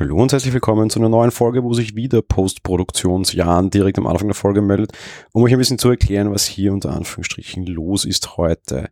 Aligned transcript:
Hallo 0.00 0.16
und 0.16 0.32
herzlich 0.32 0.54
willkommen 0.54 0.88
zu 0.88 0.98
einer 0.98 1.10
neuen 1.10 1.30
Folge, 1.30 1.62
wo 1.62 1.74
sich 1.74 1.94
wieder 1.94 2.22
Postproduktionsjan 2.22 3.68
direkt 3.68 3.98
am 3.98 4.06
Anfang 4.06 4.28
der 4.28 4.34
Folge 4.34 4.62
meldet, 4.62 4.92
um 5.32 5.42
euch 5.42 5.52
ein 5.52 5.58
bisschen 5.58 5.78
zu 5.78 5.90
erklären, 5.90 6.32
was 6.32 6.46
hier 6.46 6.72
unter 6.72 6.94
Anführungsstrichen 6.94 7.66
los 7.66 8.06
ist 8.06 8.38
heute. 8.38 8.88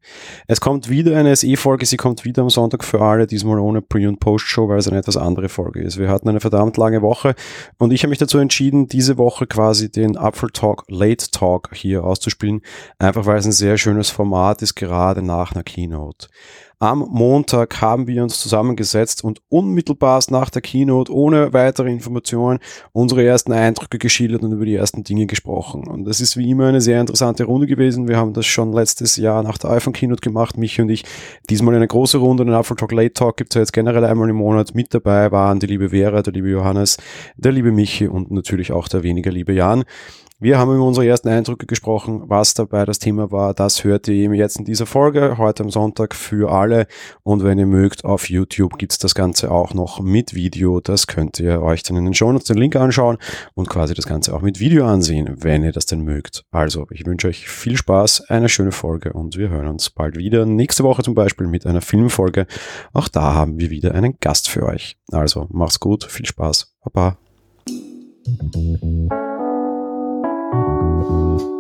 Es 0.48 0.60
kommt 0.60 0.90
wieder 0.90 1.16
eine 1.16 1.34
SE-Folge, 1.34 1.86
sie 1.86 1.96
kommt 1.96 2.26
wieder 2.26 2.42
am 2.42 2.50
Sonntag 2.50 2.84
für 2.84 3.00
alle, 3.00 3.26
diesmal 3.26 3.58
ohne 3.58 3.80
Pre- 3.80 4.06
und 4.06 4.20
Post-Show, 4.20 4.68
weil 4.68 4.80
es 4.80 4.86
eine 4.86 4.98
etwas 4.98 5.16
andere 5.16 5.48
Folge 5.48 5.80
ist. 5.80 5.96
Wir 5.96 6.10
hatten 6.10 6.28
eine 6.28 6.40
verdammt 6.40 6.76
lange 6.76 7.00
Woche 7.00 7.34
und 7.78 7.90
ich 7.90 8.02
habe 8.02 8.10
mich 8.10 8.18
dazu 8.18 8.36
entschieden, 8.36 8.86
diese 8.86 9.16
Woche 9.16 9.46
quasi 9.46 9.90
den 9.90 10.18
Apfel 10.18 10.50
Talk 10.50 10.84
Late 10.88 11.30
Talk 11.30 11.70
hier 11.72 12.04
auszuspielen, 12.04 12.60
einfach 12.98 13.24
weil 13.24 13.38
es 13.38 13.46
ein 13.46 13.52
sehr 13.52 13.78
schönes 13.78 14.10
Format 14.10 14.60
ist, 14.60 14.74
gerade 14.74 15.22
nach 15.22 15.52
einer 15.52 15.64
Keynote. 15.64 16.28
Am 16.80 17.00
Montag 17.10 17.80
haben 17.80 18.06
wir 18.06 18.22
uns 18.22 18.38
zusammengesetzt 18.38 19.24
und 19.24 19.42
unmittelbar 19.48 20.22
nach 20.30 20.48
der 20.48 20.62
Keynote 20.62 21.12
ohne 21.12 21.52
weitere 21.52 21.90
Informationen 21.90 22.60
unsere 22.92 23.24
ersten 23.24 23.50
Eindrücke 23.50 23.98
geschildert 23.98 24.44
und 24.44 24.52
über 24.52 24.64
die 24.64 24.76
ersten 24.76 25.02
Dinge 25.02 25.26
gesprochen. 25.26 25.88
Und 25.88 26.04
das 26.04 26.20
ist 26.20 26.36
wie 26.36 26.48
immer 26.48 26.68
eine 26.68 26.80
sehr 26.80 27.00
interessante 27.00 27.42
Runde 27.42 27.66
gewesen. 27.66 28.06
Wir 28.06 28.16
haben 28.16 28.32
das 28.32 28.46
schon 28.46 28.72
letztes 28.72 29.16
Jahr 29.16 29.42
nach 29.42 29.58
der 29.58 29.70
iPhone 29.70 29.92
Keynote 29.92 30.20
gemacht, 30.20 30.56
mich 30.56 30.80
und 30.80 30.88
ich. 30.88 31.04
Diesmal 31.50 31.74
eine 31.74 31.88
große 31.88 32.18
Runde, 32.18 32.44
den 32.44 32.54
Apple 32.54 32.76
Talk 32.76 32.92
Late 32.92 33.12
Talk 33.12 33.36
gibt 33.36 33.50
es 33.50 33.54
ja 33.56 33.62
jetzt 33.62 33.72
generell 33.72 34.04
einmal 34.04 34.30
im 34.30 34.36
Monat. 34.36 34.76
Mit 34.76 34.94
dabei 34.94 35.32
waren 35.32 35.58
die 35.58 35.66
liebe 35.66 35.88
Vera, 35.88 36.22
der 36.22 36.32
liebe 36.32 36.48
Johannes, 36.48 36.96
der 37.36 37.50
liebe 37.50 37.72
Michi 37.72 38.06
und 38.06 38.30
natürlich 38.30 38.70
auch 38.70 38.86
der 38.86 39.02
weniger 39.02 39.32
liebe 39.32 39.52
Jan. 39.52 39.82
Wir 40.40 40.56
haben 40.56 40.72
über 40.72 40.84
unsere 40.84 41.04
ersten 41.04 41.30
Eindrücke 41.30 41.66
gesprochen, 41.66 42.22
was 42.26 42.54
dabei 42.54 42.84
das 42.84 43.00
Thema 43.00 43.32
war. 43.32 43.54
Das 43.54 43.82
hört 43.82 44.06
ihr 44.06 44.14
eben 44.14 44.34
jetzt 44.34 44.56
in 44.56 44.64
dieser 44.64 44.86
Folge, 44.86 45.36
heute 45.36 45.64
am 45.64 45.70
Sonntag 45.70 46.14
für 46.14 46.52
alle. 46.52 46.86
Und 47.24 47.42
wenn 47.42 47.58
ihr 47.58 47.66
mögt, 47.66 48.04
auf 48.04 48.30
YouTube 48.30 48.78
gibt's 48.78 48.98
das 48.98 49.16
Ganze 49.16 49.50
auch 49.50 49.74
noch 49.74 49.98
mit 49.98 50.34
Video. 50.34 50.78
Das 50.78 51.08
könnt 51.08 51.40
ihr 51.40 51.60
euch 51.60 51.82
dann 51.82 51.96
in 51.96 52.04
den 52.04 52.14
Show 52.14 52.30
Notes 52.30 52.46
den 52.46 52.56
Link 52.56 52.76
anschauen 52.76 53.18
und 53.54 53.68
quasi 53.68 53.94
das 53.94 54.06
Ganze 54.06 54.32
auch 54.32 54.40
mit 54.40 54.60
Video 54.60 54.86
ansehen, 54.86 55.42
wenn 55.42 55.64
ihr 55.64 55.72
das 55.72 55.86
denn 55.86 56.02
mögt. 56.02 56.44
Also, 56.52 56.86
ich 56.92 57.04
wünsche 57.04 57.26
euch 57.26 57.48
viel 57.48 57.76
Spaß, 57.76 58.30
eine 58.30 58.48
schöne 58.48 58.70
Folge 58.70 59.14
und 59.14 59.36
wir 59.36 59.48
hören 59.48 59.66
uns 59.66 59.90
bald 59.90 60.16
wieder. 60.16 60.46
Nächste 60.46 60.84
Woche 60.84 61.02
zum 61.02 61.16
Beispiel 61.16 61.48
mit 61.48 61.66
einer 61.66 61.80
Filmfolge. 61.80 62.46
Auch 62.92 63.08
da 63.08 63.34
haben 63.34 63.58
wir 63.58 63.70
wieder 63.70 63.92
einen 63.92 64.18
Gast 64.20 64.48
für 64.48 64.66
euch. 64.66 64.98
Also, 65.10 65.48
macht's 65.50 65.80
gut, 65.80 66.04
viel 66.04 66.26
Spaß. 66.26 66.76
Baba. 66.84 67.18
Thank 70.98 71.42
you. 71.42 71.57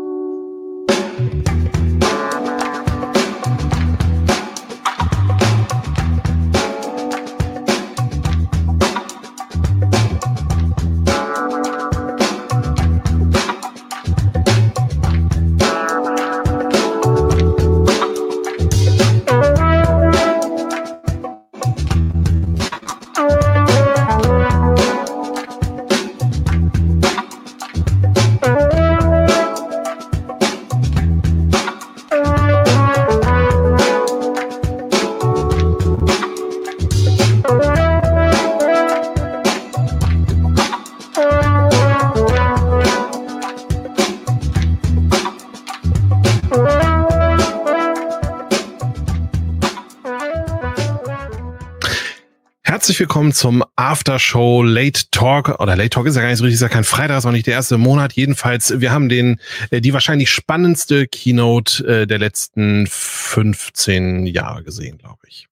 Herzlich 52.98 53.10
willkommen 53.10 53.32
zum 53.32 53.64
Aftershow 53.76 54.64
Late 54.64 55.02
Talk. 55.12 55.60
Oder 55.60 55.76
Late 55.76 55.90
Talk 55.90 56.06
ist 56.08 56.16
ja 56.16 56.22
gar 56.22 56.30
nicht 56.30 56.38
so 56.38 56.42
richtig, 56.42 56.56
ist 56.56 56.62
ja 56.62 56.68
kein 56.68 56.82
Freitag, 56.82 57.18
ist 57.18 57.26
auch 57.26 57.30
nicht 57.30 57.46
der 57.46 57.54
erste 57.54 57.78
Monat. 57.78 58.14
Jedenfalls, 58.14 58.80
wir 58.80 58.90
haben 58.90 59.08
den, 59.08 59.38
äh, 59.70 59.80
die 59.80 59.92
wahrscheinlich 59.92 60.32
spannendste 60.32 61.06
Keynote 61.06 61.86
äh, 61.86 62.06
der 62.08 62.18
letzten 62.18 62.88
15 62.88 64.26
Jahre 64.26 64.64
gesehen, 64.64 64.98
glaube 64.98 65.20
ich. 65.28 65.46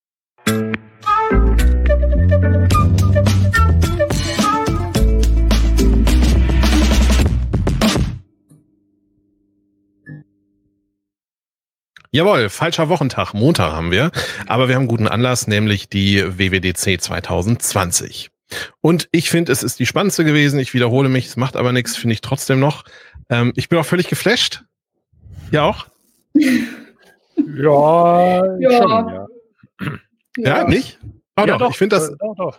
Jawohl, 12.17 12.49
falscher 12.49 12.89
Wochentag, 12.89 13.35
Montag 13.35 13.73
haben 13.73 13.91
wir, 13.91 14.11
aber 14.47 14.69
wir 14.69 14.75
haben 14.75 14.85
einen 14.85 14.89
guten 14.89 15.07
Anlass, 15.07 15.49
nämlich 15.49 15.91
die 15.91 16.25
WWDC 16.25 16.99
2020. 16.99 18.31
Und 18.81 19.07
ich 19.13 19.29
finde, 19.29 19.53
es 19.53 19.63
ist 19.63 19.79
die 19.79 19.85
spannendste 19.85 20.25
gewesen. 20.25 20.59
Ich 20.59 20.73
wiederhole 20.73 21.11
mich, 21.11 21.27
es 21.27 21.37
macht 21.37 21.57
aber 21.57 21.73
nichts, 21.73 21.95
finde 21.95 22.15
ich 22.15 22.23
trotzdem 22.23 22.59
noch. 22.59 22.85
Ähm, 23.29 23.53
ich 23.55 23.69
bin 23.69 23.79
auch 23.79 23.85
völlig 23.85 24.09
geflasht. 24.09 24.65
Ja 25.51 25.65
auch? 25.65 25.89
Ja, 26.33 28.47
ja. 28.61 28.83
Schon, 28.83 29.27
ja. 30.39 30.39
ja. 30.39 30.65
nicht? 30.67 30.99
Oh, 31.37 31.43
ja, 31.43 31.47
doch, 31.49 31.59
doch, 31.59 31.71
ich 31.73 31.77
finde 31.77 31.97
das. 31.97 32.09
Äh, 32.09 32.17
doch, 32.19 32.35
doch. 32.35 32.59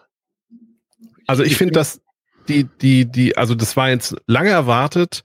Also 1.26 1.42
ich 1.42 1.58
finde, 1.58 1.74
dass 1.74 2.00
die, 2.48 2.66
die, 2.66 3.06
die, 3.06 3.36
also 3.36 3.56
das 3.56 3.76
war 3.76 3.90
jetzt 3.90 4.18
lange 4.28 4.52
erwartet. 4.52 5.24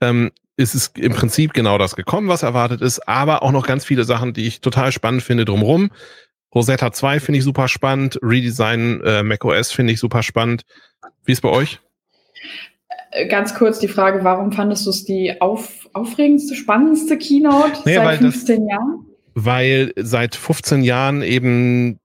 Ähm, 0.00 0.32
ist 0.58 0.74
es 0.74 0.90
im 0.98 1.12
Prinzip 1.12 1.54
genau 1.54 1.78
das 1.78 1.94
gekommen, 1.96 2.28
was 2.28 2.42
erwartet 2.42 2.82
ist, 2.82 3.08
aber 3.08 3.42
auch 3.42 3.52
noch 3.52 3.66
ganz 3.66 3.84
viele 3.84 4.04
Sachen, 4.04 4.32
die 4.32 4.46
ich 4.46 4.60
total 4.60 4.92
spannend 4.92 5.22
finde 5.22 5.44
drumherum. 5.44 5.90
Rosetta 6.54 6.92
2 6.92 7.20
finde 7.20 7.38
ich 7.38 7.44
super 7.44 7.68
spannend, 7.68 8.18
Redesign 8.22 9.00
äh, 9.02 9.22
macOS 9.22 9.70
finde 9.70 9.92
ich 9.92 10.00
super 10.00 10.22
spannend. 10.22 10.62
Wie 11.24 11.32
ist 11.32 11.42
bei 11.42 11.48
euch? 11.48 11.78
Äh, 13.12 13.28
ganz 13.28 13.54
kurz 13.54 13.78
die 13.78 13.88
Frage, 13.88 14.24
warum 14.24 14.50
fandest 14.50 14.84
du 14.86 14.90
es 14.90 15.04
die 15.04 15.40
auf, 15.40 15.88
aufregendste, 15.92 16.56
spannendste 16.56 17.16
Keynote 17.18 17.82
nee, 17.84 17.94
seit 17.94 18.18
15 18.18 18.56
das, 18.56 18.70
Jahren? 18.70 19.06
Weil 19.34 19.92
seit 19.96 20.34
15 20.34 20.82
Jahren 20.82 21.22
eben 21.22 22.00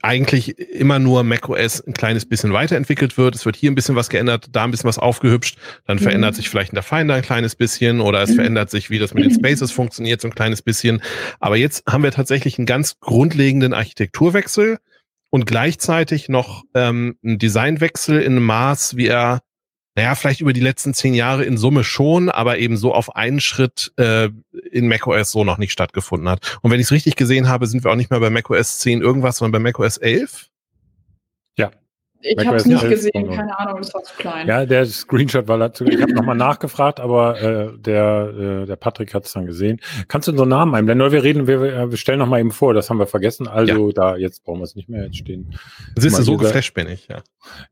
eigentlich 0.00 0.58
immer 0.58 0.98
nur 0.98 1.24
macOS 1.24 1.80
ein 1.80 1.92
kleines 1.92 2.24
bisschen 2.24 2.52
weiterentwickelt 2.52 3.18
wird. 3.18 3.34
Es 3.34 3.44
wird 3.44 3.56
hier 3.56 3.70
ein 3.70 3.74
bisschen 3.74 3.96
was 3.96 4.08
geändert, 4.08 4.46
da 4.52 4.64
ein 4.64 4.70
bisschen 4.70 4.88
was 4.88 4.98
aufgehübscht, 4.98 5.58
dann 5.86 5.96
mhm. 5.96 6.02
verändert 6.02 6.34
sich 6.36 6.48
vielleicht 6.48 6.70
in 6.70 6.76
der 6.76 6.84
Finder 6.84 7.14
ein 7.14 7.22
kleines 7.22 7.56
bisschen 7.56 8.00
oder 8.00 8.22
es 8.22 8.30
mhm. 8.30 8.36
verändert 8.36 8.70
sich, 8.70 8.90
wie 8.90 8.98
das 8.98 9.14
mit 9.14 9.24
den 9.24 9.34
Spaces 9.34 9.72
funktioniert, 9.72 10.20
so 10.20 10.28
ein 10.28 10.34
kleines 10.34 10.62
bisschen. 10.62 11.02
Aber 11.40 11.56
jetzt 11.56 11.84
haben 11.88 12.04
wir 12.04 12.12
tatsächlich 12.12 12.58
einen 12.58 12.66
ganz 12.66 13.00
grundlegenden 13.00 13.74
Architekturwechsel 13.74 14.78
und 15.30 15.46
gleichzeitig 15.46 16.28
noch 16.28 16.62
ähm, 16.74 17.18
einen 17.24 17.38
Designwechsel 17.38 18.20
in 18.20 18.32
einem 18.32 18.46
Maß, 18.46 18.96
wie 18.96 19.08
er 19.08 19.40
naja, 19.96 20.14
vielleicht 20.14 20.42
über 20.42 20.52
die 20.52 20.60
letzten 20.60 20.92
zehn 20.92 21.14
Jahre 21.14 21.44
in 21.44 21.56
Summe 21.56 21.82
schon, 21.82 22.28
aber 22.28 22.58
eben 22.58 22.76
so 22.76 22.92
auf 22.92 23.16
einen 23.16 23.40
Schritt 23.40 23.92
äh, 23.96 24.28
in 24.70 24.88
macOS 24.88 25.32
so 25.32 25.42
noch 25.42 25.56
nicht 25.56 25.72
stattgefunden 25.72 26.28
hat. 26.28 26.58
Und 26.60 26.70
wenn 26.70 26.80
ich 26.80 26.86
es 26.86 26.92
richtig 26.92 27.16
gesehen 27.16 27.48
habe, 27.48 27.66
sind 27.66 27.82
wir 27.82 27.90
auch 27.90 27.96
nicht 27.96 28.10
mehr 28.10 28.20
bei 28.20 28.28
macOS 28.28 28.78
10 28.80 29.00
irgendwas, 29.00 29.38
sondern 29.38 29.62
bei 29.62 29.70
macOS 29.70 29.96
11. 29.96 30.48
Ich 32.26 32.46
habe 32.46 32.56
es 32.56 32.66
nicht 32.66 32.88
gesehen, 32.88 33.30
keine 33.30 33.58
Ahnung, 33.58 33.78
das 33.78 33.94
war 33.94 34.02
zu 34.02 34.14
klein. 34.16 34.48
Ja, 34.48 34.66
der 34.66 34.86
Screenshot 34.86 35.46
war 35.48 35.58
dazu. 35.58 35.84
Ich 35.84 36.00
habe 36.00 36.12
nochmal 36.12 36.36
nachgefragt, 36.36 37.00
aber 37.00 37.40
äh, 37.40 37.78
der, 37.78 38.62
äh, 38.62 38.66
der 38.66 38.76
Patrick 38.76 39.14
hat 39.14 39.26
es 39.26 39.32
dann 39.32 39.46
gesehen. 39.46 39.80
Kannst 40.08 40.28
du 40.28 40.32
unseren 40.32 40.48
Namen 40.48 40.74
einblenden? 40.74 41.12
Wir 41.12 41.22
reden, 41.22 41.46
wir, 41.46 41.90
wir 41.90 41.96
stellen 41.96 42.18
nochmal 42.18 42.40
eben 42.40 42.50
vor, 42.50 42.74
das 42.74 42.90
haben 42.90 42.98
wir 42.98 43.06
vergessen. 43.06 43.46
Also 43.46 43.88
ja. 43.88 43.92
da, 43.94 44.16
jetzt 44.16 44.44
brauchen 44.44 44.60
wir 44.60 44.64
es 44.64 44.74
nicht 44.74 44.88
mehr, 44.88 45.04
jetzt 45.04 45.18
stehen. 45.18 45.54
Siehst 45.96 46.18
du, 46.18 46.22
so 46.22 46.36
geflasht 46.36 46.74
bin 46.74 46.88
ich, 46.88 47.08
ja. 47.08 47.22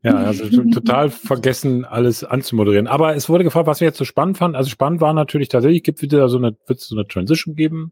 Ja, 0.03 0.15
also 0.15 0.45
total 0.71 1.09
vergessen, 1.09 1.85
alles 1.85 2.23
anzumoderieren. 2.23 2.87
Aber 2.87 3.15
es 3.15 3.27
wurde 3.29 3.43
gefragt, 3.43 3.67
was 3.67 3.81
wir 3.81 3.87
jetzt 3.87 3.97
so 3.97 4.05
spannend 4.05 4.37
fanden. 4.37 4.55
Also 4.55 4.69
spannend 4.69 5.01
war 5.01 5.13
natürlich 5.13 5.49
tatsächlich, 5.49 5.83
gibt 5.83 6.01
wieder 6.01 6.29
so 6.29 6.37
eine, 6.37 6.55
wird 6.67 6.79
es 6.79 6.87
so 6.87 6.95
eine 6.95 7.07
Transition 7.07 7.55
geben 7.55 7.91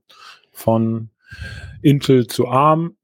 von 0.52 1.10
Intel 1.82 2.28
zu 2.28 2.48
ARM 2.48 2.96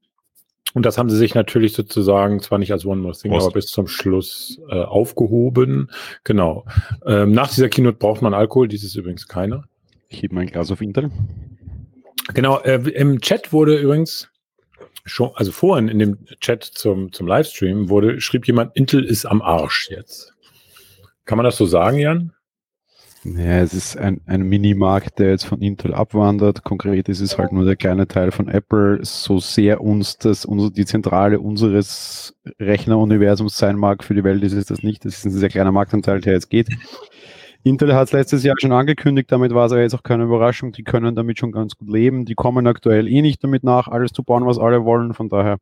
und 0.74 0.86
das 0.86 0.98
haben 0.98 1.10
sie 1.10 1.16
sich 1.16 1.34
natürlich 1.34 1.72
sozusagen, 1.72 2.40
zwar 2.40 2.58
nicht 2.58 2.72
als 2.72 2.84
One 2.84 3.00
More 3.00 3.14
Thing, 3.14 3.32
Prost. 3.32 3.46
aber 3.46 3.54
bis 3.54 3.66
zum 3.66 3.88
Schluss 3.88 4.60
äh, 4.68 4.82
aufgehoben. 4.82 5.90
Genau. 6.24 6.64
Ähm, 7.04 7.32
nach 7.32 7.48
dieser 7.48 7.68
Keynote 7.68 7.98
braucht 7.98 8.22
man 8.22 8.34
Alkohol, 8.34 8.68
dies 8.68 8.84
ist 8.84 8.94
übrigens 8.94 9.26
keiner. 9.26 9.64
Ich 10.08 10.22
hebe 10.22 10.34
mein 10.34 10.46
Glas 10.46 10.70
auf 10.70 10.80
Intel. 10.80 11.10
Genau, 12.34 12.58
äh, 12.60 12.76
im 12.90 13.20
Chat 13.20 13.52
wurde 13.52 13.78
übrigens 13.78 14.28
schon, 15.04 15.30
also 15.34 15.52
vorhin 15.52 15.88
in 15.88 15.98
dem 15.98 16.18
Chat 16.40 16.64
zum, 16.64 17.12
zum 17.12 17.26
Livestream 17.26 17.88
wurde, 17.88 18.20
schrieb 18.20 18.46
jemand, 18.46 18.76
Intel 18.76 19.04
ist 19.04 19.26
am 19.26 19.42
Arsch 19.42 19.90
jetzt. 19.90 20.34
Kann 21.24 21.36
man 21.36 21.44
das 21.44 21.56
so 21.56 21.66
sagen, 21.66 21.98
Jan? 21.98 22.32
Ja, 23.22 23.58
es 23.58 23.74
ist 23.74 23.98
ein, 23.98 24.22
ein 24.24 24.42
Minimarkt, 24.42 25.18
der 25.18 25.30
jetzt 25.30 25.44
von 25.44 25.60
Intel 25.60 25.92
abwandert. 25.92 26.64
Konkret 26.64 27.06
ist 27.10 27.20
es 27.20 27.36
halt 27.36 27.52
nur 27.52 27.66
der 27.66 27.76
kleine 27.76 28.08
Teil 28.08 28.30
von 28.30 28.48
Apple. 28.48 29.00
So 29.02 29.40
sehr 29.40 29.82
uns 29.82 30.16
das, 30.16 30.46
die 30.48 30.86
Zentrale 30.86 31.38
unseres 31.38 32.34
Rechneruniversums 32.58 33.58
sein 33.58 33.76
mag, 33.76 34.04
für 34.04 34.14
die 34.14 34.24
Welt 34.24 34.42
ist 34.42 34.54
es 34.54 34.66
das 34.66 34.82
nicht. 34.82 35.04
Das 35.04 35.18
ist 35.18 35.26
ein 35.26 35.32
sehr 35.32 35.50
kleiner 35.50 35.70
Marktanteil, 35.70 36.22
der 36.22 36.32
jetzt 36.32 36.48
geht. 36.48 36.68
Intel 37.62 37.94
hat 37.94 38.06
es 38.06 38.12
letztes 38.12 38.42
Jahr 38.42 38.56
schon 38.58 38.72
angekündigt, 38.72 39.30
damit 39.30 39.52
war 39.52 39.66
es 39.66 39.72
aber 39.72 39.82
jetzt 39.82 39.94
auch 39.94 40.02
keine 40.02 40.24
Überraschung. 40.24 40.72
Die 40.72 40.82
können 40.82 41.14
damit 41.14 41.38
schon 41.38 41.52
ganz 41.52 41.76
gut 41.76 41.90
leben. 41.90 42.24
Die 42.24 42.34
kommen 42.34 42.66
aktuell 42.66 43.06
eh 43.06 43.20
nicht 43.20 43.44
damit 43.44 43.64
nach, 43.64 43.88
alles 43.88 44.12
zu 44.12 44.22
bauen, 44.22 44.46
was 44.46 44.58
alle 44.58 44.86
wollen. 44.86 45.12
Von 45.12 45.28
daher, 45.28 45.58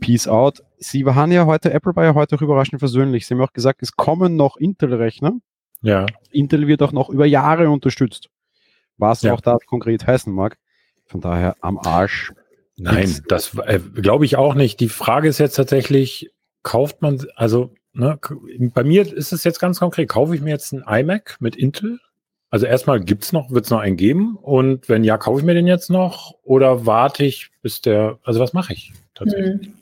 Peace 0.00 0.28
out. 0.28 0.62
Sie 0.76 1.06
waren 1.06 1.32
ja 1.32 1.46
heute, 1.46 1.72
Apple 1.72 1.96
war 1.96 2.04
ja 2.04 2.14
heute 2.14 2.36
auch 2.36 2.42
überraschend 2.42 2.80
versöhnlich. 2.80 3.26
Sie 3.26 3.32
haben 3.32 3.40
auch 3.40 3.54
gesagt, 3.54 3.80
es 3.82 3.96
kommen 3.96 4.36
noch 4.36 4.58
Intel-Rechner. 4.58 5.38
Ja. 5.84 6.06
Intel 6.30 6.66
wird 6.66 6.82
auch 6.82 6.92
noch 6.92 7.10
über 7.10 7.26
Jahre 7.26 7.68
unterstützt. 7.70 8.30
Was 8.96 9.22
Ja. 9.22 9.34
auch 9.34 9.40
das 9.40 9.64
konkret 9.66 10.06
heißen 10.06 10.32
mag. 10.32 10.56
Von 11.06 11.20
daher 11.20 11.56
am 11.60 11.78
Arsch. 11.78 12.32
Nein, 12.76 13.00
Nix. 13.00 13.22
das 13.28 13.54
äh, 13.66 13.78
glaube 13.78 14.24
ich 14.24 14.36
auch 14.36 14.54
nicht. 14.54 14.80
Die 14.80 14.88
Frage 14.88 15.28
ist 15.28 15.38
jetzt 15.38 15.54
tatsächlich, 15.54 16.30
kauft 16.62 17.02
man, 17.02 17.20
also 17.36 17.74
ne, 17.92 18.18
bei 18.74 18.82
mir 18.82 19.02
ist 19.12 19.32
es 19.32 19.44
jetzt 19.44 19.60
ganz 19.60 19.78
konkret, 19.78 20.08
kaufe 20.08 20.34
ich 20.34 20.40
mir 20.40 20.50
jetzt 20.50 20.72
einen 20.72 20.82
iMac 20.86 21.36
mit 21.38 21.54
Intel? 21.54 22.00
Also 22.50 22.66
erstmal 22.66 23.00
gibt's 23.00 23.32
noch, 23.32 23.50
wird's 23.50 23.70
noch 23.70 23.80
einen 23.80 23.96
geben? 23.96 24.36
Und 24.36 24.88
wenn 24.88 25.04
ja, 25.04 25.18
kaufe 25.18 25.40
ich 25.40 25.44
mir 25.44 25.54
den 25.54 25.66
jetzt 25.66 25.90
noch? 25.90 26.34
Oder 26.42 26.86
warte 26.86 27.24
ich, 27.24 27.50
bis 27.62 27.80
der, 27.82 28.18
also 28.22 28.40
was 28.40 28.52
mache 28.54 28.72
ich 28.72 28.92
tatsächlich? 29.14 29.66
Hm. 29.66 29.74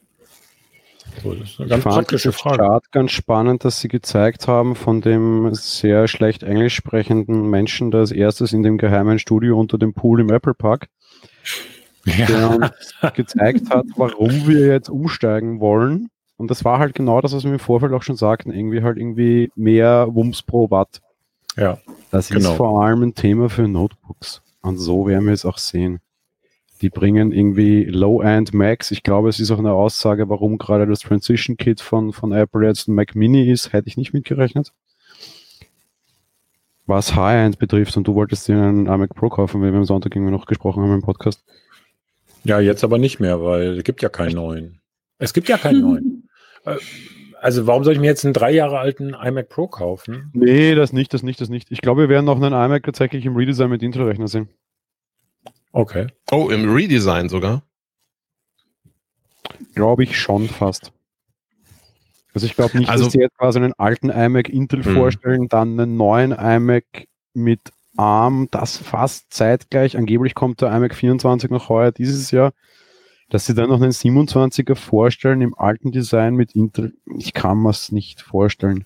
So, 1.23 1.35
das 1.35 1.51
ist 1.51 1.59
eine 1.59 1.67
Ich 1.67 1.71
ganz 1.71 1.83
fand 1.83 1.95
praktische 1.97 2.29
das 2.31 2.41
Frage. 2.41 2.59
Chart 2.59 2.93
ganz 2.93 3.11
spannend, 3.13 3.65
dass 3.65 3.81
sie 3.81 3.89
gezeigt 3.89 4.49
haben 4.49 4.75
von 4.75 5.01
dem 5.01 5.55
sehr 5.55 6.09
schlecht 6.09 6.43
Englisch 6.43 6.75
sprechenden 6.75 7.51
Menschen, 7.51 7.91
der 7.91 8.01
als 8.01 8.13
erstes 8.13 8.53
in 8.53 8.63
dem 8.63 8.79
geheimen 8.79 9.19
Studio 9.19 9.59
unter 9.59 9.79
dem 9.79 9.95
Pool 9.95 10.21
im 10.21 10.31
Apple 10.31 10.55
Park, 10.55 10.89
der 12.07 12.51
uns 12.51 12.95
gezeigt 13.15 13.71
hat, 13.71 13.87
warum 13.97 14.47
wir 14.47 14.67
jetzt 14.67 14.89
umsteigen 14.89 15.61
wollen. 15.61 16.09
Und 16.37 16.51
das 16.51 16.65
war 16.65 16.79
halt 16.79 16.95
genau 16.95 17.21
das, 17.21 17.33
was 17.35 17.45
wir 17.45 17.53
im 17.53 17.59
Vorfeld 17.59 17.93
auch 17.93 18.03
schon 18.03 18.17
sagten, 18.17 18.53
irgendwie 18.53 18.83
halt 18.83 18.97
irgendwie 18.99 19.51
mehr 19.55 20.09
Wumms 20.11 20.43
pro 20.43 20.71
Watt. 20.71 21.01
Ja. 21.57 21.79
Das 22.11 22.29
Genau. 22.29 22.51
ist 22.51 22.57
vor 22.57 22.83
allem 22.85 23.03
ein 23.03 23.15
Thema 23.15 23.49
für 23.49 23.69
Notebooks. 23.69 24.43
Und 24.63 24.79
so 24.79 25.07
werden 25.07 25.27
wir 25.27 25.35
es 25.35 25.45
auch 25.45 25.59
sehen. 25.59 26.01
Die 26.83 26.91
bringen 26.91 27.33
irgendwie 27.33 27.85
Low-End 27.85 28.53
Macs. 28.53 28.91
Ich 28.91 29.05
glaube, 29.05 29.29
es 29.29 29.39
ist 29.39 29.51
auch 29.53 29.59
eine 29.59 29.73
Aussage, 29.73 30.29
warum 30.29 30.59
gerade 30.59 30.87
das 30.87 31.01
Transition 31.01 31.57
Kit 31.57 31.81
von, 31.81 32.13
von 32.13 32.33
Apple 32.33 32.67
jetzt 32.67 32.89
ein 32.89 32.95
Mac 32.95 33.15
Mini 33.15 33.51
ist. 33.51 33.73
Hätte 33.73 33.89
ich 33.89 33.97
nicht 33.97 34.13
mitgerechnet. 34.13 34.73
Was 36.87 37.15
High-End 37.15 37.61
betrifft, 37.61 37.97
und 37.97 38.09
du 38.09 38.17
wolltest 38.17 38.49
dir 38.49 38.57
einen 38.57 38.87
iMac 38.87 39.15
Pro 39.15 39.29
kaufen, 39.29 39.63
weil 39.63 39.71
wir 39.71 39.79
am 39.79 39.85
Sonntag 39.85 40.17
irgendwie 40.17 40.33
noch 40.33 40.47
gesprochen 40.47 40.83
haben 40.83 40.95
im 40.95 41.03
Podcast. 41.03 41.45
Ja, 42.43 42.59
jetzt 42.59 42.83
aber 42.83 42.99
nicht 42.99 43.21
mehr, 43.21 43.41
weil 43.43 43.79
es 43.79 43.85
gibt 43.85 44.03
ja 44.03 44.09
keinen 44.09 44.35
neuen. 44.35 44.81
Es 45.19 45.33
gibt 45.33 45.49
ja 45.49 45.57
keinen 45.57 45.81
neuen. 45.81 46.29
Äh, 46.65 46.77
Also 47.41 47.67
warum 47.67 47.83
soll 47.83 47.95
ich 47.95 47.99
mir 47.99 48.07
jetzt 48.07 48.25
einen 48.25 48.35
drei 48.35 48.53
Jahre 48.53 48.79
alten 48.79 49.15
iMac 49.15 49.49
Pro 49.49 49.67
kaufen? 49.67 50.31
Nee, 50.33 50.77
das 50.77 50.93
nicht, 50.93 51.13
das 51.13 51.25
nicht, 51.25 51.41
das 51.41 51.49
nicht. 51.49 51.73
Ich 51.73 51.81
glaube, 51.81 52.03
wir 52.03 52.09
werden 52.09 52.27
noch 52.27 52.41
einen 52.41 52.53
iMac 52.53 52.85
tatsächlich 52.85 53.27
im 53.27 53.35
Redesign 53.35 53.69
mit 53.71 53.83
Intel-Rechner 53.83 54.29
sehen. 54.29 54.49
Okay. 55.73 56.07
Oh, 56.31 56.51
im 56.51 56.73
Redesign 56.73 57.29
sogar. 57.29 57.63
Glaube 59.75 60.05
ich 60.05 60.19
schon 60.21 60.49
fast. 60.49 60.93
Also 62.35 62.47
ich 62.47 62.55
glaube 62.55 62.79
nicht, 62.79 62.89
Also- 62.91 63.05
dass 63.05 63.13
sie 63.13 63.21
jetzt 63.21 63.37
quasi 63.39 63.59
einen 63.59 63.73
alten 63.75 64.11
iMac 64.11 64.49
Intel 64.49 64.85
Hm. 64.85 64.95
vorstellen, 64.95 65.49
dann 65.49 65.79
einen 65.81 65.97
neuen 65.97 66.33
iMac 66.33 66.85
mit 67.35 67.61
ARM, 67.97 68.49
das 68.51 68.77
fast 68.79 69.33
zeitgleich. 69.33 69.97
Angeblich 69.97 70.35
kommt 70.35 70.61
der 70.61 70.75
iMac 70.75 70.95
24 70.95 71.51
noch 71.51 71.69
heuer 71.69 71.93
dieses 71.93 72.31
Jahr. 72.31 72.53
Dass 73.29 73.47
sie 73.47 73.55
dann 73.55 73.71
noch 73.71 73.81
einen 73.81 73.93
27er 73.93 74.75
vorstellen 74.77 75.41
im 75.41 75.55
alten 75.59 75.91
Design 75.91 76.35
mit 76.35 76.55
Intel, 76.55 76.95
ich 77.17 77.33
kann 77.33 77.59
mir 77.63 77.71
es 77.71 77.91
nicht 77.91 78.21
vorstellen. 78.21 78.85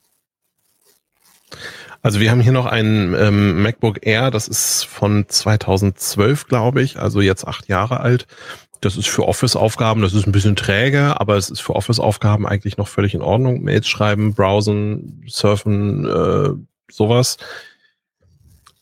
Also 2.07 2.21
wir 2.21 2.31
haben 2.31 2.41
hier 2.41 2.53
noch 2.53 2.67
einen 2.67 3.15
ähm, 3.15 3.63
MacBook 3.65 4.07
Air, 4.07 4.31
das 4.31 4.47
ist 4.47 4.85
von 4.85 5.25
2012, 5.29 6.47
glaube 6.47 6.81
ich, 6.81 7.01
also 7.01 7.21
jetzt 7.21 7.45
acht 7.45 7.67
Jahre 7.67 7.99
alt. 7.99 8.29
Das 8.81 8.97
ist 8.97 9.09
für 9.09 9.27
Office-Aufgaben, 9.27 10.03
das 10.03 10.15
ist 10.15 10.25
ein 10.25 10.31
bisschen 10.31 10.55
träge, 10.55 11.21
aber 11.21 11.37
es 11.37 11.51
ist 11.51 11.59
für 11.59 11.75
Office-Aufgaben 11.75 12.47
eigentlich 12.47 12.77
noch 12.77 12.87
völlig 12.87 13.15
in 13.15 13.23
Ordnung. 13.23 13.65
Mails 13.65 13.89
schreiben, 13.89 14.35
browsen, 14.35 15.25
surfen, 15.27 16.05
äh, 16.07 16.51
sowas. 16.93 17.39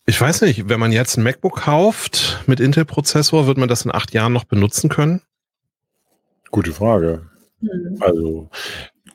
Ich 0.05 0.21
weiß 0.21 0.43
nicht, 0.43 0.69
wenn 0.69 0.79
man 0.79 0.93
jetzt 0.93 1.17
ein 1.17 1.25
MacBook 1.25 1.63
kauft 1.63 2.43
mit 2.47 2.61
Intel-Prozessor, 2.61 3.47
wird 3.47 3.57
man 3.57 3.71
das 3.71 3.87
in 3.87 3.95
acht 3.95 4.13
Jahren 4.13 4.35
noch 4.35 4.45
benutzen 4.45 4.91
können? 4.91 5.23
Gute 6.51 6.75
Frage. 6.75 7.23
Hm. 7.63 7.97
Also 8.01 8.51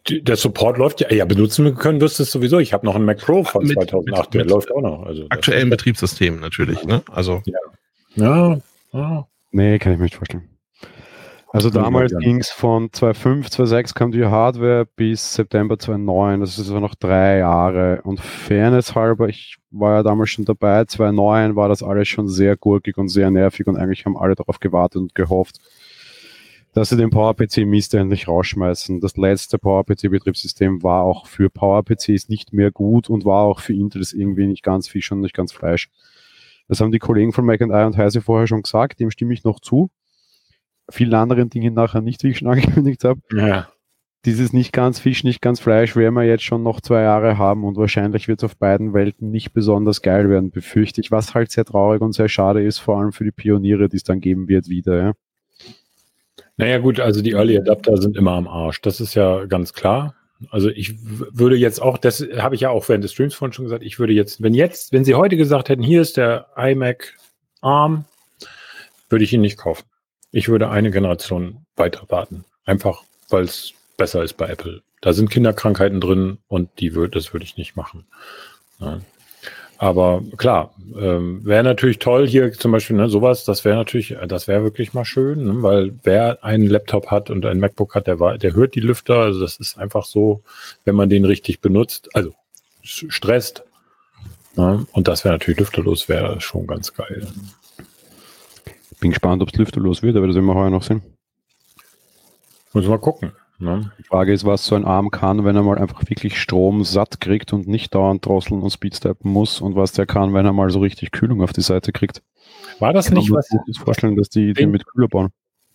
der 0.10 0.36
Support 0.36 0.78
läuft 0.78 1.02
ja, 1.02 1.12
ja, 1.12 1.26
benutzen 1.26 1.76
können 1.76 2.02
wirst 2.02 2.20
du 2.20 2.24
es 2.24 2.32
sowieso. 2.32 2.60
Ich 2.60 2.74
habe 2.74 2.86
noch 2.86 2.96
einen 2.96 3.06
Mac 3.06 3.20
Pro 3.20 3.44
von 3.44 3.64
Mit- 3.66 3.74
2008, 3.76 4.26
mit- 4.26 4.34
der 4.34 4.42
mit 4.42 4.50
läuft 4.52 4.72
auch 4.72 4.82
noch. 4.82 5.04
Also 5.04 5.26
Aktuellen 5.30 5.70
Betriebssystem 5.70 6.40
natürlich, 6.40 6.84
ne? 6.86 7.02
Also 7.12 7.42
Ja, 8.16 8.58
ja. 8.92 9.28
Nee, 9.52 9.80
kann 9.80 9.94
ich 9.94 9.98
mir 9.98 10.06
nicht 10.06 10.16
vorstellen. 10.16 10.50
Also 11.52 11.72
damals 11.72 12.12
ja. 12.12 12.20
ging 12.20 12.40
es 12.40 12.52
von 12.52 12.92
2.5, 12.92 13.50
2.6 13.50 13.96
kam 13.96 14.12
die 14.12 14.24
Hardware 14.26 14.86
bis 14.96 15.34
September 15.34 15.76
2.9. 15.76 16.42
Das 16.42 16.52
ist 16.52 16.60
also 16.60 16.80
noch 16.80 16.94
drei 16.94 17.40
Jahre. 17.40 18.02
Und 18.04 18.20
Fairness 18.20 18.94
halber, 18.94 19.30
ich 19.30 19.58
war 19.72 19.96
ja 19.96 20.04
damals 20.04 20.30
schon 20.30 20.46
dabei, 20.46 20.82
2.9 20.82 21.56
war 21.56 21.68
das 21.68 21.82
alles 21.82 22.08
schon 22.08 22.28
sehr 22.28 22.56
gurkig 22.56 22.98
und 23.00 23.10
sehr 23.10 23.32
nervig 23.32 23.66
und 23.66 23.78
eigentlich 23.78 24.06
haben 24.06 24.16
alle 24.16 24.36
darauf 24.36 24.60
gewartet 24.60 25.02
und 25.02 25.16
gehofft, 25.16 25.60
dass 26.74 26.90
sie 26.90 26.98
den 26.98 27.10
PowerPC 27.10 27.66
Mist 27.66 27.94
endlich 27.94 28.28
rausschmeißen. 28.28 29.00
Das 29.00 29.18
letzte 29.18 29.58
PowerPC-Betriebssystem 29.58 30.84
war 30.84 31.04
auch 31.04 31.26
für 31.26 31.50
PowerPCs 31.50 32.30
nicht 32.30 32.54
mehr 32.54 32.72
gut 32.72 33.10
und 33.10 33.26
war 33.26 33.44
auch 33.44 33.60
für 33.60 33.74
Intel 33.74 34.00
das 34.00 34.14
irgendwie 34.14 34.48
nicht 34.48 34.64
ganz 34.64 34.88
Fisch 34.88 35.12
und 35.12 35.22
nicht 35.22 35.34
ganz 35.34 35.52
Fleisch. 35.52 35.90
Das 36.68 36.80
haben 36.80 36.92
die 36.92 37.00
Kollegen 37.00 37.34
von 37.34 37.46
Mac 37.46 37.62
and 37.62 37.72
I 37.72 37.86
und 37.86 37.98
Heise 37.98 38.22
vorher 38.22 38.48
schon 38.48 38.62
gesagt, 38.62 39.00
dem 39.00 39.10
stimme 39.10 39.34
ich 39.34 39.44
noch 39.44 39.60
zu. 39.60 39.90
Vielen 40.90 41.14
anderen 41.16 41.50
Dingen 41.50 41.74
nachher 41.74 42.02
nicht, 42.02 42.24
wie 42.24 42.30
ich 42.30 42.38
schon 42.38 42.48
angekündigt 42.52 43.04
habe. 43.04 43.22
ja. 43.32 43.70
Dieses 44.26 44.52
nicht 44.52 44.74
ganz 44.74 45.00
Fisch, 45.00 45.24
nicht 45.24 45.42
ganz 45.42 45.62
Fleisch 45.62 45.96
werden 45.96 46.14
wir 46.14 46.26
jetzt 46.26 46.44
schon 46.44 46.62
noch 46.62 46.82
zwei 46.82 47.04
Jahre 47.04 47.38
haben 47.38 47.64
und 47.64 47.78
wahrscheinlich 47.78 48.28
wird 48.28 48.42
es 48.42 48.44
auf 48.44 48.58
beiden 48.58 48.94
Welten 48.94 49.32
nicht 49.32 49.54
besonders 49.54 50.02
geil 50.02 50.30
werden, 50.30 50.52
befürchte 50.52 51.00
ich, 51.00 51.10
was 51.10 51.34
halt 51.34 51.52
sehr 51.52 51.64
traurig 51.64 52.02
und 52.02 52.12
sehr 52.12 52.28
schade 52.28 52.62
ist, 52.62 52.80
vor 52.80 53.00
allem 53.00 53.14
für 53.14 53.24
die 53.24 53.32
Pioniere, 53.32 53.88
die 53.88 53.96
es 53.96 54.04
dann 54.04 54.20
geben 54.20 54.50
wird 54.50 54.68
wieder. 54.68 55.02
Ja. 55.02 55.14
Naja, 56.60 56.78
gut, 56.80 57.00
also 57.00 57.22
die 57.22 57.32
Early 57.32 57.58
Adapter 57.58 57.96
sind 57.96 58.18
immer 58.18 58.34
am 58.34 58.46
Arsch. 58.46 58.82
Das 58.82 59.00
ist 59.00 59.16
ja 59.16 59.46
ganz 59.46 59.72
klar. 59.72 60.14
Also 60.50 60.68
ich 60.68 60.94
würde 61.02 61.56
jetzt 61.56 61.82
auch, 61.82 61.98
das 61.98 62.20
habe 62.38 62.54
ich 62.54 62.60
ja 62.60 62.70
auch 62.70 62.90
während 62.90 63.06
des 63.06 63.14
Streams 63.14 63.34
vorhin 63.34 63.54
schon 63.54 63.64
gesagt, 63.64 63.82
ich 63.82 63.98
würde 63.98 64.12
jetzt, 64.12 64.44
wenn 64.44 64.54
jetzt, 64.54 64.92
wenn 64.92 65.06
sie 65.06 65.16
heute 65.16 65.38
gesagt 65.38 65.70
hätten, 65.70 65.84
hier 65.84 66.02
ist 66.02 66.18
der 66.18 66.48
iMac 66.58 67.14
ARM, 67.62 68.04
würde 69.08 69.24
ich 69.24 69.32
ihn 69.32 69.40
nicht 69.40 69.58
kaufen. 69.58 69.86
Ich 70.34 70.50
würde 70.50 70.70
eine 70.70 70.92
Generation 70.92 71.66
weiter 71.78 72.04
warten. 72.10 72.44
Einfach, 72.66 73.04
weil 73.30 73.46
es 73.46 73.72
besser 73.96 74.22
ist 74.22 74.34
bei 74.34 74.50
Apple. 74.50 74.82
Da 75.00 75.14
sind 75.14 75.30
Kinderkrankheiten 75.30 76.02
drin 76.02 76.40
und 76.50 76.70
die 76.80 76.94
würde, 76.94 77.12
das 77.12 77.32
würde 77.32 77.46
ich 77.46 77.56
nicht 77.56 77.78
machen. 77.78 78.06
Aber 79.82 80.22
klar, 80.36 80.74
ähm, 81.00 81.40
wäre 81.46 81.64
natürlich 81.64 82.00
toll 82.00 82.28
hier 82.28 82.52
zum 82.52 82.74
Beispiel 82.74 82.98
ne, 82.98 83.08
sowas. 83.08 83.46
Das 83.46 83.64
wäre 83.64 83.78
natürlich, 83.78 84.14
das 84.28 84.50
wäre 84.50 84.62
wirklich 84.62 84.94
mal 84.94 85.06
schön, 85.06 85.46
ne, 85.46 85.64
weil 85.64 85.98
wer 86.04 86.44
einen 86.44 86.68
Laptop 86.68 87.10
hat 87.10 87.30
und 87.30 87.46
ein 87.46 87.62
MacBook 87.62 87.96
hat, 87.96 88.06
der 88.06 88.38
der 88.38 88.54
hört 88.56 88.76
die 88.76 88.82
Lüfter. 88.82 89.20
Also 89.20 89.40
das 89.40 89.56
ist 89.56 89.78
einfach 89.78 90.04
so, 90.04 90.44
wenn 90.84 90.96
man 90.96 91.10
den 91.10 91.24
richtig 91.24 91.62
benutzt, 91.62 92.10
also 92.14 92.34
stresst. 92.84 93.64
Ne, 94.58 94.86
und 94.92 95.08
das 95.08 95.24
wäre 95.24 95.36
natürlich 95.36 95.62
lüfterlos, 95.62 96.10
wäre 96.10 96.42
schon 96.42 96.68
ganz 96.68 96.94
geil. 96.94 97.26
Bin 99.00 99.12
gespannt, 99.12 99.42
ob 99.42 99.48
es 99.48 99.58
lüfterlos 99.58 100.04
wird, 100.04 100.18
aber 100.18 100.28
das 100.28 100.36
werden 100.36 100.48
wir 100.48 100.56
heuer 100.56 100.72
noch 100.72 100.84
sehen. 100.84 101.02
Muss 102.74 102.86
mal 102.86 103.00
gucken. 103.00 103.32
Ne? 103.60 103.92
Die 104.00 104.04
Frage 104.04 104.32
ist, 104.34 104.46
was 104.46 104.66
so 104.66 104.76
ein 104.76 104.86
Arm 104.86 105.12
kann, 105.12 105.44
wenn 105.44 105.56
er 105.56 105.64
mal 105.64 105.78
einfach 105.78 106.02
wirklich 106.10 106.40
Strom 106.42 106.84
satt 106.84 107.20
kriegt 107.20 107.52
und 107.54 107.68
nicht 107.68 107.94
dauernd 107.94 108.26
drosseln 108.26 108.62
und 108.62 108.70
speedsteppen 108.72 109.30
muss 109.32 109.60
und 109.62 109.76
was 109.76 109.92
der 109.92 110.06
kann, 110.06 110.34
wenn 110.34 110.46
er 110.46 110.54
mal 110.54 110.70
so 110.70 110.80
richtig 110.80 111.12
Kühlung 111.12 111.42
auf 111.42 111.52
die 111.54 111.62
Seite 111.62 111.92
kriegt. 111.92 112.22
War 112.80 112.94
das 112.94 113.08
Kann 113.08 113.18
nicht 113.18 113.30
man 113.30 113.40
was? 113.40 113.48
sich 113.48 113.60
gut 113.66 113.78
vorstellen, 113.78 114.16
dass 114.16 114.30
die 114.30 114.54
den 114.54 114.72
mit 114.72 114.86
Kühler 114.86 115.08
bauen. 115.10 115.30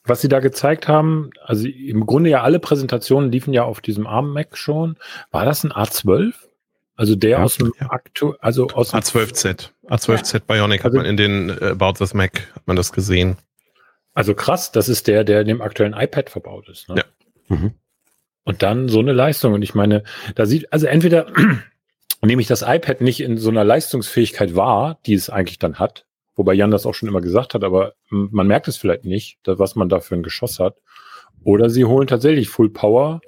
was 0.05 0.21
sie 0.23 0.29
da 0.29 0.41
gezeigt 0.41 0.89
haben, 0.89 1.31
also 1.45 1.67
im 1.69 2.07
Grunde 2.07 2.31
ja 2.31 2.43
alle 2.43 2.59
Präsentationen 2.59 3.31
liefen 3.31 3.53
ja 3.55 3.65
auf 3.65 3.81
diesem 3.81 4.07
ARM 4.07 4.33
Mac 4.33 4.57
schon. 4.57 4.97
War 5.31 5.45
das 5.45 5.63
ein 5.65 5.73
A12? 5.73 6.33
Also 6.97 7.17
der 7.17 7.31
Ja, 7.31 7.43
aus 7.43 7.57
dem 7.59 7.73
ja. 7.81 7.91
aktu 7.91 8.35
also 8.41 8.69
aus 8.69 8.91
dem 8.93 9.01
A12Z. 9.01 9.71
A12Z 9.89 10.41
Bionic 10.47 10.81
hat 10.81 10.87
Also- 10.93 10.97
man 10.99 11.07
in 11.07 11.17
den 11.17 11.51
äh, 11.51 11.71
About 11.79 11.95
This 11.99 12.15
Mac, 12.15 12.51
hat 12.55 12.67
man 12.67 12.77
das 12.77 12.93
gesehen. 12.93 13.37
Also 14.15 14.35
krass, 14.35 14.71
das 14.73 14.89
ist 14.89 15.07
der, 15.09 15.25
der 15.25 15.41
in 15.43 15.49
dem 15.49 15.61
aktuellen 15.61 15.93
iPad 15.93 16.31
verbaut 16.31 16.69
ist. 16.69 16.89
Ne? 16.89 16.97
Ja. 16.99 17.05
Mhm. 17.49 17.73
Und 18.45 18.63
dann 18.63 18.89
so 18.89 19.01
eine 19.01 19.13
Leistung. 19.13 19.55
Und 19.55 19.63
ich 19.63 19.75
meine, 19.75 20.03
da 20.35 20.47
sieht, 20.47 20.73
also 20.73 20.87
entweder, 20.87 21.27
nehme 22.23 22.43
ich 22.43 22.49
das 22.49 22.63
iPad 22.63 23.01
nicht 23.01 23.21
in 23.21 23.39
so 23.39 23.51
einer 23.51 23.65
Leistungsfähigkeit 23.65 24.55
wahr, 24.55 24.99
die 25.07 25.15
es 25.15 25.31
eigentlich 25.31 25.59
dann 25.59 25.79
hat, 25.79 26.07
wobei 26.37 26.55
Jan 26.55 26.71
das 26.71 26.87
auch 26.87 26.95
schon 26.95 27.09
immer 27.09 27.21
gesagt 27.21 27.55
hat, 27.55 27.65
aber 27.65 27.95
man 28.09 28.47
merkt 28.47 28.69
es 28.69 28.77
vielleicht 28.77 29.05
nicht, 29.05 29.39
was 29.45 29.77
man 29.77 29.89
da 29.89 30.01
für 30.01 30.15
ein 30.15 30.23
Geschoss 30.23 30.59
hat. 30.59 30.77
Oder 31.43 31.69
sie 31.69 31.85
holen 31.85 32.07
tatsächlich 32.07 32.49
Full 32.49 32.71
Power 32.71 33.21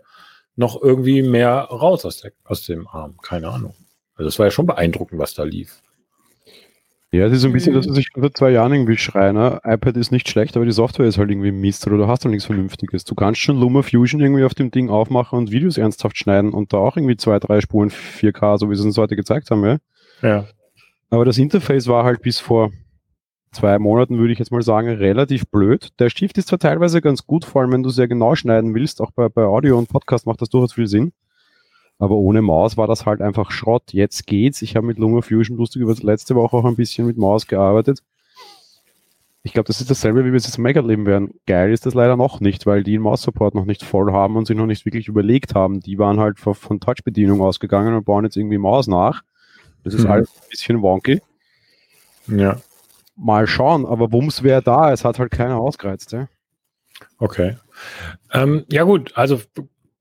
noch 0.56 0.80
irgendwie 0.80 1.23
mehr 1.23 1.52
raus 1.54 2.04
aus, 2.06 2.20
der, 2.20 2.32
aus 2.44 2.64
dem 2.64 2.88
Arm. 2.88 3.18
Keine 3.18 3.50
Ahnung. 3.50 3.75
Also 4.14 4.28
es 4.28 4.38
war 4.38 4.46
ja 4.46 4.50
schon 4.50 4.66
beeindruckend, 4.66 5.20
was 5.20 5.35
da 5.35 5.44
lief. 5.44 5.82
Ja, 7.12 7.26
es 7.26 7.32
ist 7.32 7.44
ein 7.44 7.52
bisschen, 7.52 7.72
dass 7.72 7.86
ich 7.86 8.08
schon 8.12 8.22
seit 8.22 8.36
zwei 8.36 8.50
Jahren 8.50 8.72
irgendwie 8.72 8.96
schreie, 8.96 9.32
ne? 9.32 9.60
iPad 9.64 9.96
ist 9.96 10.10
nicht 10.10 10.28
schlecht, 10.28 10.56
aber 10.56 10.66
die 10.66 10.72
Software 10.72 11.06
ist 11.06 11.18
halt 11.18 11.30
irgendwie 11.30 11.52
Mist 11.52 11.86
oder 11.86 11.96
du 11.96 12.08
hast 12.08 12.25
halt 12.25 12.32
nichts 12.32 12.46
Vernünftiges. 12.46 13.04
Du 13.04 13.14
kannst 13.14 13.40
schon 13.40 13.58
Luma 13.58 13.82
Fusion 13.82 14.20
irgendwie 14.20 14.44
auf 14.44 14.54
dem 14.54 14.70
Ding 14.72 14.90
aufmachen 14.90 15.38
und 15.38 15.52
Videos 15.52 15.78
ernsthaft 15.78 16.18
schneiden 16.18 16.52
und 16.52 16.72
da 16.72 16.78
auch 16.78 16.96
irgendwie 16.96 17.16
zwei, 17.16 17.38
drei 17.38 17.60
Spuren 17.60 17.90
4K, 17.90 18.58
so 18.58 18.70
wie 18.70 18.76
sie 18.76 18.82
uns 18.82 18.98
heute 18.98 19.14
gezeigt 19.14 19.50
haben, 19.50 19.64
ja? 19.64 19.78
Ja. 20.20 20.46
Aber 21.08 21.25
das 21.25 21.38
Interface 21.38 21.86
war 21.86 22.04
halt 22.04 22.22
bis 22.22 22.40
vor 22.40 22.72
zwei 23.52 23.78
Monaten, 23.78 24.18
würde 24.18 24.32
ich 24.32 24.38
jetzt 24.38 24.50
mal 24.50 24.62
sagen, 24.62 24.88
relativ 24.88 25.46
blöd. 25.48 25.90
Der 26.00 26.10
Stift 26.10 26.36
ist 26.38 26.48
zwar 26.48 26.58
teilweise 26.58 27.00
ganz 27.00 27.25
gut, 27.25 27.44
vor 27.44 27.62
allem 27.62 27.72
wenn 27.72 27.82
du 27.84 27.90
sehr 27.90 28.08
genau 28.08 28.34
schneiden 28.34 28.75
willst, 28.75 29.00
auch 29.00 29.12
bei, 29.12 29.28
bei 29.28 29.44
Audio 29.44 29.78
und 29.78 29.88
Podcast 29.88 30.26
macht 30.26 30.42
das 30.42 30.50
durchaus 30.50 30.75
viel 30.75 30.88
Sinn. 30.88 31.12
Aber 31.98 32.16
ohne 32.16 32.42
Maus 32.42 32.76
war 32.76 32.86
das 32.86 33.06
halt 33.06 33.22
einfach 33.22 33.50
Schrott. 33.50 33.92
Jetzt 33.92 34.26
geht's. 34.26 34.62
Ich 34.62 34.76
habe 34.76 34.86
mit 34.86 34.98
Luma 34.98 35.22
Fusion 35.22 35.56
lustig 35.56 35.82
über 35.82 35.94
letzte 35.94 36.34
Woche 36.34 36.56
auch 36.56 36.64
ein 36.64 36.76
bisschen 36.76 37.06
mit 37.06 37.16
Maus 37.16 37.46
gearbeitet. 37.46 38.02
Ich 39.42 39.52
glaube, 39.52 39.68
das 39.68 39.80
ist 39.80 39.90
dasselbe, 39.90 40.24
wie 40.24 40.32
wir 40.32 40.36
es 40.36 40.46
jetzt 40.46 40.58
im 40.58 40.66
erleben 40.66 41.06
werden. 41.06 41.34
Geil 41.46 41.72
ist 41.72 41.86
das 41.86 41.94
leider 41.94 42.16
noch 42.16 42.40
nicht, 42.40 42.66
weil 42.66 42.82
die 42.82 42.94
einen 42.94 43.04
Maus-Support 43.04 43.54
noch 43.54 43.64
nicht 43.64 43.84
voll 43.84 44.12
haben 44.12 44.36
und 44.36 44.46
sich 44.46 44.56
noch 44.56 44.66
nicht 44.66 44.84
wirklich 44.84 45.06
überlegt 45.06 45.54
haben. 45.54 45.80
Die 45.80 45.98
waren 45.98 46.18
halt 46.18 46.40
von, 46.40 46.54
von 46.54 46.80
Touch-Bedienung 46.80 47.40
ausgegangen 47.40 47.94
und 47.94 48.04
bauen 48.04 48.24
jetzt 48.24 48.36
irgendwie 48.36 48.58
Maus 48.58 48.88
nach. 48.88 49.22
Das 49.84 49.94
ist 49.94 50.04
mhm. 50.04 50.10
alles 50.10 50.30
ein 50.34 50.48
bisschen 50.50 50.82
wonky. 50.82 51.22
Ja. 52.26 52.56
Mal 53.14 53.46
schauen, 53.46 53.86
aber 53.86 54.12
Wumms 54.12 54.42
wäre 54.42 54.62
da. 54.62 54.92
Es 54.92 55.04
hat 55.04 55.20
halt 55.20 55.30
keiner 55.30 55.58
ausgereizt. 55.58 56.10
Ja? 56.10 56.26
Okay. 57.18 57.56
Ähm, 58.32 58.64
ja 58.68 58.82
gut, 58.82 59.12
also 59.14 59.40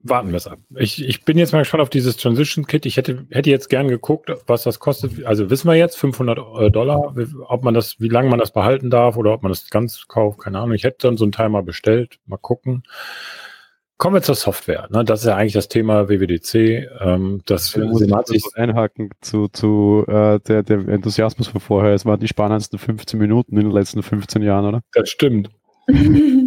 warten 0.08 0.30
wir 0.30 0.38
es 0.38 0.48
ab. 0.48 0.60
Ich, 0.76 1.04
ich 1.04 1.26
bin 1.26 1.38
jetzt 1.38 1.52
mal 1.52 1.60
gespannt 1.60 1.82
auf 1.82 1.90
dieses 1.90 2.18
Transition 2.18 2.68
Kit. 2.68 2.86
Ich 2.86 2.98
hätte, 2.98 3.26
hätte 3.32 3.50
jetzt 3.50 3.70
gern 3.70 3.88
geguckt, 3.88 4.32
was 4.46 4.64
das 4.64 4.80
kostet. 4.80 5.26
Also 5.26 5.50
wissen 5.50 5.68
wir 5.68 5.76
jetzt 5.76 5.98
500 5.98 6.38
äh, 6.38 6.72
Dollar, 6.72 7.16
ob 7.48 7.64
man 7.64 7.74
das, 7.74 8.00
wie 8.00 8.08
lange 8.08 8.30
man 8.30 8.40
das 8.40 8.52
behalten 8.52 8.90
darf 8.90 9.18
oder 9.18 9.34
ob 9.34 9.44
man 9.44 9.52
das 9.52 9.70
ganz 9.70 10.08
kauft. 10.08 10.40
Keine 10.40 10.60
Ahnung. 10.60 10.74
Ich 10.74 10.84
hätte 10.84 11.08
dann 11.08 11.18
so 11.18 11.26
ein 11.26 11.32
Timer 11.32 11.64
bestellt. 11.64 12.20
Mal 12.28 12.38
gucken. 12.38 12.84
Kommen 13.98 14.16
wir 14.16 14.22
zur 14.22 14.36
Software. 14.36 14.88
Ne? 14.92 15.06
Das 15.06 15.22
ist 15.22 15.28
ja 15.28 15.36
eigentlich 15.36 15.54
das 15.54 15.70
Thema 15.70 16.10
WWDC. 16.10 16.90
Ähm, 17.00 17.42
das 17.46 17.74
ja, 17.74 17.86
muss 17.86 18.02
ich 18.30 18.44
einhaken 18.56 19.10
zu, 19.22 19.48
zu 19.48 20.04
äh, 20.08 20.40
der, 20.42 20.64
der 20.64 20.88
Enthusiasmus 20.88 21.48
von 21.48 21.62
vorher. 21.62 21.94
Es 21.94 22.06
waren 22.06 22.20
die 22.20 22.28
spannendsten 22.28 22.78
15 22.78 23.20
Minuten 23.20 23.58
in 23.58 23.64
den 23.64 23.72
letzten 23.72 24.04
15 24.04 24.42
Jahren, 24.42 24.66
oder? 24.66 24.82
Das 24.94 25.10
stimmt. 25.10 25.50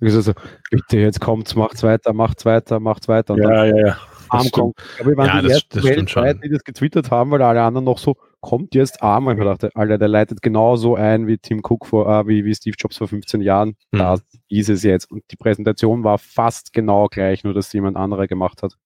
Also, 0.00 0.32
bitte, 0.70 0.98
jetzt 0.98 1.20
kommt's, 1.20 1.54
macht's 1.54 1.82
weiter, 1.82 2.12
macht's 2.12 2.44
weiter, 2.44 2.80
macht's 2.80 3.08
weiter. 3.08 3.34
Und 3.34 3.42
ja, 3.42 3.64
ja, 3.64 3.86
ja. 3.86 3.96
Arm 4.28 4.50
kommt. 4.50 4.74
Aber 4.98 5.10
wir 5.10 5.16
waren 5.16 5.26
ja, 5.26 5.40
die 5.40 5.48
das, 5.48 5.52
ersten 5.56 5.76
das 5.76 5.84
weltweit, 5.84 6.44
die 6.44 6.48
das 6.48 6.64
getwittert 6.64 7.10
haben, 7.10 7.30
weil 7.30 7.42
alle 7.42 7.62
anderen 7.62 7.84
noch 7.84 7.98
so, 7.98 8.16
kommt 8.40 8.74
jetzt 8.74 9.02
Arm. 9.02 9.26
Und 9.26 9.38
ich 9.38 9.44
dachte, 9.44 9.70
Alter, 9.74 9.98
der 9.98 10.08
leitet 10.08 10.42
genauso 10.42 10.96
ein 10.96 11.26
wie 11.26 11.38
Tim 11.38 11.60
Cook 11.62 11.86
vor, 11.86 12.08
äh, 12.08 12.26
wie, 12.26 12.44
wie 12.44 12.54
Steve 12.54 12.76
Jobs 12.78 12.96
vor 12.96 13.08
15 13.08 13.40
Jahren. 13.40 13.76
Mhm. 13.92 13.98
Das 13.98 14.22
ist 14.48 14.68
es 14.68 14.82
jetzt. 14.82 15.10
Und 15.10 15.22
die 15.30 15.36
Präsentation 15.36 16.04
war 16.04 16.18
fast 16.18 16.72
genau 16.72 17.08
gleich, 17.08 17.44
nur 17.44 17.54
dass 17.54 17.72
jemand 17.72 17.96
anderer 17.96 18.26
gemacht 18.26 18.62
hat. 18.62 18.76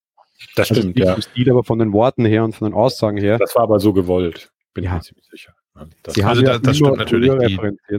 Das 0.57 0.71
also 0.71 0.81
stimmt, 0.81 0.97
nicht 0.97 1.07
ja. 1.07 1.21
Stil, 1.21 1.51
aber 1.51 1.65
von 1.65 1.79
den 1.79 1.93
Worten 1.93 2.25
her 2.25 2.45
und 2.45 2.55
von 2.55 2.69
den 2.69 2.75
Aussagen 2.75 3.19
her. 3.19 3.39
Das 3.39 3.55
war 3.55 3.63
aber 3.63 3.79
so 3.79 3.93
gewollt, 3.93 4.51
bin 4.73 4.85
ja. 4.85 4.91
ich 4.91 4.97
mir 4.97 5.03
ziemlich 5.03 5.27
sicher. 5.31 5.55
Das 6.03 6.15
Sie 6.15 6.25
also 6.25 6.43
das, 6.43 6.63
das 6.63 6.77
stimmt 6.77 6.97
natürlich. 6.97 7.31
Die, 7.31 7.99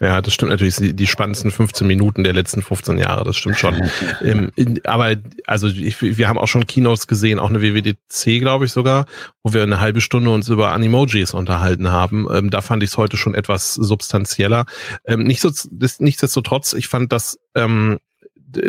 ja, 0.00 0.20
das 0.20 0.34
stimmt 0.34 0.50
natürlich. 0.50 0.76
Die, 0.76 1.06
spannendsten 1.06 1.50
15 1.50 1.86
Minuten 1.86 2.24
der 2.24 2.32
letzten 2.32 2.62
15 2.62 2.98
Jahre, 2.98 3.24
das 3.24 3.36
stimmt 3.36 3.58
schon. 3.58 3.74
ähm, 4.22 4.50
in, 4.56 4.84
aber 4.84 5.16
also 5.46 5.68
ich, 5.68 6.00
wir 6.00 6.28
haben 6.28 6.38
auch 6.38 6.48
schon 6.48 6.66
Keynotes 6.66 7.06
gesehen, 7.06 7.38
auch 7.38 7.50
eine 7.50 7.62
WWDC, 7.62 8.40
glaube 8.40 8.66
ich 8.66 8.72
sogar, 8.72 9.06
wo 9.42 9.52
wir 9.52 9.62
eine 9.62 9.80
halbe 9.80 10.00
Stunde 10.00 10.30
uns 10.30 10.48
über 10.48 10.72
Animojis 10.72 11.34
unterhalten 11.34 11.90
haben. 11.90 12.26
Ähm, 12.32 12.50
da 12.50 12.60
fand 12.60 12.82
ich 12.82 12.90
es 12.90 12.96
heute 12.96 13.16
schon 13.16 13.34
etwas 13.34 13.74
substanzieller. 13.74 14.66
Ähm, 15.04 15.24
nicht 15.24 15.40
so, 15.40 15.50
das, 15.70 16.00
nichtsdestotrotz, 16.00 16.72
ich 16.72 16.88
fand 16.88 17.12
das 17.12 17.38
ähm, 17.54 17.98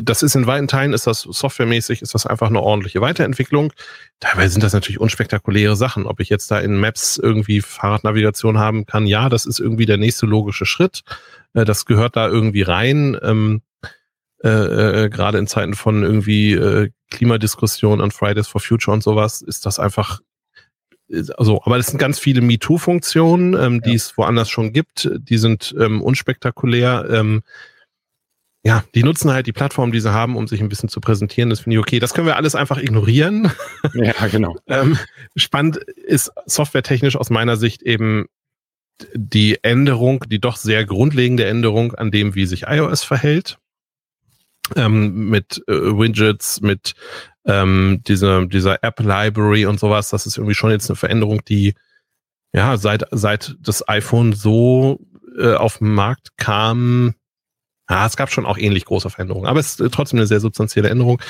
das 0.02 0.24
ist 0.24 0.36
in 0.36 0.48
weiten 0.48 0.68
Teilen, 0.68 0.94
ist 0.94 1.08
das 1.08 1.22
softwaremäßig, 1.22 2.02
ist 2.02 2.14
das 2.14 2.26
einfach 2.26 2.48
eine 2.50 2.62
ordentliche 2.62 3.02
Weiterentwicklung. 3.02 3.74
Teilweise 4.20 4.54
sind 4.54 4.64
das 4.64 4.74
natürlich 4.74 5.00
unspektakuläre 5.00 5.76
Sachen. 5.76 6.06
Ob 6.06 6.20
ich 6.20 6.30
jetzt 6.30 6.50
da 6.52 6.60
in 6.60 6.80
Maps 6.80 7.18
irgendwie 7.18 7.62
Fahrradnavigation 7.62 8.58
haben 8.58 8.86
kann, 8.86 9.08
ja, 9.08 9.30
das 9.30 9.46
ist 9.46 9.60
irgendwie 9.60 9.86
der 9.86 9.98
nächste 9.98 10.26
logische 10.26 10.66
Schritt. 10.66 11.02
Äh, 11.54 11.66
das 11.66 11.86
gehört 11.86 12.16
da 12.16 12.28
irgendwie 12.28 12.64
rein. 12.64 13.18
Ähm, 13.22 13.62
äh, 14.44 14.50
äh, 15.06 15.10
gerade 15.10 15.40
in 15.40 15.48
Zeiten 15.48 15.74
von 15.74 16.04
irgendwie 16.04 16.54
äh, 16.54 16.90
Klimadiskussion 17.10 18.02
an 18.02 18.12
Fridays 18.12 18.48
for 18.48 18.62
Future 18.62 18.94
und 18.94 19.02
sowas, 19.02 19.42
ist 19.42 19.66
das 19.66 19.80
einfach 19.80 20.20
also, 21.38 21.62
aber 21.64 21.78
es 21.78 21.88
sind 21.88 22.00
ganz 22.00 22.20
viele 22.20 22.42
MeToo-Funktionen, 22.42 23.54
ähm, 23.54 23.82
die 23.82 23.92
ja. 23.92 23.96
es 23.96 24.18
woanders 24.18 24.50
schon 24.50 24.74
gibt. 24.74 25.10
Die 25.14 25.38
sind 25.38 25.74
ähm, 25.80 26.02
unspektakulär. 26.02 27.08
Ähm, 27.10 27.44
ja, 28.68 28.84
die 28.96 29.04
nutzen 29.04 29.32
halt 29.32 29.48
die 29.48 29.54
Plattform, 29.54 29.94
die 29.94 30.02
sie 30.02 30.12
haben, 30.12 30.36
um 30.36 30.46
sich 30.46 30.60
ein 30.60 30.68
bisschen 30.68 30.90
zu 30.90 31.00
präsentieren. 31.00 31.50
Das 31.50 31.62
finde 31.62 31.78
ich 31.78 31.80
okay. 31.80 32.00
Das 32.00 32.14
können 32.14 32.28
wir 32.28 32.36
alles 32.36 32.54
einfach 32.54 32.78
ignorieren. 32.78 33.50
Ja, 33.94 34.28
genau. 34.28 34.58
ähm, 34.68 34.98
spannend 35.38 35.78
ist 35.78 36.34
softwaretechnisch 36.46 37.16
aus 37.16 37.30
meiner 37.30 37.56
Sicht 37.56 37.82
eben 37.82 38.26
die 39.14 39.64
Änderung, 39.64 40.26
die 40.28 40.42
doch 40.42 40.58
sehr 40.58 40.84
grundlegende 40.84 41.46
Änderung 41.46 41.94
an 41.96 42.12
dem, 42.12 42.36
wie 42.36 42.46
sich 42.46 42.64
iOS 42.64 43.06
verhält. 43.06 43.58
Ähm, 44.76 45.30
mit 45.30 45.64
äh, 45.70 45.72
Widgets, 45.72 46.60
mit 46.60 46.96
ähm, 47.46 48.02
dieser, 48.06 48.48
dieser 48.48 48.84
App-Library 48.84 49.66
und 49.66 49.80
sowas. 49.80 50.10
Das 50.10 50.26
ist 50.26 50.36
irgendwie 50.36 50.56
schon 50.56 50.72
jetzt 50.72 50.90
eine 50.90 50.98
Veränderung, 50.98 51.40
die 51.46 51.74
ja 52.52 52.76
seit, 52.76 53.06
seit 53.12 53.56
das 53.62 53.88
iPhone 53.88 54.34
so 54.34 55.00
äh, 55.40 55.54
auf 55.54 55.78
den 55.78 55.94
Markt 55.94 56.36
kam, 56.36 57.16
ja, 57.90 58.06
es 58.06 58.18
gab 58.18 58.32
schon 58.32 58.46
auch 58.46 58.58
ähnlich 58.58 58.86
große 58.86 59.10
Veränderungen, 59.10 59.48
aber 59.48 59.60
es 59.60 59.80
ist 59.80 59.94
trotzdem 59.94 60.20
eine 60.20 60.28
sehr 60.28 60.40
substanzielle 60.40 60.90
Änderung. 60.90 61.22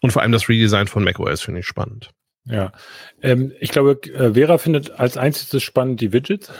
Und 0.00 0.10
vor 0.10 0.22
allem 0.22 0.32
das 0.32 0.48
Redesign 0.48 0.86
von 0.86 1.04
macOS 1.04 1.42
finde 1.42 1.60
ich 1.60 1.66
spannend. 1.66 2.10
Ja, 2.44 2.72
ähm, 3.22 3.52
ich 3.60 3.70
glaube, 3.70 4.00
äh, 4.14 4.32
Vera 4.32 4.56
findet 4.58 4.92
als 4.98 5.18
einziges 5.18 5.62
spannend 5.62 6.00
die 6.00 6.12
Widgets. 6.12 6.50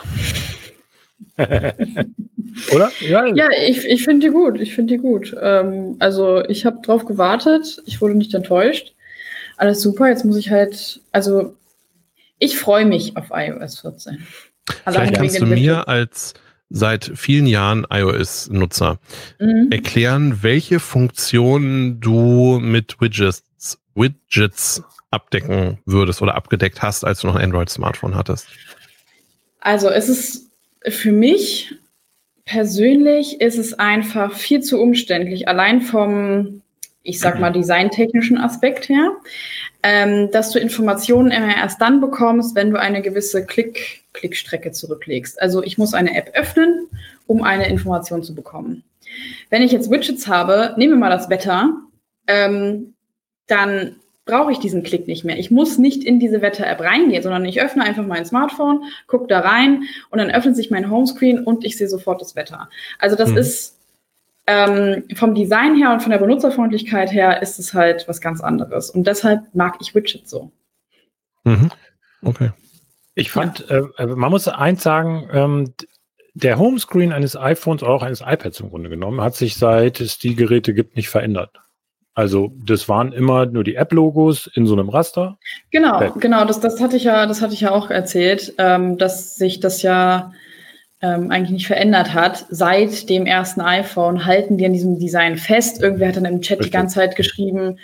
Oder? 1.39 2.91
Ja, 3.01 3.27
ja 3.27 3.49
ich, 3.67 3.85
ich 3.87 4.05
finde 4.05 4.27
die 4.27 4.33
gut. 4.33 4.61
Ich 4.61 4.75
finde 4.75 4.95
die 4.95 5.01
gut. 5.01 5.35
Ähm, 5.41 5.97
also 5.99 6.45
ich 6.45 6.67
habe 6.67 6.81
drauf 6.83 7.07
gewartet. 7.07 7.81
Ich 7.87 8.01
wurde 8.01 8.15
nicht 8.15 8.35
enttäuscht. 8.35 8.95
Alles 9.57 9.81
super. 9.81 10.09
Jetzt 10.09 10.25
muss 10.25 10.37
ich 10.37 10.51
halt, 10.51 11.01
also 11.13 11.55
ich 12.39 12.59
freue 12.59 12.85
mich 12.85 13.17
auf 13.17 13.27
iOS 13.33 13.81
14. 13.81 14.27
Allein 14.85 15.07
Vielleicht 15.07 15.15
kannst 15.17 15.41
du 15.41 15.47
mir 15.47 15.89
als 15.89 16.35
seit 16.71 17.13
vielen 17.15 17.47
Jahren 17.47 17.87
iOS-Nutzer 17.91 18.99
mhm. 19.39 19.69
erklären, 19.71 20.43
welche 20.43 20.81
Funktionen 20.81 22.01
du 22.01 22.59
mit 22.61 23.01
Widgets, 23.01 23.45
Widgets 23.95 24.83
abdecken 25.11 25.79
würdest 25.87 26.21
oder 26.23 26.35
abgedeckt 26.35 26.83
hast, 26.83 27.05
als 27.05 27.21
du 27.21 27.29
noch 27.29 27.37
ein 27.37 27.45
Android-Smartphone 27.45 28.15
hattest? 28.15 28.49
Also 29.61 29.89
es 29.89 30.09
ist 30.09 30.51
für 30.87 31.13
mich 31.13 31.75
persönlich 32.45 33.41
ist 33.41 33.59
es 33.59 33.75
einfach 33.75 34.33
viel 34.33 34.61
zu 34.61 34.81
umständlich, 34.81 35.49
allein 35.49 35.83
vom, 35.83 36.63
ich 37.09 37.21
sag 37.21 37.41
mal, 37.41 37.51
designtechnischen 37.51 38.39
Aspekt 38.39 38.89
her, 38.89 39.13
ähm, 39.83 40.31
dass 40.31 40.51
du 40.51 40.59
Informationen 40.59 41.31
immer 41.31 41.57
erst 41.57 41.81
dann 41.81 42.01
bekommst, 42.01 42.55
wenn 42.55 42.71
du 42.71 42.79
eine 42.79 43.03
gewisse 43.03 43.45
Klick 43.45 44.03
Klickstrecke 44.13 44.73
zurücklegst. 44.73 45.41
Also 45.41 45.63
ich 45.63 45.79
muss 45.79 45.95
eine 45.95 46.17
App 46.17 46.33
öffnen, 46.35 46.89
um 47.27 47.43
eine 47.43 47.69
Information 47.69 48.23
zu 48.23 48.35
bekommen. 48.35 48.83
Wenn 49.49 49.63
ich 49.63 49.73
jetzt 49.73 49.91
Widgets 49.91 50.27
habe, 50.27 50.75
nehmen 50.77 50.95
wir 50.95 50.99
mal 50.99 51.11
das 51.11 51.31
Wetter, 51.31 51.73
ähm, 52.27 52.95
dann 53.47 53.97
brauche 54.27 54.53
ich 54.53 54.59
diesen 54.59 54.83
Klick 54.83 55.07
nicht 55.07 55.25
mehr. 55.25 55.39
Ich 55.39 55.51
muss 55.51 55.79
nicht 55.79 56.05
in 56.05 56.21
diese 56.21 56.43
Wetter-App 56.43 56.81
reingehen, 56.81 57.23
sondern 57.23 57.45
ich 57.47 57.63
öffne 57.63 57.85
einfach 57.85 58.05
mein 58.05 58.27
Smartphone, 58.27 58.85
gucke 59.07 59.27
da 59.27 59.41
rein 59.41 59.85
und 60.11 60.19
dann 60.19 60.31
öffnet 60.31 60.57
sich 60.57 60.71
mein 60.71 60.91
Homescreen 60.91 61.45
und 61.45 61.65
ich 61.65 61.79
sehe 61.79 61.89
sofort 61.89 62.21
das 62.21 62.37
Wetter. 62.37 62.69
Also 62.99 63.17
das 63.17 63.31
mhm. 63.31 63.39
ist 63.39 63.78
ähm, 64.49 65.05
vom 65.15 65.35
Design 65.35 65.77
her 65.77 65.93
und 65.93 66.01
von 66.01 66.11
der 66.11 66.19
Benutzerfreundlichkeit 66.19 67.13
her 67.13 67.43
ist 67.43 67.59
es 67.59 67.75
halt 67.75 68.09
was 68.09 68.23
ganz 68.23 68.41
anderes. 68.41 68.89
Und 68.89 69.07
deshalb 69.07 69.43
mag 69.55 69.77
ich 69.81 69.95
Widgets 69.95 70.31
so. 70.31 70.51
Mhm. 71.45 71.71
Okay. 72.23 72.51
Ich 73.15 73.31
fand, 73.31 73.67
ja. 73.69 73.83
äh, 73.99 74.07
man 74.07 74.31
muss 74.31 74.49
eins 74.49 74.83
sagen, 74.83 75.29
ähm, 75.33 75.75
der 76.33 76.59
Homescreen 76.59 77.13
eines 77.13 77.37
iPhones 77.37 77.83
oder 77.83 77.93
auch 77.93 78.03
eines 78.03 78.23
iPads 78.23 78.61
im 78.61 78.71
Grunde 78.71 78.89
genommen 78.89 79.21
hat 79.21 79.35
sich 79.35 79.57
seit 79.57 80.01
es 80.01 80.19
die 80.19 80.35
Geräte 80.35 80.73
gibt 80.73 80.97
nicht 80.97 81.11
verändert. 81.11 81.51
Also 82.15 82.53
das 82.65 82.89
waren 82.89 83.13
immer 83.13 83.45
nur 83.45 83.65
die 83.65 83.75
App-Logos 83.75 84.51
in 84.55 84.67
so 84.67 84.73
einem 84.73 84.89
Raster. 84.89 85.39
Genau, 85.71 85.97
okay. 85.97 86.13
genau, 86.21 86.47
das, 86.47 86.59
das 86.59 86.81
hatte 86.81 86.97
ich 86.97 87.05
ja, 87.05 87.27
das 87.27 87.43
hatte 87.43 87.53
ich 87.53 87.61
ja 87.61 87.71
auch 87.71 87.91
erzählt, 87.91 88.55
ähm, 88.57 88.97
dass 88.97 89.37
sich 89.37 89.61
das 89.61 89.83
ja 89.83 90.33
ähm, 91.01 91.31
eigentlich 91.31 91.51
nicht 91.51 91.67
verändert 91.67 92.15
hat. 92.15 92.47
Seit 92.51 93.09
dem 93.09 93.27
ersten 93.27 93.61
iPhone 93.61 94.25
halten 94.25 94.59
die 94.59 94.67
an 94.67 94.73
diesem 94.73 94.99
Design 94.99 95.37
fest. 95.37 95.83
Irgendwer 95.83 96.09
hat 96.09 96.17
dann 96.17 96.25
im 96.25 96.41
Chat 96.41 96.59
Richtig. 96.59 96.73
die 96.73 96.77
ganze 96.77 96.95
Zeit 96.97 97.17
geschrieben, 97.17 97.79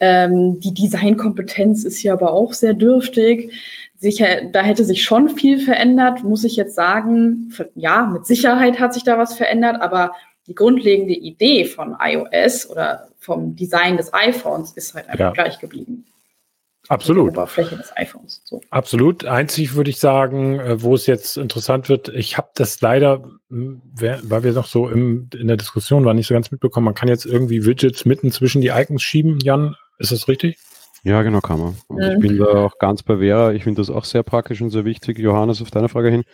ähm, 0.00 0.60
die 0.60 0.74
Designkompetenz 0.74 1.84
ist 1.84 1.98
hier 1.98 2.12
aber 2.12 2.32
auch 2.32 2.52
sehr 2.52 2.74
dürftig. 2.74 3.52
Sicher, 3.96 4.44
da 4.52 4.62
hätte 4.62 4.84
sich 4.84 5.02
schon 5.02 5.28
viel 5.28 5.58
verändert, 5.58 6.22
muss 6.22 6.44
ich 6.44 6.54
jetzt 6.54 6.76
sagen. 6.76 7.52
Ja, 7.74 8.06
mit 8.06 8.26
Sicherheit 8.26 8.78
hat 8.78 8.94
sich 8.94 9.02
da 9.02 9.18
was 9.18 9.34
verändert, 9.34 9.80
aber 9.80 10.12
die 10.46 10.54
grundlegende 10.54 11.14
Idee 11.14 11.64
von 11.64 11.96
iOS 12.00 12.70
oder 12.70 13.08
vom 13.18 13.56
Design 13.56 13.96
des 13.96 14.14
iPhones 14.14 14.72
ist 14.72 14.94
halt 14.94 15.08
einfach 15.08 15.18
ja. 15.18 15.30
gleich 15.32 15.58
geblieben. 15.58 16.04
Absolut. 16.88 17.26
Die 17.26 17.38
Oberfläche 17.38 17.76
des 17.76 17.92
iPhones. 17.96 18.42
So. 18.44 18.60
Absolut. 18.70 19.24
Einzig 19.26 19.74
würde 19.74 19.90
ich 19.90 19.98
sagen, 19.98 20.58
äh, 20.58 20.82
wo 20.82 20.94
es 20.94 21.06
jetzt 21.06 21.36
interessant 21.36 21.88
wird, 21.88 22.08
ich 22.08 22.38
habe 22.38 22.48
das 22.54 22.80
leider, 22.80 23.22
hm, 23.50 23.82
weil 23.94 24.42
wir 24.42 24.52
noch 24.52 24.66
so 24.66 24.88
im, 24.88 25.28
in 25.38 25.48
der 25.48 25.56
Diskussion 25.56 26.04
waren, 26.04 26.16
nicht 26.16 26.28
so 26.28 26.34
ganz 26.34 26.50
mitbekommen. 26.50 26.86
Man 26.86 26.94
kann 26.94 27.08
jetzt 27.08 27.26
irgendwie 27.26 27.64
Widgets 27.66 28.04
mitten 28.04 28.32
zwischen 28.32 28.62
die 28.62 28.68
Icons 28.68 29.02
schieben. 29.02 29.38
Jan, 29.40 29.76
ist 29.98 30.12
das 30.12 30.28
richtig? 30.28 30.58
Ja, 31.04 31.22
genau, 31.22 31.40
kann 31.40 31.60
man. 31.60 31.76
Und 31.88 31.96
mhm. 31.96 32.10
ich 32.12 32.20
bin 32.20 32.38
da 32.38 32.46
auch 32.64 32.78
ganz 32.78 33.02
bei 33.02 33.18
Vera. 33.18 33.52
Ich 33.52 33.64
finde 33.64 33.80
das 33.80 33.90
auch 33.90 34.04
sehr 34.04 34.22
praktisch 34.22 34.60
und 34.62 34.70
sehr 34.70 34.84
wichtig. 34.84 35.18
Johannes, 35.18 35.62
auf 35.62 35.70
deine 35.70 35.88
Frage 35.88 36.10
hin. 36.10 36.24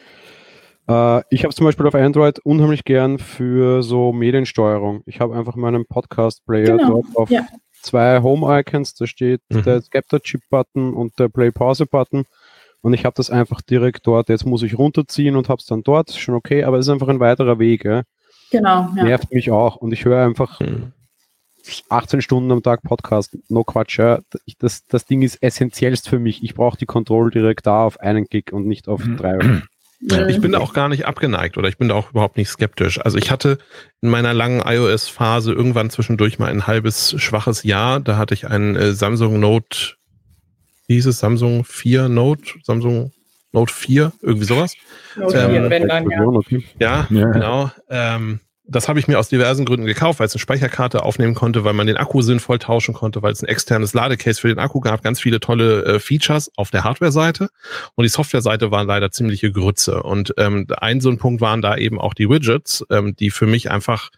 Äh, 0.88 1.22
ich 1.30 1.44
habe 1.44 1.54
zum 1.54 1.66
Beispiel 1.66 1.86
auf 1.86 1.94
Android 1.94 2.38
unheimlich 2.40 2.84
gern 2.84 3.18
für 3.18 3.82
so 3.82 4.12
Mediensteuerung. 4.12 5.02
Ich 5.06 5.20
habe 5.20 5.36
einfach 5.36 5.56
meinen 5.56 5.86
Podcast-Player 5.86 6.76
genau. 6.76 6.88
dort 6.88 7.16
auf 7.16 7.30
ja. 7.30 7.46
Zwei 7.84 8.20
Home-Icons. 8.20 8.94
Da 8.94 9.06
steht 9.06 9.42
mhm. 9.48 9.62
der 9.62 9.82
Skepta-Chip-Button 9.82 10.94
und 10.94 11.18
der 11.18 11.28
Play-Pause-Button. 11.28 12.24
Und 12.80 12.92
ich 12.92 13.04
habe 13.04 13.14
das 13.16 13.30
einfach 13.30 13.62
direkt 13.62 14.06
dort. 14.06 14.28
Jetzt 14.28 14.44
muss 14.44 14.62
ich 14.62 14.76
runterziehen 14.76 15.36
und 15.36 15.48
habe 15.48 15.60
es 15.60 15.66
dann 15.66 15.82
dort. 15.82 16.10
Ist 16.10 16.18
schon 16.18 16.34
okay, 16.34 16.64
aber 16.64 16.78
es 16.78 16.86
ist 16.86 16.92
einfach 16.92 17.08
ein 17.08 17.20
weiterer 17.20 17.58
Weg. 17.58 17.84
Ja? 17.84 18.02
Genau. 18.50 18.90
Ja. 18.96 19.04
Nervt 19.04 19.32
mich 19.32 19.50
auch. 19.50 19.76
Und 19.76 19.92
ich 19.92 20.04
höre 20.04 20.24
einfach 20.24 20.60
mhm. 20.60 20.92
18 21.88 22.20
Stunden 22.20 22.52
am 22.52 22.62
Tag 22.62 22.82
Podcast. 22.82 23.38
No 23.48 23.64
Quatsch. 23.64 23.98
Ja. 23.98 24.20
Das, 24.58 24.86
das 24.86 25.06
Ding 25.06 25.22
ist 25.22 25.42
essentiellst 25.42 26.08
für 26.08 26.18
mich. 26.18 26.42
Ich 26.42 26.54
brauche 26.54 26.76
die 26.76 26.86
Control 26.86 27.30
direkt 27.30 27.66
da 27.66 27.84
auf 27.84 28.00
einen 28.00 28.26
Gig 28.26 28.52
und 28.52 28.66
nicht 28.66 28.88
auf 28.88 29.04
mhm. 29.04 29.16
drei. 29.16 29.62
Ich 30.06 30.40
bin 30.40 30.52
da 30.52 30.58
auch 30.58 30.74
gar 30.74 30.88
nicht 30.88 31.06
abgeneigt 31.06 31.56
oder 31.56 31.68
ich 31.68 31.78
bin 31.78 31.88
da 31.88 31.94
auch 31.94 32.10
überhaupt 32.10 32.36
nicht 32.36 32.48
skeptisch. 32.48 33.00
Also 33.00 33.16
ich 33.16 33.30
hatte 33.30 33.58
in 34.02 34.10
meiner 34.10 34.34
langen 34.34 34.60
iOS-Phase 34.60 35.52
irgendwann 35.52 35.88
zwischendurch 35.88 36.38
mal 36.38 36.50
ein 36.50 36.66
halbes 36.66 37.14
schwaches 37.18 37.62
Jahr. 37.62 38.00
Da 38.00 38.18
hatte 38.18 38.34
ich 38.34 38.46
einen 38.46 38.76
äh, 38.76 38.92
Samsung 38.92 39.40
Note, 39.40 39.94
wie 40.86 40.94
hieß 40.94 41.06
es, 41.06 41.20
Samsung 41.20 41.64
4 41.64 42.10
Note, 42.10 42.54
Samsung 42.62 43.12
Note 43.52 43.72
4, 43.72 44.12
irgendwie 44.20 44.44
sowas. 44.44 44.74
Note 45.16 45.38
ähm, 45.38 45.50
4, 45.50 45.70
wenn 45.70 45.88
dann, 45.88 46.10
ja. 46.10 46.24
Ja, 46.78 47.06
ja. 47.08 47.30
genau. 47.30 47.70
Ähm, 47.88 48.40
das 48.66 48.88
habe 48.88 48.98
ich 48.98 49.08
mir 49.08 49.18
aus 49.18 49.28
diversen 49.28 49.66
Gründen 49.66 49.86
gekauft, 49.86 50.20
weil 50.20 50.26
es 50.26 50.34
eine 50.34 50.40
Speicherkarte 50.40 51.02
aufnehmen 51.02 51.34
konnte, 51.34 51.64
weil 51.64 51.74
man 51.74 51.86
den 51.86 51.98
Akku 51.98 52.22
sinnvoll 52.22 52.58
tauschen 52.58 52.94
konnte, 52.94 53.22
weil 53.22 53.32
es 53.32 53.42
ein 53.42 53.48
externes 53.48 53.92
Ladecase 53.92 54.40
für 54.40 54.48
den 54.48 54.58
Akku 54.58 54.80
gab, 54.80 55.02
ganz 55.02 55.20
viele 55.20 55.38
tolle 55.38 55.84
äh, 55.84 56.00
Features 56.00 56.50
auf 56.56 56.70
der 56.70 56.82
Hardware-Seite. 56.82 57.50
Und 57.94 58.04
die 58.04 58.08
Software-Seite 58.08 58.70
waren 58.70 58.86
leider 58.86 59.10
ziemliche 59.10 59.52
Grütze. 59.52 60.02
Und 60.02 60.34
ähm, 60.38 60.66
ein 60.78 61.00
so 61.02 61.10
ein 61.10 61.18
Punkt 61.18 61.42
waren 61.42 61.60
da 61.60 61.76
eben 61.76 62.00
auch 62.00 62.14
die 62.14 62.28
Widgets, 62.28 62.84
ähm, 62.90 63.14
die 63.14 63.30
für 63.30 63.46
mich 63.46 63.70
einfach 63.70 64.10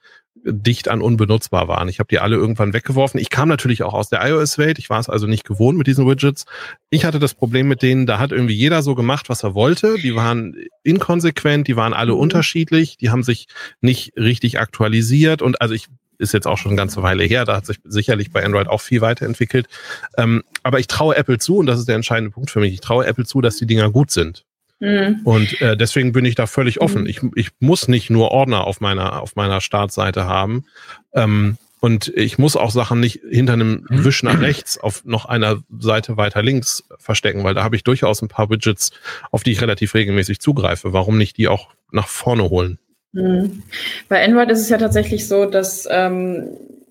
dicht 0.46 0.88
an 0.88 1.02
unbenutzbar 1.02 1.66
waren. 1.68 1.88
Ich 1.88 1.98
habe 1.98 2.08
die 2.08 2.20
alle 2.20 2.36
irgendwann 2.36 2.72
weggeworfen. 2.72 3.20
Ich 3.20 3.30
kam 3.30 3.48
natürlich 3.48 3.82
auch 3.82 3.94
aus 3.94 4.08
der 4.08 4.24
iOS-Welt. 4.24 4.78
Ich 4.78 4.88
war 4.88 5.00
es 5.00 5.08
also 5.08 5.26
nicht 5.26 5.44
gewohnt 5.44 5.76
mit 5.76 5.86
diesen 5.86 6.06
Widgets. 6.06 6.46
Ich 6.88 7.04
hatte 7.04 7.18
das 7.18 7.34
Problem 7.34 7.66
mit 7.68 7.82
denen, 7.82 8.06
da 8.06 8.18
hat 8.18 8.30
irgendwie 8.30 8.54
jeder 8.54 8.82
so 8.82 8.94
gemacht, 8.94 9.28
was 9.28 9.42
er 9.42 9.54
wollte. 9.54 9.96
Die 9.98 10.14
waren 10.14 10.56
inkonsequent, 10.84 11.66
die 11.66 11.76
waren 11.76 11.92
alle 11.92 12.12
mhm. 12.12 12.20
unterschiedlich, 12.20 12.96
die 12.96 13.10
haben 13.10 13.24
sich 13.24 13.48
nicht 13.80 14.16
richtig 14.16 14.60
aktualisiert 14.60 15.42
und 15.42 15.60
also 15.60 15.74
ich 15.74 15.88
ist 16.18 16.32
jetzt 16.32 16.46
auch 16.46 16.56
schon 16.56 16.70
eine 16.70 16.78
ganze 16.78 17.02
Weile 17.02 17.24
her, 17.24 17.44
da 17.44 17.56
hat 17.56 17.66
sich 17.66 17.78
sicherlich 17.84 18.32
bei 18.32 18.42
Android 18.42 18.68
auch 18.68 18.80
viel 18.80 19.02
weiterentwickelt. 19.02 19.66
Ähm, 20.16 20.44
aber 20.62 20.80
ich 20.80 20.86
traue 20.86 21.14
Apple 21.14 21.38
zu, 21.38 21.58
und 21.58 21.66
das 21.66 21.78
ist 21.78 21.88
der 21.88 21.96
entscheidende 21.96 22.30
Punkt 22.30 22.50
für 22.50 22.60
mich, 22.60 22.72
ich 22.72 22.80
traue 22.80 23.06
Apple 23.06 23.26
zu, 23.26 23.42
dass 23.42 23.56
die 23.56 23.66
Dinger 23.66 23.90
gut 23.90 24.10
sind. 24.10 24.46
Mhm. 24.80 25.20
Und 25.24 25.60
äh, 25.60 25.76
deswegen 25.76 26.12
bin 26.12 26.24
ich 26.24 26.34
da 26.34 26.46
völlig 26.46 26.80
offen. 26.80 27.02
Mhm. 27.02 27.08
Ich, 27.08 27.20
ich 27.34 27.50
muss 27.60 27.88
nicht 27.88 28.10
nur 28.10 28.30
Ordner 28.30 28.66
auf 28.66 28.80
meiner, 28.80 29.22
auf 29.22 29.36
meiner 29.36 29.60
Startseite 29.60 30.26
haben. 30.26 30.64
Ähm, 31.14 31.56
und 31.80 32.08
ich 32.16 32.38
muss 32.38 32.56
auch 32.56 32.70
Sachen 32.70 33.00
nicht 33.00 33.20
hinter 33.30 33.52
einem. 33.52 33.86
Wisch 33.88 34.22
nach 34.22 34.40
rechts 34.40 34.78
auf 34.78 35.04
noch 35.04 35.26
einer 35.26 35.62
Seite 35.78 36.16
weiter 36.16 36.42
links 36.42 36.84
verstecken, 36.98 37.44
weil 37.44 37.54
da 37.54 37.62
habe 37.62 37.76
ich 37.76 37.84
durchaus 37.84 38.22
ein 38.22 38.28
paar 38.28 38.50
Widgets, 38.50 38.92
auf 39.30 39.42
die 39.42 39.52
ich 39.52 39.60
relativ 39.60 39.94
regelmäßig 39.94 40.40
zugreife. 40.40 40.92
Warum 40.92 41.18
nicht 41.18 41.36
die 41.36 41.48
auch 41.48 41.68
nach 41.92 42.08
vorne 42.08 42.50
holen? 42.50 42.78
Mhm. 43.12 43.62
Bei 44.08 44.24
Android 44.24 44.50
ist 44.50 44.62
es 44.62 44.68
ja 44.68 44.78
tatsächlich 44.78 45.28
so, 45.28 45.46
dass 45.46 45.86
ähm, 45.90 46.48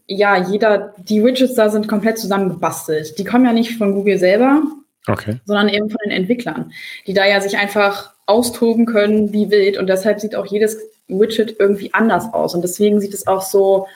ja 0.08 0.50
jeder, 0.50 0.94
die 0.98 1.24
Widgets 1.24 1.56
da 1.56 1.70
sind 1.70 1.88
komplett 1.88 2.20
zusammengebastelt. 2.20 3.18
Die 3.18 3.26
kommen 3.26 3.46
ja 3.46 3.54
nicht 3.54 3.78
von 3.78 3.94
Google 3.94 4.18
selber, 4.20 4.64
Okay. 5.08 5.40
Sondern 5.46 5.70
eben 5.70 5.90
von 5.90 6.00
den 6.04 6.12
Entwicklern, 6.12 6.72
die 7.06 7.14
da 7.14 7.26
ja 7.26 7.40
sich 7.42 7.58
einfach 7.58 8.14
austoben 8.26 8.86
können 8.86 9.34
wie 9.34 9.52
wild. 9.52 9.78
Und 9.78 9.88
deshalb 9.88 10.20
sieht 10.20 10.36
auch 10.36 10.46
jedes 10.48 10.80
Widget 11.08 11.56
irgendwie 11.60 11.94
anders 11.94 12.34
aus. 12.34 12.56
Und 12.56 12.64
deswegen 12.64 13.00
sieht 13.00 13.14
es 13.14 13.28
auch 13.28 13.42
so 13.42 13.88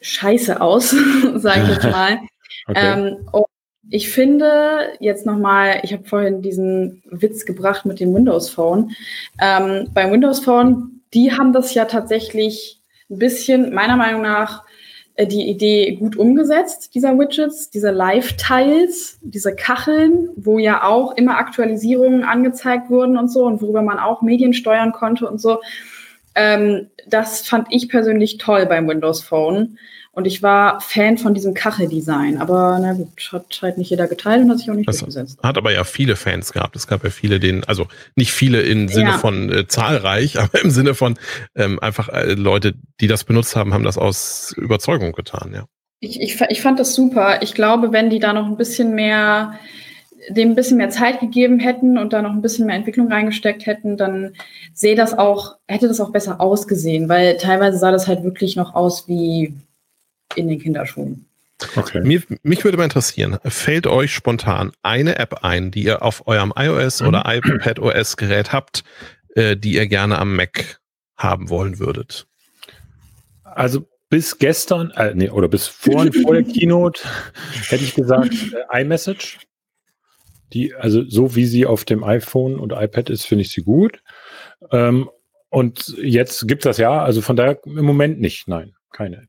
scheiße 0.00 0.60
aus, 0.60 0.90
sage 1.36 1.62
ich 1.62 1.68
jetzt 1.68 1.84
mal. 1.90 2.18
okay. 2.66 2.92
ähm, 2.96 3.28
ich 3.92 4.08
finde 4.08 4.92
jetzt 5.00 5.26
nochmal, 5.26 5.80
ich 5.82 5.92
habe 5.92 6.04
vorhin 6.04 6.42
diesen 6.42 7.02
Witz 7.10 7.44
gebracht 7.44 7.84
mit 7.86 7.98
dem 7.98 8.14
Windows 8.14 8.48
Phone. 8.48 8.92
Ähm, 9.40 9.88
beim 9.92 10.12
Windows 10.12 10.40
Phone, 10.40 11.00
die 11.12 11.32
haben 11.32 11.52
das 11.52 11.74
ja 11.74 11.86
tatsächlich 11.86 12.80
ein 13.10 13.18
bisschen, 13.18 13.74
meiner 13.74 13.96
Meinung 13.96 14.22
nach, 14.22 14.62
die 15.26 15.48
Idee 15.48 15.96
gut 15.96 16.16
umgesetzt, 16.16 16.94
dieser 16.94 17.18
Widgets, 17.18 17.70
diese 17.70 17.90
Live-Tiles, 17.90 19.18
diese 19.22 19.54
Kacheln, 19.54 20.30
wo 20.36 20.58
ja 20.58 20.84
auch 20.84 21.16
immer 21.16 21.38
Aktualisierungen 21.38 22.24
angezeigt 22.24 22.90
wurden 22.90 23.16
und 23.16 23.28
so 23.28 23.44
und 23.44 23.60
worüber 23.62 23.82
man 23.82 23.98
auch 23.98 24.22
Medien 24.22 24.52
steuern 24.52 24.92
konnte 24.92 25.28
und 25.28 25.40
so. 25.40 25.60
Ähm, 26.34 26.88
das 27.06 27.46
fand 27.46 27.68
ich 27.70 27.88
persönlich 27.88 28.38
toll 28.38 28.66
beim 28.66 28.88
Windows 28.88 29.22
Phone. 29.22 29.78
Und 30.12 30.26
ich 30.26 30.42
war 30.42 30.80
Fan 30.80 31.18
von 31.18 31.34
diesem 31.34 31.54
Kacheldesign. 31.54 32.38
Aber 32.38 32.78
na 32.80 32.94
gut, 32.94 33.30
hat 33.32 33.60
halt 33.62 33.78
nicht 33.78 33.90
jeder 33.90 34.08
geteilt 34.08 34.42
und 34.42 34.50
hat 34.50 34.58
sich 34.58 34.70
auch 34.70 34.74
nicht 34.74 34.88
das 34.88 34.98
durchgesetzt. 34.98 35.38
Hat 35.42 35.56
aber 35.56 35.72
ja 35.72 35.84
viele 35.84 36.16
Fans 36.16 36.52
gehabt. 36.52 36.74
Es 36.74 36.88
gab 36.88 37.04
ja 37.04 37.10
viele, 37.10 37.38
denen, 37.38 37.62
also 37.64 37.86
nicht 38.16 38.32
viele 38.32 38.62
im 38.62 38.88
Sinne 38.88 39.10
ja. 39.10 39.18
von 39.18 39.50
äh, 39.52 39.68
zahlreich, 39.68 40.38
aber 40.40 40.60
im 40.62 40.70
Sinne 40.70 40.94
von 40.94 41.16
ähm, 41.54 41.78
einfach 41.78 42.08
äh, 42.08 42.34
Leute, 42.34 42.74
die 43.00 43.06
das 43.06 43.24
benutzt 43.24 43.54
haben, 43.54 43.72
haben 43.72 43.84
das 43.84 43.98
aus 43.98 44.52
Überzeugung 44.56 45.12
getan, 45.12 45.52
ja. 45.54 45.66
Ich, 46.00 46.20
ich, 46.20 46.40
ich 46.48 46.62
fand 46.62 46.80
das 46.80 46.94
super. 46.94 47.42
Ich 47.42 47.54
glaube, 47.54 47.92
wenn 47.92 48.08
die 48.08 48.20
da 48.20 48.32
noch 48.32 48.46
ein 48.46 48.56
bisschen 48.56 48.94
mehr 48.94 49.58
dem 50.28 50.50
ein 50.50 50.54
bisschen 50.54 50.76
mehr 50.76 50.90
Zeit 50.90 51.20
gegeben 51.20 51.58
hätten 51.58 51.96
und 51.96 52.12
da 52.12 52.20
noch 52.22 52.32
ein 52.32 52.42
bisschen 52.42 52.66
mehr 52.66 52.76
Entwicklung 52.76 53.10
reingesteckt 53.10 53.66
hätten, 53.66 53.96
dann 53.96 54.34
sehe 54.74 54.94
das 54.94 55.16
auch, 55.16 55.56
hätte 55.66 55.88
das 55.88 56.00
auch 56.00 56.10
besser 56.10 56.40
ausgesehen, 56.40 57.08
weil 57.08 57.36
teilweise 57.36 57.78
sah 57.78 57.90
das 57.90 58.06
halt 58.06 58.22
wirklich 58.22 58.56
noch 58.56 58.74
aus 58.74 59.08
wie 59.08 59.54
in 60.36 60.48
den 60.48 60.60
Kinderschuhen. 60.60 61.26
Okay. 61.76 62.00
Mir, 62.02 62.22
mich 62.42 62.64
würde 62.64 62.78
mal 62.78 62.84
interessieren, 62.84 63.38
fällt 63.44 63.86
euch 63.86 64.14
spontan 64.14 64.72
eine 64.82 65.18
App 65.18 65.44
ein, 65.44 65.70
die 65.70 65.84
ihr 65.84 66.02
auf 66.02 66.26
eurem 66.26 66.52
iOS 66.56 67.00
mhm. 67.00 67.08
oder 67.08 67.24
iPadOS 67.26 68.16
Gerät 68.16 68.52
habt, 68.52 68.82
äh, 69.34 69.56
die 69.56 69.74
ihr 69.74 69.86
gerne 69.86 70.18
am 70.18 70.34
Mac 70.34 70.80
haben 71.16 71.50
wollen 71.50 71.78
würdet? 71.78 72.26
Also 73.44 73.86
bis 74.08 74.38
gestern, 74.38 74.90
äh, 74.92 75.14
nee, 75.14 75.30
oder 75.30 75.48
bis 75.48 75.66
vor, 75.66 76.06
vor 76.22 76.34
der 76.34 76.44
Keynote 76.44 77.02
hätte 77.68 77.84
ich 77.84 77.94
gesagt 77.94 78.34
äh, 78.72 78.82
iMessage. 78.82 79.38
Die, 80.52 80.74
also 80.74 81.08
so 81.08 81.36
wie 81.36 81.46
sie 81.46 81.64
auf 81.64 81.84
dem 81.84 82.02
iPhone 82.02 82.58
und 82.58 82.72
iPad 82.72 83.08
ist, 83.08 83.24
finde 83.24 83.42
ich 83.42 83.52
sie 83.52 83.62
gut. 83.62 84.02
Ähm, 84.72 85.08
und 85.48 85.94
jetzt 86.02 86.48
gibt 86.48 86.62
es 86.62 86.70
das 86.70 86.78
ja, 86.78 87.02
also 87.02 87.20
von 87.22 87.36
daher 87.36 87.60
im 87.64 87.84
Moment 87.84 88.20
nicht, 88.20 88.48
nein, 88.48 88.74
keine. 88.92 89.28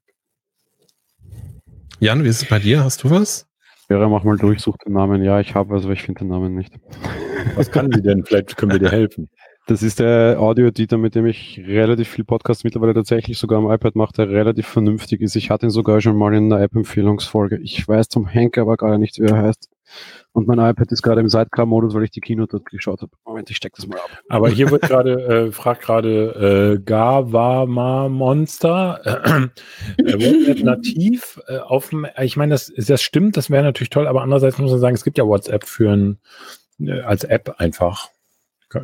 Jan, 2.03 2.23
wie 2.23 2.29
ist 2.29 2.41
es 2.41 2.49
bei 2.49 2.57
dir? 2.57 2.83
Hast 2.83 3.03
du 3.03 3.11
was? 3.11 3.45
Ja, 3.87 4.09
mach 4.09 4.23
mal 4.23 4.35
durch, 4.35 4.59
such 4.59 4.75
den 4.77 4.93
Namen. 4.93 5.23
Ja, 5.23 5.39
ich 5.39 5.53
habe, 5.53 5.75
also 5.75 5.87
ich 5.91 6.01
finde 6.01 6.21
den 6.21 6.29
Namen 6.29 6.55
nicht. 6.55 6.73
Was 7.55 7.69
kann 7.69 7.91
sie 7.91 8.01
denn? 8.01 8.25
Vielleicht 8.25 8.57
können 8.57 8.71
wir 8.71 8.79
dir 8.79 8.89
helfen. 8.89 9.29
Das 9.67 9.83
ist 9.83 9.99
der 9.99 10.39
Audio-Editor, 10.39 10.97
mit 10.97 11.13
dem 11.13 11.27
ich 11.27 11.61
relativ 11.63 12.09
viel 12.09 12.25
Podcasts 12.25 12.63
mittlerweile 12.63 12.95
tatsächlich 12.95 13.37
sogar 13.37 13.59
am 13.59 13.71
iPad 13.71 13.95
mache, 13.95 14.13
der 14.13 14.29
relativ 14.29 14.65
vernünftig 14.65 15.21
ist. 15.21 15.35
Ich 15.35 15.51
hatte 15.51 15.67
ihn 15.67 15.69
sogar 15.69 16.01
schon 16.01 16.17
mal 16.17 16.33
in 16.33 16.51
einer 16.51 16.63
App-Empfehlungsfolge. 16.63 17.59
Ich 17.59 17.87
weiß 17.87 18.09
zum 18.09 18.25
Henker 18.25 18.63
aber 18.63 18.77
gar 18.77 18.97
nicht, 18.97 19.19
wie 19.19 19.25
er 19.25 19.37
heißt. 19.37 19.69
Und 20.33 20.47
mein 20.47 20.59
iPad 20.59 20.91
ist 20.91 21.01
gerade 21.01 21.21
im 21.21 21.29
Sidecar-Modus, 21.29 21.93
weil 21.93 22.03
ich 22.03 22.11
die 22.11 22.21
Kino 22.21 22.45
dort 22.45 22.65
geschaut 22.65 23.01
habe. 23.01 23.11
Moment, 23.25 23.49
ich 23.49 23.57
steck 23.57 23.73
das 23.75 23.87
mal 23.87 23.97
ab. 23.97 24.09
Aber 24.29 24.49
hier 24.49 24.71
wird 24.71 24.83
gerade, 24.83 25.47
äh, 25.47 25.51
fragt 25.51 25.81
gerade 25.81 26.77
äh, 26.77 26.83
Gavama 26.83 28.07
Monster, 28.07 29.01
äh, 29.03 30.13
WhatsApp 30.13 30.63
nativ 30.63 31.41
äh, 31.47 31.57
auf 31.57 31.89
dem, 31.89 32.07
ich 32.21 32.37
meine, 32.37 32.53
das, 32.53 32.71
das 32.75 33.01
stimmt, 33.01 33.35
das 33.35 33.49
wäre 33.49 33.63
natürlich 33.63 33.89
toll, 33.89 34.07
aber 34.07 34.21
andererseits 34.21 34.57
muss 34.57 34.71
man 34.71 34.79
sagen, 34.79 34.95
es 34.95 35.03
gibt 35.03 35.17
ja 35.17 35.25
WhatsApp 35.25 35.65
für 35.65 35.91
ein, 35.91 36.19
äh, 36.79 37.01
als 37.01 37.23
App 37.23 37.55
einfach. 37.57 38.09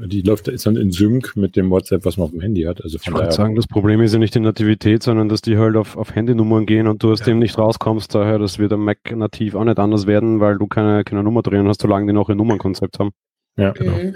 Die 0.08 0.21
läuft, 0.21 0.47
ist 0.50 0.65
dann 0.65 0.76
in 0.76 0.91
Sync 0.91 1.36
mit 1.38 1.56
dem 1.56 1.69
WhatsApp, 1.69 2.04
was 2.04 2.17
man 2.17 2.26
auf 2.26 2.32
dem 2.32 2.41
Handy 2.41 2.63
hat. 2.63 2.84
Also 2.84 2.97
von 2.97 3.13
ich 3.13 3.19
wollte 3.19 3.34
sagen, 3.34 3.56
das 3.56 3.67
Problem 3.67 4.02
ist 4.02 4.13
ja 4.13 4.19
nicht 4.19 4.36
die 4.36 4.41
Nativität, 4.41 5.02
sondern 5.02 5.30
dass 5.30 5.41
die 5.41 5.58
halt 5.58 5.78
auf, 5.78 5.95
auf 5.95 6.13
Handynummern 6.13 6.65
gehen 6.65 6.88
und 6.88 7.04
du 7.04 7.12
aus 7.12 7.19
ja. 7.19 7.28
dem 7.28 7.39
nicht 7.39 7.58
rauskommst. 7.58 8.13
Daher, 8.13 8.38
das 8.38 8.60
wird 8.60 8.73
am 8.73 8.84
Mac 8.84 9.15
nativ 9.15 9.56
auch 9.56 9.63
nicht 9.63 9.80
anders 9.80 10.06
werden, 10.06 10.41
weil 10.41 10.58
du 10.58 10.67
keine, 10.67 11.06
keine 11.06 11.23
Nummer 11.23 11.41
drin 11.41 11.67
hast, 11.67 11.82
solange 11.82 12.08
die 12.08 12.13
noch 12.13 12.28
ein 12.30 12.38
Nummernkonzept 12.38 13.00
haben. 13.00 13.12
Ja, 13.56 13.71
genau. 13.71 13.97
Mhm. 13.97 14.15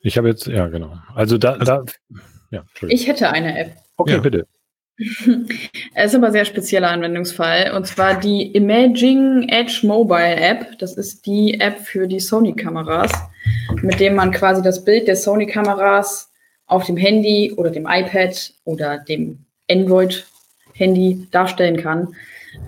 Ich 0.00 0.16
habe 0.16 0.28
jetzt, 0.28 0.46
ja, 0.46 0.68
genau. 0.68 0.96
Also 1.14 1.38
da, 1.38 1.52
also, 1.54 1.64
da 1.64 1.84
ja, 2.50 2.64
ich 2.88 3.06
hätte 3.06 3.30
eine 3.30 3.58
App. 3.58 3.76
Okay, 3.96 4.12
ja. 4.12 4.18
bitte. 4.20 4.46
Es 5.94 6.12
ist 6.12 6.14
aber 6.14 6.26
ein 6.26 6.32
sehr 6.32 6.44
spezieller 6.44 6.90
Anwendungsfall. 6.90 7.72
Und 7.74 7.86
zwar 7.86 8.18
die 8.18 8.52
Imaging 8.52 9.48
Edge 9.48 9.80
Mobile 9.82 10.36
App. 10.36 10.78
Das 10.78 10.96
ist 10.96 11.26
die 11.26 11.58
App 11.60 11.80
für 11.80 12.06
die 12.06 12.20
Sony-Kameras, 12.20 13.10
mit 13.82 14.00
dem 14.00 14.14
man 14.14 14.30
quasi 14.30 14.62
das 14.62 14.84
Bild 14.84 15.08
der 15.08 15.16
Sony-Kameras 15.16 16.30
auf 16.66 16.86
dem 16.86 16.96
Handy 16.96 17.52
oder 17.56 17.70
dem 17.70 17.86
iPad 17.88 18.52
oder 18.64 18.98
dem 18.98 19.44
Android-Handy 19.70 21.26
darstellen 21.30 21.76
kann. 21.76 22.14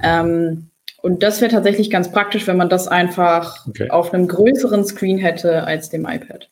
Ähm, 0.02 0.68
und 1.02 1.22
das 1.22 1.40
wäre 1.40 1.50
tatsächlich 1.50 1.90
ganz 1.90 2.10
praktisch, 2.12 2.46
wenn 2.46 2.56
man 2.56 2.68
das 2.68 2.86
einfach 2.88 3.66
okay. 3.66 3.90
auf 3.90 4.14
einem 4.14 4.28
größeren 4.28 4.84
Screen 4.84 5.18
hätte 5.18 5.64
als 5.64 5.90
dem 5.90 6.06
iPad. 6.06 6.48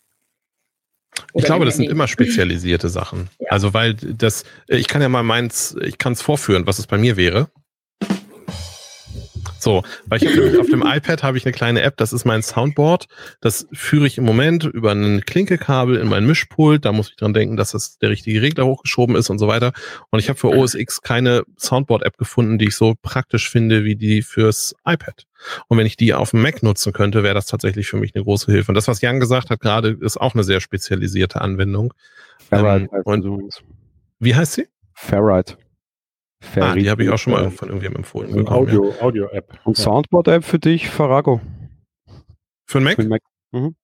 Ich 1.34 1.44
glaube, 1.44 1.64
das 1.64 1.76
sind 1.76 1.88
immer 1.88 2.08
spezialisierte 2.08 2.88
Sachen. 2.88 3.28
Ja. 3.38 3.50
Also, 3.50 3.74
weil 3.74 3.94
das, 3.94 4.44
ich 4.66 4.88
kann 4.88 5.02
ja 5.02 5.08
mal 5.08 5.22
meins, 5.22 5.76
ich 5.82 5.98
kann 5.98 6.12
es 6.12 6.22
vorführen, 6.22 6.66
was 6.66 6.78
es 6.78 6.86
bei 6.86 6.98
mir 6.98 7.16
wäre. 7.16 7.48
So, 9.60 9.82
weil 10.06 10.22
ich 10.22 10.28
habe 10.28 10.60
auf 10.60 10.68
dem 10.68 10.82
iPad 10.82 11.22
habe 11.22 11.36
ich 11.36 11.44
eine 11.44 11.52
kleine 11.52 11.82
App, 11.82 11.96
das 11.98 12.12
ist 12.12 12.24
mein 12.24 12.42
Soundboard. 12.42 13.06
Das 13.40 13.66
führe 13.72 14.06
ich 14.06 14.16
im 14.16 14.24
Moment 14.24 14.64
über 14.64 14.92
ein 14.92 15.20
Klinkekabel 15.26 15.96
in 15.96 16.08
mein 16.08 16.26
Mischpult. 16.26 16.84
Da 16.84 16.92
muss 16.92 17.10
ich 17.10 17.16
dran 17.16 17.34
denken, 17.34 17.56
dass 17.56 17.72
das 17.72 17.98
der 17.98 18.10
richtige 18.10 18.40
Regler 18.40 18.66
hochgeschoben 18.66 19.16
ist 19.16 19.28
und 19.28 19.38
so 19.38 19.48
weiter. 19.48 19.72
Und 20.10 20.18
ich 20.18 20.28
habe 20.28 20.38
für 20.38 20.48
OS 20.48 20.74
X 20.74 21.02
keine 21.02 21.42
Soundboard-App 21.58 22.16
gefunden, 22.16 22.58
die 22.58 22.68
ich 22.68 22.76
so 22.76 22.94
praktisch 23.02 23.50
finde 23.50 23.84
wie 23.84 23.96
die 23.96 24.22
fürs 24.22 24.74
iPad. 24.86 25.26
Und 25.68 25.78
wenn 25.78 25.86
ich 25.86 25.96
die 25.96 26.14
auf 26.14 26.30
dem 26.30 26.42
Mac 26.42 26.62
nutzen 26.62 26.92
könnte, 26.92 27.22
wäre 27.22 27.34
das 27.34 27.46
tatsächlich 27.46 27.88
für 27.88 27.96
mich 27.96 28.14
eine 28.14 28.24
große 28.24 28.50
Hilfe. 28.50 28.70
Und 28.70 28.74
das, 28.74 28.88
was 28.88 29.00
Jan 29.00 29.20
gesagt 29.20 29.50
hat 29.50 29.60
gerade, 29.60 29.96
ist 30.00 30.18
auch 30.18 30.34
eine 30.34 30.44
sehr 30.44 30.60
spezialisierte 30.60 31.40
Anwendung. 31.40 31.92
Ferrite 32.48 32.88
ähm, 32.92 33.02
und, 33.04 33.62
wie 34.18 34.34
heißt 34.34 34.54
sie? 34.54 34.68
Ferrite. 34.94 35.56
Ah, 36.56 36.74
die 36.74 36.90
habe 36.90 37.04
ich 37.04 37.10
auch 37.10 37.18
schon 37.18 37.34
mal 37.34 37.50
von 37.50 37.68
irgendjemandem 37.68 38.00
empfohlen. 38.00 38.32
Bekommen, 38.32 38.48
Audio, 38.48 38.90
ja. 38.90 39.02
Audio-App. 39.02 39.60
Und 39.64 39.76
Soundboard-App 39.76 40.44
für 40.44 40.58
dich, 40.58 40.88
Farago. 40.88 41.40
Für 42.66 42.78
den 42.78 42.84
Mac? 42.84 42.96
Für 42.96 43.02
den 43.02 43.10
Mac. 43.10 43.22
Mhm. 43.52 43.76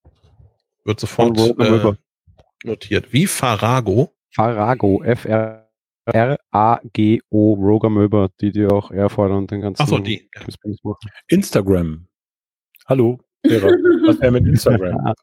Wird 0.84 1.00
sofort 1.00 1.38
äh, 1.38 1.92
notiert. 2.64 3.12
Wie 3.12 3.26
Farago? 3.26 4.14
Farago, 4.34 5.02
F-R. 5.02 5.66
R-A-G-O, 6.06 7.54
Roger 7.54 7.90
Möber, 7.90 8.30
die 8.40 8.52
die 8.52 8.66
auch 8.66 8.92
erfordern 8.92 9.38
und 9.38 9.50
den 9.50 9.60
ganzen. 9.60 9.82
Achso, 9.82 9.98
die. 9.98 10.30
Instagram. 11.26 12.06
Hallo, 12.86 13.18
Vera. 13.44 13.66
Was 14.06 14.20
wäre 14.20 14.30
mit 14.30 14.46
Instagram? 14.46 15.14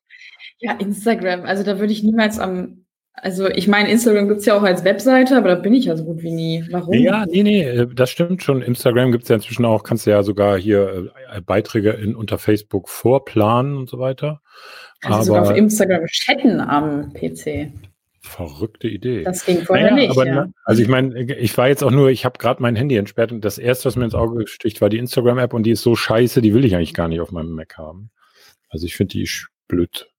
Ja, 0.60 0.74
Instagram. 0.74 1.46
Also 1.46 1.64
da 1.64 1.80
würde 1.80 1.94
ich 1.94 2.04
niemals 2.04 2.38
am 2.38 2.83
also 3.14 3.48
ich 3.48 3.68
meine, 3.68 3.90
Instagram 3.92 4.28
gibt 4.28 4.40
es 4.40 4.46
ja 4.46 4.58
auch 4.58 4.64
als 4.64 4.84
Webseite, 4.84 5.38
aber 5.38 5.50
da 5.50 5.56
bin 5.56 5.74
ich 5.74 5.86
ja 5.86 5.96
so 5.96 6.04
gut 6.04 6.24
wie 6.24 6.32
nie. 6.32 6.66
Warum? 6.72 6.94
Ja, 6.94 7.26
nee, 7.28 7.44
nee, 7.44 7.62
äh, 7.62 7.88
das 7.94 8.10
stimmt 8.10 8.42
schon. 8.42 8.62
Instagram 8.62 9.12
gibt 9.12 9.24
es 9.24 9.30
ja 9.30 9.36
inzwischen 9.36 9.66
auch, 9.66 9.84
kannst 9.84 10.06
du 10.06 10.12
ja 10.12 10.24
sogar 10.24 10.58
hier 10.58 11.12
äh, 11.32 11.42
Beiträge 11.42 11.92
in, 11.92 12.16
unter 12.16 12.38
Facebook 12.38 12.90
vorplanen 12.90 13.78
und 13.78 13.90
so 13.90 14.00
weiter. 14.00 14.42
Kannst 15.02 15.16
aber, 15.16 15.24
sogar 15.26 15.44
auf 15.44 15.56
Instagram 15.56 16.06
chatten 16.08 16.60
am 16.60 17.14
PC. 17.14 17.72
Verrückte 18.22 18.88
Idee. 18.88 19.24
Das 19.24 19.46
ging 19.46 19.62
vorher 19.62 19.92
naja, 19.92 20.08
nicht. 20.08 20.12
Aber, 20.12 20.26
ja. 20.26 20.48
Also 20.64 20.82
ich 20.82 20.88
meine, 20.88 21.22
ich 21.22 21.58
war 21.58 21.68
jetzt 21.68 21.84
auch 21.84 21.92
nur, 21.92 22.10
ich 22.10 22.26
habe 22.26 22.40
gerade 22.40 22.62
mein 22.62 22.76
Handy 22.76 22.96
entsperrt 22.96 23.32
und 23.32 23.44
das 23.44 23.58
erste, 23.58 23.86
was 23.86 23.96
mir 23.96 24.06
ins 24.06 24.16
Auge 24.16 24.48
sticht, 24.48 24.82
war 24.82 24.90
die 24.90 24.98
Instagram-App 24.98 25.54
und 25.54 25.64
die 25.64 25.72
ist 25.72 25.82
so 25.84 25.96
scheiße, 25.96 26.42
die 26.42 26.54
will 26.54 26.66
ich 26.66 26.76
eigentlich 26.76 26.94
gar 26.94 27.10
nicht 27.10 27.20
auf 27.20 27.32
meinem 27.32 27.52
Mac 27.52 27.78
haben. 27.78 28.12
Also 28.70 28.86
ich 28.86 28.96
finde 28.96 29.12
die 29.12 29.30
blöd. 29.68 30.13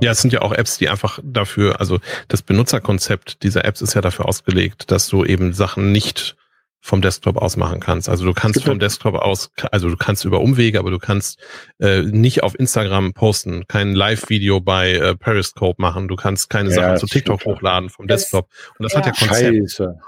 Ja, 0.00 0.12
es 0.12 0.22
sind 0.22 0.32
ja 0.32 0.42
auch 0.42 0.52
Apps, 0.52 0.78
die 0.78 0.88
einfach 0.88 1.18
dafür, 1.22 1.80
also 1.80 1.98
das 2.28 2.42
Benutzerkonzept 2.42 3.42
dieser 3.42 3.64
Apps 3.64 3.82
ist 3.82 3.94
ja 3.94 4.00
dafür 4.00 4.26
ausgelegt, 4.26 4.90
dass 4.90 5.08
du 5.08 5.24
eben 5.24 5.52
Sachen 5.52 5.90
nicht 5.90 6.36
vom 6.82 7.02
Desktop 7.02 7.36
aus 7.36 7.56
machen 7.56 7.80
kannst. 7.80 8.08
Also 8.08 8.24
du 8.24 8.32
kannst 8.32 8.64
vom 8.64 8.78
Desktop 8.78 9.14
aus, 9.14 9.50
also 9.70 9.90
du 9.90 9.96
kannst 9.96 10.24
über 10.24 10.40
Umwege, 10.40 10.78
aber 10.78 10.90
du 10.90 10.98
kannst 10.98 11.38
äh, 11.78 12.02
nicht 12.02 12.42
auf 12.42 12.58
Instagram 12.58 13.12
posten, 13.12 13.66
kein 13.68 13.94
Live-Video 13.94 14.60
bei 14.60 14.92
äh, 14.92 15.14
Periscope 15.14 15.80
machen, 15.80 16.08
du 16.08 16.16
kannst 16.16 16.48
keine 16.48 16.70
ja, 16.70 16.74
Sachen 16.74 16.96
zu 16.98 17.06
TikTok 17.06 17.44
hochladen 17.44 17.90
vom 17.90 18.06
das, 18.06 18.22
Desktop. 18.22 18.48
Und 18.78 18.84
das 18.84 18.92
ja. 18.92 18.98
hat 18.98 19.06
ja 19.06 19.12
Konzept. 19.12 19.70
Scheiße. 19.70 19.98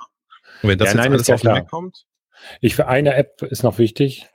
Und 0.62 0.68
wenn 0.68 0.78
das 0.78 0.86
ja, 0.86 0.92
jetzt 0.92 0.96
nein, 0.96 1.12
alles 1.12 1.30
auf 1.30 1.40
den 1.42 1.52
Mac 1.52 1.68
kommt. 1.68 2.04
Ich 2.60 2.74
für 2.74 2.88
eine 2.88 3.14
App 3.14 3.42
ist 3.42 3.62
noch 3.62 3.78
wichtig, 3.78 4.26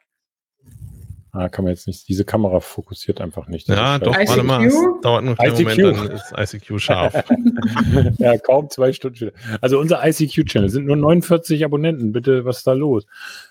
Ah, 1.37 1.49
kann 1.49 1.65
man 1.65 1.73
jetzt 1.73 1.85
nicht. 1.85 2.07
Diese 2.09 2.25
Kamera 2.25 2.59
fokussiert 2.59 3.21
einfach 3.21 3.47
nicht. 3.47 3.67
Ja, 3.67 3.99
doch, 3.99 4.15
ICQ? 4.15 4.29
warte 4.29 4.43
mal. 4.43 4.65
Es 4.65 4.73
dauert 5.03 5.23
nur 5.23 5.39
einen 5.39 5.53
ICQ. 5.53 5.77
Moment, 5.77 5.97
dann 5.99 6.45
ist 6.45 6.53
ICQ 6.53 6.79
scharf. 6.79 7.13
ja, 8.17 8.37
kaum 8.39 8.71
zwei 8.71 8.91
Stunden 8.91 9.17
später. 9.17 9.37
Also 9.61 9.77
unser 9.77 10.03
ICQ-Channel 10.03 10.69
sind 10.69 10.87
nur 10.87 10.95
49 10.95 11.63
Abonnenten. 11.63 12.11
Bitte, 12.11 12.43
was 12.43 12.57
ist 12.57 12.67
da 12.67 12.73
los? 12.73 13.05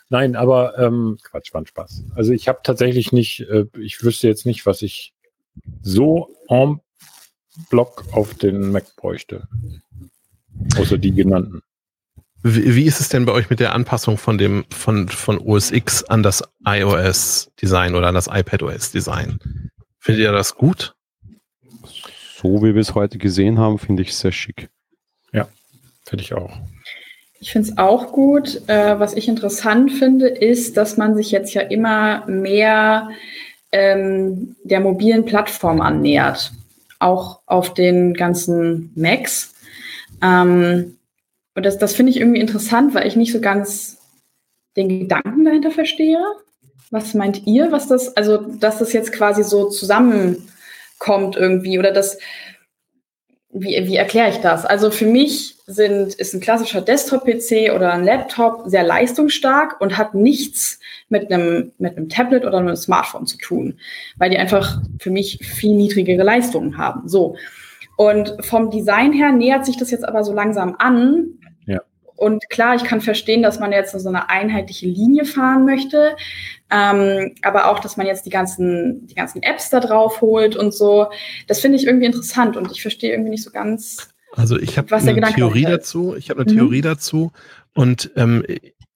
Nein, 0.08 0.34
aber 0.34 0.76
ähm, 0.80 1.18
Quatsch, 1.22 1.54
war 1.54 1.64
Spaß. 1.64 2.02
Also 2.16 2.32
ich 2.32 2.48
habe 2.48 2.58
tatsächlich 2.64 3.12
nicht, 3.12 3.42
äh, 3.42 3.66
ich 3.78 4.02
wüsste 4.02 4.26
jetzt 4.26 4.46
nicht, 4.46 4.66
was 4.66 4.82
ich 4.82 5.14
so 5.80 6.28
en 6.48 6.80
block 7.70 8.02
auf 8.10 8.34
den 8.34 8.72
Mac 8.72 8.96
bräuchte. 8.96 9.46
Außer 10.76 10.98
die 10.98 11.12
genannten. 11.12 11.62
Wie, 12.42 12.74
wie 12.74 12.84
ist 12.84 13.00
es 13.00 13.08
denn 13.08 13.24
bei 13.24 13.32
euch 13.32 13.50
mit 13.50 13.60
der 13.60 13.74
Anpassung 13.74 14.18
von 14.18 14.38
dem 14.38 14.64
von 14.70 15.08
von 15.08 15.38
OS 15.38 15.70
X 15.72 16.04
an 16.04 16.22
das 16.22 16.42
iOS 16.64 17.50
Design 17.60 17.94
oder 17.94 18.08
an 18.08 18.14
das 18.14 18.28
iPad 18.28 18.62
OS 18.62 18.92
Design? 18.92 19.38
Findet 19.98 20.24
ihr 20.24 20.32
das 20.32 20.54
gut? 20.54 20.94
So 22.40 22.62
wie 22.62 22.74
wir 22.74 22.80
es 22.80 22.94
heute 22.94 23.18
gesehen 23.18 23.58
haben, 23.58 23.78
finde 23.78 24.02
ich 24.02 24.10
es 24.10 24.20
sehr 24.20 24.32
schick. 24.32 24.68
Ja, 25.32 25.48
finde 26.04 26.22
ich 26.22 26.34
auch. 26.34 26.60
Ich 27.40 27.52
finde 27.52 27.70
es 27.70 27.78
auch 27.78 28.12
gut. 28.12 28.62
Äh, 28.68 28.98
was 28.98 29.14
ich 29.14 29.28
interessant 29.28 29.92
finde, 29.92 30.28
ist, 30.28 30.76
dass 30.76 30.96
man 30.96 31.16
sich 31.16 31.30
jetzt 31.30 31.54
ja 31.54 31.62
immer 31.62 32.26
mehr 32.26 33.10
ähm, 33.72 34.56
der 34.64 34.80
mobilen 34.80 35.24
Plattform 35.24 35.80
annähert. 35.80 36.52
Auch 36.98 37.40
auf 37.46 37.74
den 37.74 38.14
ganzen 38.14 38.90
Macs. 38.94 39.54
Ähm, 40.22 40.95
und 41.56 41.64
das, 41.64 41.78
das 41.78 41.94
finde 41.94 42.10
ich 42.10 42.20
irgendwie 42.20 42.40
interessant, 42.40 42.94
weil 42.94 43.06
ich 43.06 43.16
nicht 43.16 43.32
so 43.32 43.40
ganz 43.40 43.96
den 44.76 44.88
Gedanken 44.88 45.44
dahinter 45.44 45.70
verstehe. 45.70 46.18
Was 46.90 47.14
meint 47.14 47.46
ihr, 47.46 47.72
was 47.72 47.88
das, 47.88 48.14
also 48.14 48.36
dass 48.36 48.78
das 48.78 48.92
jetzt 48.92 49.10
quasi 49.10 49.42
so 49.42 49.70
zusammenkommt 49.70 51.36
irgendwie 51.36 51.78
oder 51.78 51.92
das, 51.92 52.18
wie, 53.50 53.88
wie 53.88 53.96
erkläre 53.96 54.28
ich 54.28 54.36
das? 54.36 54.66
Also 54.66 54.90
für 54.90 55.06
mich 55.06 55.56
sind, 55.66 56.14
ist 56.14 56.34
ein 56.34 56.40
klassischer 56.40 56.82
Desktop-PC 56.82 57.74
oder 57.74 57.94
ein 57.94 58.04
Laptop 58.04 58.64
sehr 58.66 58.82
leistungsstark 58.82 59.80
und 59.80 59.96
hat 59.96 60.14
nichts 60.14 60.78
mit 61.08 61.32
einem, 61.32 61.72
mit 61.78 61.96
einem 61.96 62.10
Tablet 62.10 62.44
oder 62.44 62.58
einem 62.58 62.76
Smartphone 62.76 63.26
zu 63.26 63.38
tun, 63.38 63.78
weil 64.18 64.28
die 64.28 64.38
einfach 64.38 64.82
für 64.98 65.10
mich 65.10 65.38
viel 65.42 65.74
niedrigere 65.74 66.22
Leistungen 66.22 66.76
haben. 66.76 67.08
So. 67.08 67.36
Und 67.96 68.36
vom 68.44 68.70
Design 68.70 69.12
her 69.12 69.32
nähert 69.32 69.64
sich 69.64 69.78
das 69.78 69.90
jetzt 69.90 70.06
aber 70.06 70.22
so 70.22 70.34
langsam 70.34 70.76
an, 70.78 71.38
und 72.16 72.48
klar, 72.48 72.74
ich 72.74 72.84
kann 72.84 73.00
verstehen, 73.00 73.42
dass 73.42 73.60
man 73.60 73.72
jetzt 73.72 73.98
so 73.98 74.08
eine 74.08 74.28
einheitliche 74.30 74.86
Linie 74.86 75.24
fahren 75.24 75.64
möchte, 75.64 76.16
ähm, 76.70 77.34
aber 77.42 77.70
auch, 77.70 77.78
dass 77.78 77.96
man 77.96 78.06
jetzt 78.06 78.26
die 78.26 78.30
ganzen, 78.30 79.06
die 79.06 79.14
ganzen 79.14 79.42
Apps 79.42 79.70
da 79.70 79.80
drauf 79.80 80.20
holt 80.20 80.56
und 80.56 80.74
so. 80.74 81.08
Das 81.46 81.60
finde 81.60 81.76
ich 81.76 81.86
irgendwie 81.86 82.06
interessant 82.06 82.56
und 82.56 82.70
ich 82.72 82.82
verstehe 82.82 83.12
irgendwie 83.12 83.30
nicht 83.30 83.44
so 83.44 83.50
ganz. 83.50 84.08
Also 84.32 84.58
ich 84.58 84.76
habe 84.76 84.94
eine 84.94 85.14
Gedanke 85.14 85.36
Theorie 85.36 85.62
dazu. 85.62 86.14
Ich 86.16 86.30
habe 86.30 86.42
eine 86.42 86.52
mhm. 86.52 86.56
Theorie 86.56 86.80
dazu 86.80 87.32
und 87.74 88.10
ähm, 88.16 88.44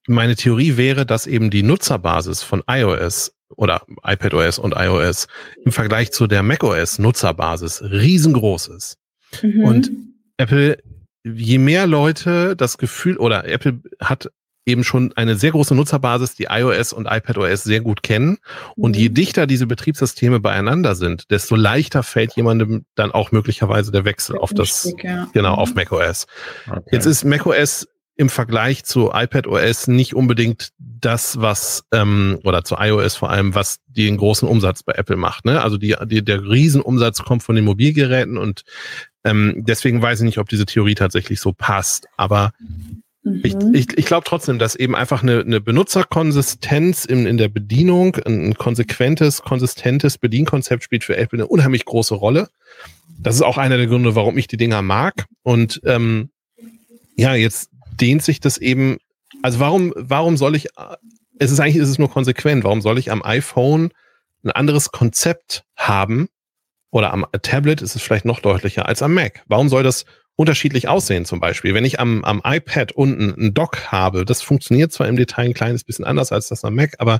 meine 0.07 0.35
Theorie 0.35 0.77
wäre, 0.77 1.05
dass 1.05 1.27
eben 1.27 1.51
die 1.51 1.63
Nutzerbasis 1.63 2.43
von 2.43 2.63
iOS 2.67 3.33
oder 3.55 3.83
iPadOS 4.03 4.59
und 4.59 4.73
iOS 4.75 5.27
im 5.63 5.71
Vergleich 5.71 6.11
zu 6.11 6.27
der 6.27 6.41
macOS 6.41 6.99
Nutzerbasis 6.99 7.83
riesengroß 7.83 8.69
ist. 8.69 8.97
Mhm. 9.41 9.63
Und 9.63 9.91
Apple 10.37 10.77
je 11.23 11.57
mehr 11.57 11.87
Leute 11.87 12.55
das 12.55 12.77
Gefühl 12.77 13.17
oder 13.17 13.45
Apple 13.45 13.79
hat 13.99 14.31
eben 14.65 14.83
schon 14.83 15.11
eine 15.15 15.35
sehr 15.35 15.51
große 15.51 15.73
Nutzerbasis, 15.73 16.35
die 16.35 16.47
iOS 16.49 16.93
und 16.93 17.07
iPadOS 17.09 17.63
sehr 17.63 17.81
gut 17.81 18.03
kennen. 18.03 18.37
Und 18.75 18.95
je 18.95 19.09
mhm. 19.09 19.13
dichter 19.15 19.47
diese 19.47 19.65
Betriebssysteme 19.65 20.39
beieinander 20.39 20.95
sind, 20.95 21.31
desto 21.31 21.55
leichter 21.55 22.03
fällt 22.03 22.35
jemandem 22.35 22.85
dann 22.95 23.11
auch 23.11 23.31
möglicherweise 23.31 23.91
der 23.91 24.05
Wechsel 24.05 24.37
auf 24.37 24.53
das, 24.53 24.93
genau, 25.33 25.55
auf 25.55 25.69
mhm. 25.69 25.75
macOS. 25.75 26.27
Okay. 26.69 26.81
Jetzt 26.91 27.05
ist 27.05 27.23
macOS 27.23 27.87
im 28.17 28.29
Vergleich 28.29 28.83
zu 28.83 29.11
iPadOS 29.11 29.87
nicht 29.87 30.15
unbedingt 30.15 30.69
das, 30.77 31.41
was, 31.41 31.83
ähm, 31.91 32.39
oder 32.43 32.63
zu 32.63 32.75
iOS 32.77 33.15
vor 33.15 33.31
allem, 33.31 33.55
was 33.55 33.77
den 33.87 34.17
großen 34.17 34.47
Umsatz 34.47 34.83
bei 34.83 34.93
Apple 34.93 35.15
macht. 35.15 35.45
Ne? 35.45 35.61
Also 35.61 35.77
die, 35.77 35.95
die, 36.05 36.23
der 36.23 36.43
Riesenumsatz 36.43 37.23
kommt 37.23 37.41
von 37.41 37.55
den 37.55 37.65
Mobilgeräten 37.65 38.37
und 38.37 38.61
ähm, 39.23 39.55
deswegen 39.57 40.01
weiß 40.01 40.19
ich 40.19 40.25
nicht, 40.25 40.37
ob 40.37 40.49
diese 40.49 40.65
Theorie 40.65 40.95
tatsächlich 40.95 41.39
so 41.39 41.53
passt. 41.53 42.07
Aber 42.17 42.53
mhm. 42.59 43.41
ich, 43.43 43.55
ich, 43.73 43.97
ich 43.97 44.05
glaube 44.05 44.25
trotzdem, 44.25 44.59
dass 44.59 44.75
eben 44.75 44.95
einfach 44.95 45.21
eine, 45.21 45.41
eine 45.41 45.61
Benutzerkonsistenz 45.61 47.05
in, 47.05 47.25
in 47.25 47.37
der 47.37 47.49
Bedienung, 47.49 48.15
ein 48.25 48.55
konsequentes, 48.55 49.41
konsistentes 49.41 50.17
Bedienkonzept 50.17 50.83
spielt 50.83 51.03
für 51.03 51.17
Apple 51.17 51.39
eine 51.39 51.47
unheimlich 51.47 51.85
große 51.85 52.15
Rolle. 52.15 52.49
Das 53.19 53.35
ist 53.35 53.43
auch 53.43 53.57
einer 53.57 53.77
der 53.77 53.87
Gründe, 53.87 54.15
warum 54.15 54.37
ich 54.37 54.47
die 54.47 54.57
Dinger 54.57 54.81
mag. 54.81 55.25
Und 55.43 55.81
ähm, 55.85 56.29
ja, 57.15 57.35
jetzt 57.35 57.69
dehnt 57.99 58.23
sich 58.23 58.39
das 58.39 58.57
eben, 58.57 58.97
also 59.43 59.59
warum, 59.59 59.93
warum 59.95 60.37
soll 60.37 60.55
ich, 60.55 60.69
es 61.37 61.51
ist 61.51 61.59
eigentlich, 61.59 61.75
ist 61.75 61.89
es 61.89 61.99
nur 61.99 62.09
konsequent, 62.09 62.63
warum 62.63 62.81
soll 62.81 62.97
ich 62.97 63.11
am 63.11 63.23
iPhone 63.23 63.91
ein 64.43 64.51
anderes 64.51 64.91
Konzept 64.91 65.63
haben 65.75 66.29
oder 66.91 67.13
am 67.13 67.25
Tablet 67.41 67.81
ist 67.81 67.95
es 67.95 68.01
vielleicht 68.01 68.25
noch 68.25 68.39
deutlicher 68.39 68.87
als 68.87 69.01
am 69.01 69.13
Mac? 69.13 69.43
Warum 69.47 69.69
soll 69.69 69.83
das 69.83 70.05
unterschiedlich 70.35 70.87
aussehen 70.87 71.25
zum 71.25 71.39
Beispiel? 71.39 71.73
Wenn 71.73 71.85
ich 71.85 71.99
am, 71.99 72.23
am 72.23 72.41
iPad 72.45 72.91
unten 72.91 73.33
ein 73.37 73.53
Dock 73.53 73.91
habe, 73.91 74.25
das 74.25 74.41
funktioniert 74.41 74.91
zwar 74.91 75.07
im 75.07 75.15
Detail 75.15 75.45
ein 75.45 75.53
kleines 75.53 75.83
bisschen 75.83 76.05
anders 76.05 76.31
als 76.31 76.49
das 76.49 76.63
am 76.63 76.75
Mac, 76.75 76.95
aber 76.99 77.19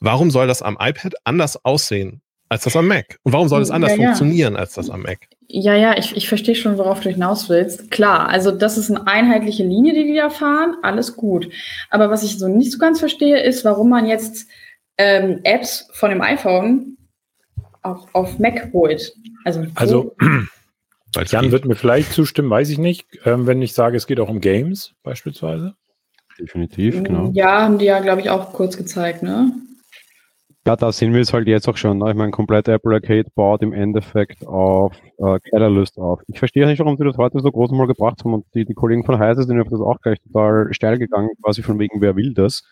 warum 0.00 0.30
soll 0.30 0.46
das 0.46 0.62
am 0.62 0.78
iPad 0.80 1.14
anders 1.24 1.64
aussehen 1.64 2.22
als 2.48 2.62
das 2.62 2.76
am 2.76 2.86
Mac? 2.86 3.18
Und 3.24 3.32
warum 3.32 3.48
soll 3.48 3.60
es 3.60 3.70
anders 3.70 3.92
ja, 3.92 3.96
ja. 3.96 4.04
funktionieren 4.04 4.56
als 4.56 4.74
das 4.74 4.88
am 4.88 5.02
Mac? 5.02 5.18
Ja, 5.48 5.74
ja, 5.74 5.96
ich, 5.96 6.16
ich 6.16 6.28
verstehe 6.28 6.54
schon, 6.54 6.78
worauf 6.78 7.00
du 7.00 7.10
hinaus 7.10 7.48
willst. 7.48 7.90
Klar, 7.90 8.28
also 8.28 8.52
das 8.52 8.78
ist 8.78 8.90
eine 8.90 9.06
einheitliche 9.06 9.64
Linie, 9.64 9.94
die 9.94 10.04
die 10.04 10.16
da 10.16 10.30
fahren, 10.30 10.76
alles 10.82 11.16
gut. 11.16 11.48
Aber 11.90 12.10
was 12.10 12.22
ich 12.22 12.38
so 12.38 12.48
nicht 12.48 12.72
so 12.72 12.78
ganz 12.78 13.00
verstehe, 13.00 13.40
ist, 13.42 13.64
warum 13.64 13.88
man 13.88 14.06
jetzt 14.06 14.48
ähm, 14.98 15.40
Apps 15.44 15.88
von 15.92 16.10
dem 16.10 16.20
iPhone 16.20 16.96
auf, 17.86 18.06
auf 18.14 18.38
Mac 18.38 18.70
holt. 18.72 19.14
Also, 19.44 20.14
also 21.16 21.36
Jan 21.36 21.52
wird 21.52 21.64
mir 21.64 21.76
vielleicht 21.76 22.12
zustimmen, 22.12 22.50
weiß 22.50 22.70
ich 22.70 22.78
nicht, 22.78 23.06
ähm, 23.24 23.46
wenn 23.46 23.62
ich 23.62 23.72
sage, 23.72 23.96
es 23.96 24.06
geht 24.06 24.20
auch 24.20 24.28
um 24.28 24.40
Games 24.40 24.94
beispielsweise. 25.02 25.74
Definitiv, 26.38 27.02
genau. 27.02 27.30
Ja, 27.32 27.62
haben 27.62 27.78
die 27.78 27.86
ja, 27.86 28.00
glaube 28.00 28.20
ich, 28.20 28.28
auch 28.28 28.52
kurz 28.52 28.76
gezeigt, 28.76 29.22
ne? 29.22 29.52
Ja, 30.66 30.74
da 30.74 30.90
sehen 30.90 31.14
wir 31.14 31.20
es 31.20 31.32
halt 31.32 31.46
jetzt 31.46 31.68
auch 31.68 31.76
schon. 31.76 31.98
Ne? 31.98 32.10
Ich 32.10 32.16
meine, 32.16 32.32
komplett 32.32 32.66
Apple 32.66 32.92
Arcade 32.92 33.30
baut 33.36 33.62
im 33.62 33.72
Endeffekt 33.72 34.44
auf 34.44 34.92
äh, 35.18 35.38
Catalyst 35.50 35.96
auf. 35.96 36.20
Ich 36.26 36.40
verstehe 36.40 36.66
nicht, 36.66 36.80
warum 36.80 36.96
sie 36.96 37.04
das 37.04 37.16
heute 37.16 37.38
so 37.38 37.52
groß 37.52 37.70
mal 37.70 37.86
gebracht 37.86 38.24
haben 38.24 38.34
und 38.34 38.46
die, 38.52 38.64
die 38.64 38.74
Kollegen 38.74 39.04
von 39.04 39.20
Heise 39.20 39.44
sind 39.44 39.60
auf 39.60 39.68
das 39.70 39.80
auch 39.80 40.00
gleich 40.00 40.20
total 40.22 40.74
steil 40.74 40.98
gegangen, 40.98 41.30
quasi 41.40 41.62
von 41.62 41.78
wegen, 41.78 42.00
wer 42.00 42.16
will 42.16 42.34
das? 42.34 42.64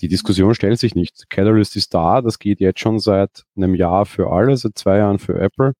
Die 0.00 0.08
Diskussion 0.08 0.54
stellt 0.54 0.78
sich 0.78 0.94
nicht. 0.94 1.28
Catalyst 1.28 1.74
ist 1.76 1.92
da, 1.92 2.20
das 2.22 2.38
geht 2.38 2.60
jetzt 2.60 2.80
schon 2.80 2.98
seit 2.98 3.44
einem 3.56 3.74
Jahr 3.74 4.06
für 4.06 4.30
alle, 4.30 4.56
seit 4.56 4.78
zwei 4.78 4.98
Jahren 4.98 5.18
für 5.18 5.38
Apple. 5.40 5.72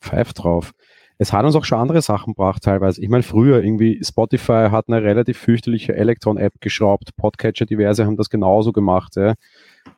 Pfeift 0.00 0.42
drauf. 0.42 0.72
Es 1.18 1.32
hat 1.32 1.46
uns 1.46 1.54
auch 1.54 1.64
schon 1.64 1.78
andere 1.78 2.02
Sachen 2.02 2.34
gebracht 2.34 2.62
teilweise. 2.62 3.00
Ich 3.02 3.08
meine, 3.08 3.22
früher 3.22 3.62
irgendwie 3.62 4.00
Spotify 4.04 4.68
hat 4.70 4.88
eine 4.88 5.02
relativ 5.02 5.38
fürchterliche 5.38 5.94
Electron-App 5.94 6.60
geschraubt, 6.60 7.16
Podcatcher 7.16 7.64
diverse 7.64 8.04
haben 8.04 8.16
das 8.16 8.28
genauso 8.28 8.72
gemacht. 8.72 9.16
Ja. 9.16 9.34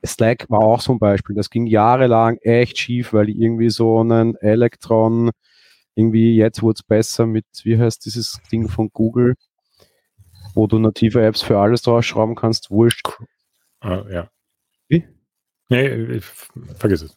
Slack 0.07 0.47
war 0.49 0.61
auch 0.61 0.81
so 0.81 0.93
ein 0.93 1.01
Beispiel. 1.01 1.35
Das 1.35 1.51
ging 1.51 1.67
jahrelang 1.67 2.37
echt 2.43 2.79
schief, 2.79 3.13
weil 3.13 3.27
die 3.27 3.43
irgendwie 3.43 3.71
so 3.71 3.99
einen 3.99 4.37
Elektron, 4.37 5.31
irgendwie 5.97 6.37
jetzt 6.37 6.63
wurde 6.63 6.77
es 6.77 6.83
besser 6.85 7.27
mit, 7.27 7.47
wie 7.65 7.79
heißt 7.79 8.05
dieses 8.05 8.41
Ding 8.53 8.69
von 8.69 8.91
Google, 8.93 9.35
wo 10.55 10.69
du 10.69 10.79
native 10.79 11.21
Apps 11.21 11.43
für 11.43 11.59
alles 11.59 11.83
draufschrauben 11.83 12.37
kannst, 12.37 12.71
wurscht. 12.71 13.09
Ah, 13.81 14.03
ja. 14.11 14.31
Wie? 14.89 15.05
Nee, 15.69 16.21
vergiss 16.77 17.03
es. 17.03 17.17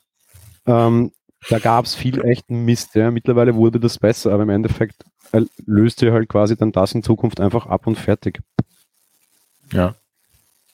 Ähm, 0.65 1.11
da 1.49 1.59
gab 1.59 1.85
es 1.85 1.95
viel 1.95 2.23
echten 2.23 2.65
Mist. 2.65 2.95
Ja. 2.95 3.11
Mittlerweile 3.11 3.55
wurde 3.55 3.79
das 3.79 3.97
besser, 3.97 4.31
aber 4.31 4.43
im 4.43 4.49
Endeffekt 4.49 5.03
äh, 5.31 5.41
löst 5.65 6.01
ihr 6.01 6.13
halt 6.13 6.29
quasi 6.29 6.55
dann 6.55 6.71
das 6.71 6.93
in 6.93 7.03
Zukunft 7.03 7.39
einfach 7.39 7.65
ab 7.65 7.87
und 7.87 7.95
fertig. 7.95 8.41
Ja. 9.71 9.95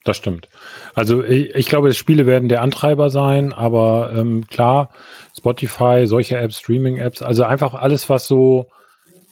Das 0.07 0.15
stimmt. 0.15 0.47
Also 0.95 1.21
ich, 1.21 1.53
ich, 1.53 1.67
glaube, 1.67 1.93
Spiele 1.93 2.25
werden 2.25 2.47
der 2.47 2.61
Antreiber 2.61 3.09
sein, 3.09 3.51
aber 3.51 4.13
ähm, 4.15 4.47
klar, 4.47 4.89
Spotify, 5.37 6.05
solche 6.07 6.37
Apps, 6.37 6.59
Streaming-Apps, 6.59 7.21
also 7.21 7.43
einfach 7.43 7.73
alles, 7.73 8.09
was 8.09 8.25
so, 8.25 8.69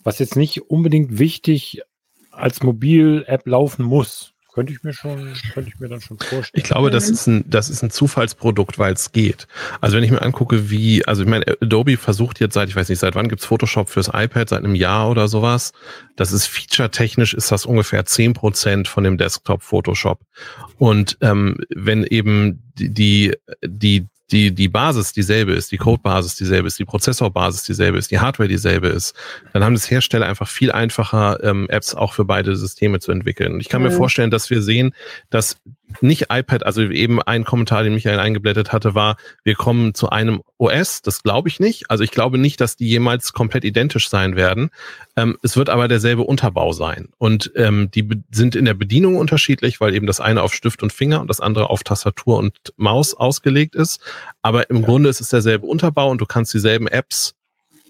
was 0.04 0.20
jetzt 0.20 0.36
nicht 0.36 0.70
unbedingt 0.70 1.18
wichtig 1.18 1.82
als 2.30 2.62
Mobil-App 2.62 3.48
laufen 3.48 3.86
muss. 3.86 4.34
Könnte 4.56 4.72
ich 4.72 4.84
mir 4.84 4.94
schon, 4.94 5.34
könnte 5.54 5.70
ich 5.70 5.82
mir 5.82 5.90
dann 5.90 6.00
schon 6.00 6.18
vorstellen. 6.18 6.50
Ich 6.54 6.64
glaube, 6.64 6.90
das 6.90 7.10
ist 7.10 7.28
ein, 7.28 7.44
das 7.46 7.70
ist 7.70 7.84
ein 7.84 7.90
Zufallsprodukt, 7.90 8.80
weil 8.80 8.94
es 8.94 9.12
geht. 9.12 9.50
Also 9.82 9.98
wenn 9.98 10.04
ich 10.06 10.12
mir 10.12 10.22
angucke, 10.22 10.70
wie, 10.70 11.06
also 11.06 11.24
ich 11.24 11.28
meine, 11.28 11.46
Adobe 11.62 11.98
versucht 11.98 12.40
jetzt 12.40 12.54
seit, 12.54 12.70
ich 12.70 12.76
weiß 12.78 12.88
nicht, 12.88 13.00
seit 13.00 13.16
wann 13.16 13.28
gibt's 13.28 13.46
Photoshop 13.46 13.90
fürs 13.90 14.08
iPad, 14.14 14.48
seit 14.48 14.64
einem 14.64 14.74
Jahr 14.74 15.10
oder 15.10 15.28
sowas. 15.28 15.74
Das 16.16 16.32
ist 16.32 16.46
feature-technisch 16.46 17.34
ist 17.34 17.52
das 17.52 17.66
ungefähr 17.66 18.06
zehn 18.06 18.34
Prozent 18.34 18.88
von 18.88 19.04
dem 19.04 19.18
Desktop 19.18 19.62
Photoshop. 19.62 20.22
Und 20.78 21.18
ähm, 21.20 21.58
wenn 21.76 22.06
eben 22.06 22.64
die, 22.78 23.34
die, 23.62 24.08
die, 24.32 24.54
die 24.54 24.68
Basis 24.68 25.14
dieselbe 25.14 25.54
ist, 25.54 25.72
die 25.72 25.78
Codebasis 25.78 26.36
dieselbe 26.36 26.68
ist, 26.68 26.80
die 26.80 26.86
Prozessorbasis 26.86 27.64
dieselbe 27.64 27.98
ist, 27.98 28.10
die 28.10 28.20
Hardware 28.20 28.50
dieselbe 28.50 28.88
ist, 28.88 29.16
dann 29.54 29.64
haben 29.64 29.74
das 29.74 29.90
Hersteller 29.90 30.26
einfach 30.26 30.48
viel 30.48 30.72
einfacher, 30.72 31.44
ähm, 31.44 31.68
Apps 31.70 31.94
auch 31.94 32.14
für 32.14 32.26
beide 32.26 32.56
Systeme 32.56 33.00
zu 33.00 33.12
entwickeln. 33.12 33.54
Und 33.54 33.60
ich 33.60 33.70
kann 33.70 33.82
mhm. 33.82 33.90
mir 33.90 33.94
vorstellen, 33.94 34.32
dass 34.32 34.50
wir 34.50 34.62
sehen, 34.62 34.96
dass 35.30 35.58
nicht 36.02 36.28
iPad, 36.30 36.66
also 36.66 36.82
eben 36.82 37.22
ein 37.22 37.44
Kommentar, 37.44 37.84
den 37.84 37.94
Michael 37.94 38.20
eingeblättert 38.20 38.72
hatte, 38.72 38.96
war, 38.96 39.18
wir 39.44 39.56
kommen 39.56 39.94
zu 39.94 40.10
einem 40.10 40.42
OS. 40.58 41.02
Das 41.02 41.24
glaube 41.24 41.50
ich 41.50 41.60
nicht. 41.60 41.90
Also 41.90 42.04
ich 42.04 42.12
glaube 42.12 42.38
nicht, 42.38 42.60
dass 42.62 42.76
die 42.76 42.88
jemals 42.88 43.34
komplett 43.34 43.64
identisch 43.64 44.10
sein 44.10 44.36
werden. 44.36 44.70
Ähm, 45.16 45.38
es 45.44 45.58
wird 45.58 45.70
aber 45.70 45.88
derselbe 45.88 46.24
Unterbau 46.24 46.74
sein. 46.74 47.10
Und 47.18 47.52
ähm, 47.56 47.90
die 47.92 48.08
sind 48.32 48.56
in 48.56 48.66
der 48.66 48.74
Bedienung 48.74 49.18
unterschiedlich, 49.18 49.80
weil 49.80 49.94
eben 49.94 50.08
das 50.08 50.20
eine 50.20 50.44
auf 50.44 50.54
Stift 50.54 50.84
und 50.84 50.94
Finger 50.94 51.22
und 51.22 51.30
das 51.30 51.42
andere 51.42 51.70
auf 51.70 51.84
Tastatur 51.84 52.38
und 52.38 52.74
Maus 52.78 53.14
ausgelegt 53.14 53.76
ist. 53.76 54.00
Aber 54.42 54.70
im 54.70 54.78
ja. 54.78 54.86
Grunde 54.86 55.10
ist 55.10 55.22
es 55.22 55.30
derselbe 55.30 55.66
Unterbau 55.66 56.10
und 56.10 56.20
du 56.20 56.26
kannst 56.26 56.54
dieselben 56.54 56.88
Apps 56.88 57.36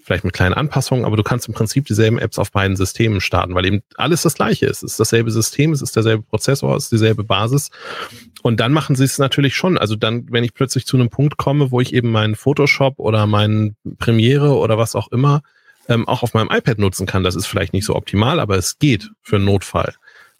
vielleicht 0.06 0.24
mit 0.24 0.34
kleinen 0.34 0.54
Anpassungen, 0.54 1.04
aber 1.04 1.16
du 1.16 1.24
kannst 1.24 1.48
im 1.48 1.54
Prinzip 1.54 1.84
dieselben 1.86 2.18
Apps 2.20 2.38
auf 2.38 2.52
beiden 2.52 2.76
Systemen 2.76 3.20
starten, 3.20 3.56
weil 3.56 3.66
eben 3.66 3.82
alles 3.96 4.22
das 4.22 4.34
gleiche 4.34 4.66
ist. 4.66 4.84
Es 4.84 4.92
ist 4.92 5.00
dasselbe 5.00 5.32
System, 5.32 5.72
es 5.72 5.82
ist 5.82 5.96
derselbe 5.96 6.22
Prozessor, 6.22 6.76
es 6.76 6.84
ist 6.84 6.92
dieselbe 6.92 7.24
Basis. 7.24 7.70
Und 8.42 8.60
dann 8.60 8.72
machen 8.72 8.94
sie 8.94 9.02
es 9.02 9.18
natürlich 9.18 9.56
schon. 9.56 9.76
Also 9.76 9.96
dann, 9.96 10.28
wenn 10.30 10.44
ich 10.44 10.54
plötzlich 10.54 10.86
zu 10.86 10.96
einem 10.96 11.10
Punkt 11.10 11.38
komme, 11.38 11.72
wo 11.72 11.80
ich 11.80 11.92
eben 11.92 12.12
meinen 12.12 12.36
Photoshop 12.36 13.00
oder 13.00 13.26
meinen 13.26 13.74
Premiere 13.98 14.56
oder 14.56 14.78
was 14.78 14.94
auch 14.94 15.10
immer 15.10 15.42
ähm, 15.88 16.06
auch 16.06 16.22
auf 16.22 16.34
meinem 16.34 16.50
iPad 16.52 16.78
nutzen 16.78 17.06
kann, 17.06 17.24
das 17.24 17.34
ist 17.34 17.46
vielleicht 17.46 17.72
nicht 17.72 17.84
so 17.84 17.96
optimal, 17.96 18.38
aber 18.38 18.56
es 18.56 18.78
geht 18.78 19.10
für 19.22 19.36
einen 19.36 19.44
Notfall. 19.44 19.92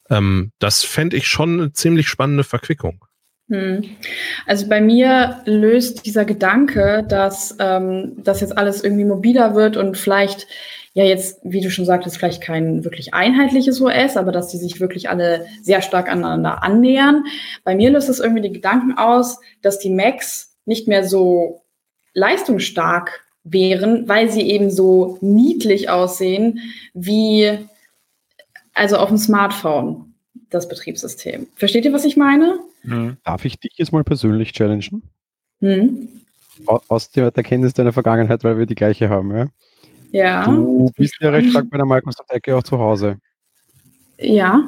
Ähm, 0.08 0.52
das 0.60 0.84
fände 0.84 1.16
ich 1.16 1.26
schon 1.26 1.60
eine 1.60 1.72
ziemlich 1.72 2.08
spannende 2.08 2.44
Verquickung. 2.44 3.04
Hm. 3.48 3.84
Also 4.44 4.68
bei 4.68 4.80
mir 4.80 5.40
löst 5.44 6.04
dieser 6.04 6.24
Gedanke, 6.24 7.04
dass 7.08 7.56
ähm, 7.60 8.14
das 8.16 8.40
jetzt 8.40 8.56
alles 8.58 8.82
irgendwie 8.82 9.04
mobiler 9.04 9.54
wird 9.54 9.76
und 9.76 9.96
vielleicht 9.96 10.46
ja 10.94 11.04
jetzt, 11.04 11.38
wie 11.44 11.60
du 11.60 11.70
schon 11.70 11.84
sagtest, 11.84 12.16
vielleicht 12.16 12.42
kein 12.42 12.82
wirklich 12.82 13.14
einheitliches 13.14 13.80
OS, 13.80 14.16
aber 14.16 14.32
dass 14.32 14.48
die 14.48 14.56
sich 14.56 14.80
wirklich 14.80 15.10
alle 15.10 15.46
sehr 15.62 15.82
stark 15.82 16.10
aneinander 16.10 16.62
annähern. 16.62 17.24
Bei 17.64 17.76
mir 17.76 17.90
löst 17.90 18.08
es 18.08 18.18
irgendwie 18.18 18.42
die 18.42 18.52
Gedanken 18.52 18.96
aus, 18.96 19.38
dass 19.62 19.78
die 19.78 19.90
Macs 19.90 20.56
nicht 20.64 20.88
mehr 20.88 21.04
so 21.04 21.62
leistungsstark 22.14 23.20
wären, 23.44 24.08
weil 24.08 24.30
sie 24.30 24.50
eben 24.50 24.70
so 24.70 25.18
niedlich 25.20 25.90
aussehen 25.90 26.60
wie 26.94 27.58
also 28.72 28.96
auf 28.96 29.08
dem 29.08 29.18
Smartphone 29.18 30.14
das 30.50 30.68
Betriebssystem. 30.68 31.46
Versteht 31.54 31.84
ihr, 31.84 31.92
was 31.92 32.04
ich 32.04 32.16
meine? 32.16 32.58
Mhm. 32.86 33.16
Darf 33.24 33.44
ich 33.44 33.58
dich 33.58 33.72
jetzt 33.76 33.92
mal 33.92 34.04
persönlich 34.04 34.52
challengen? 34.52 35.02
Mhm. 35.60 36.08
Aus 36.66 37.10
der, 37.10 37.30
der 37.30 37.44
Kenntnis 37.44 37.74
deiner 37.74 37.92
Vergangenheit, 37.92 38.42
weil 38.44 38.58
wir 38.58 38.66
die 38.66 38.74
gleiche 38.74 39.10
haben, 39.10 39.34
ja? 39.36 39.46
Ja. 40.12 40.46
Du 40.46 40.90
bist 40.96 41.16
ja 41.20 41.30
recht 41.30 41.50
stark 41.50 41.68
bei 41.68 41.76
der 41.76 41.86
Microsoft-Ecke 41.86 42.56
auch 42.56 42.62
zu 42.62 42.78
Hause. 42.78 43.18
Ja. 44.18 44.66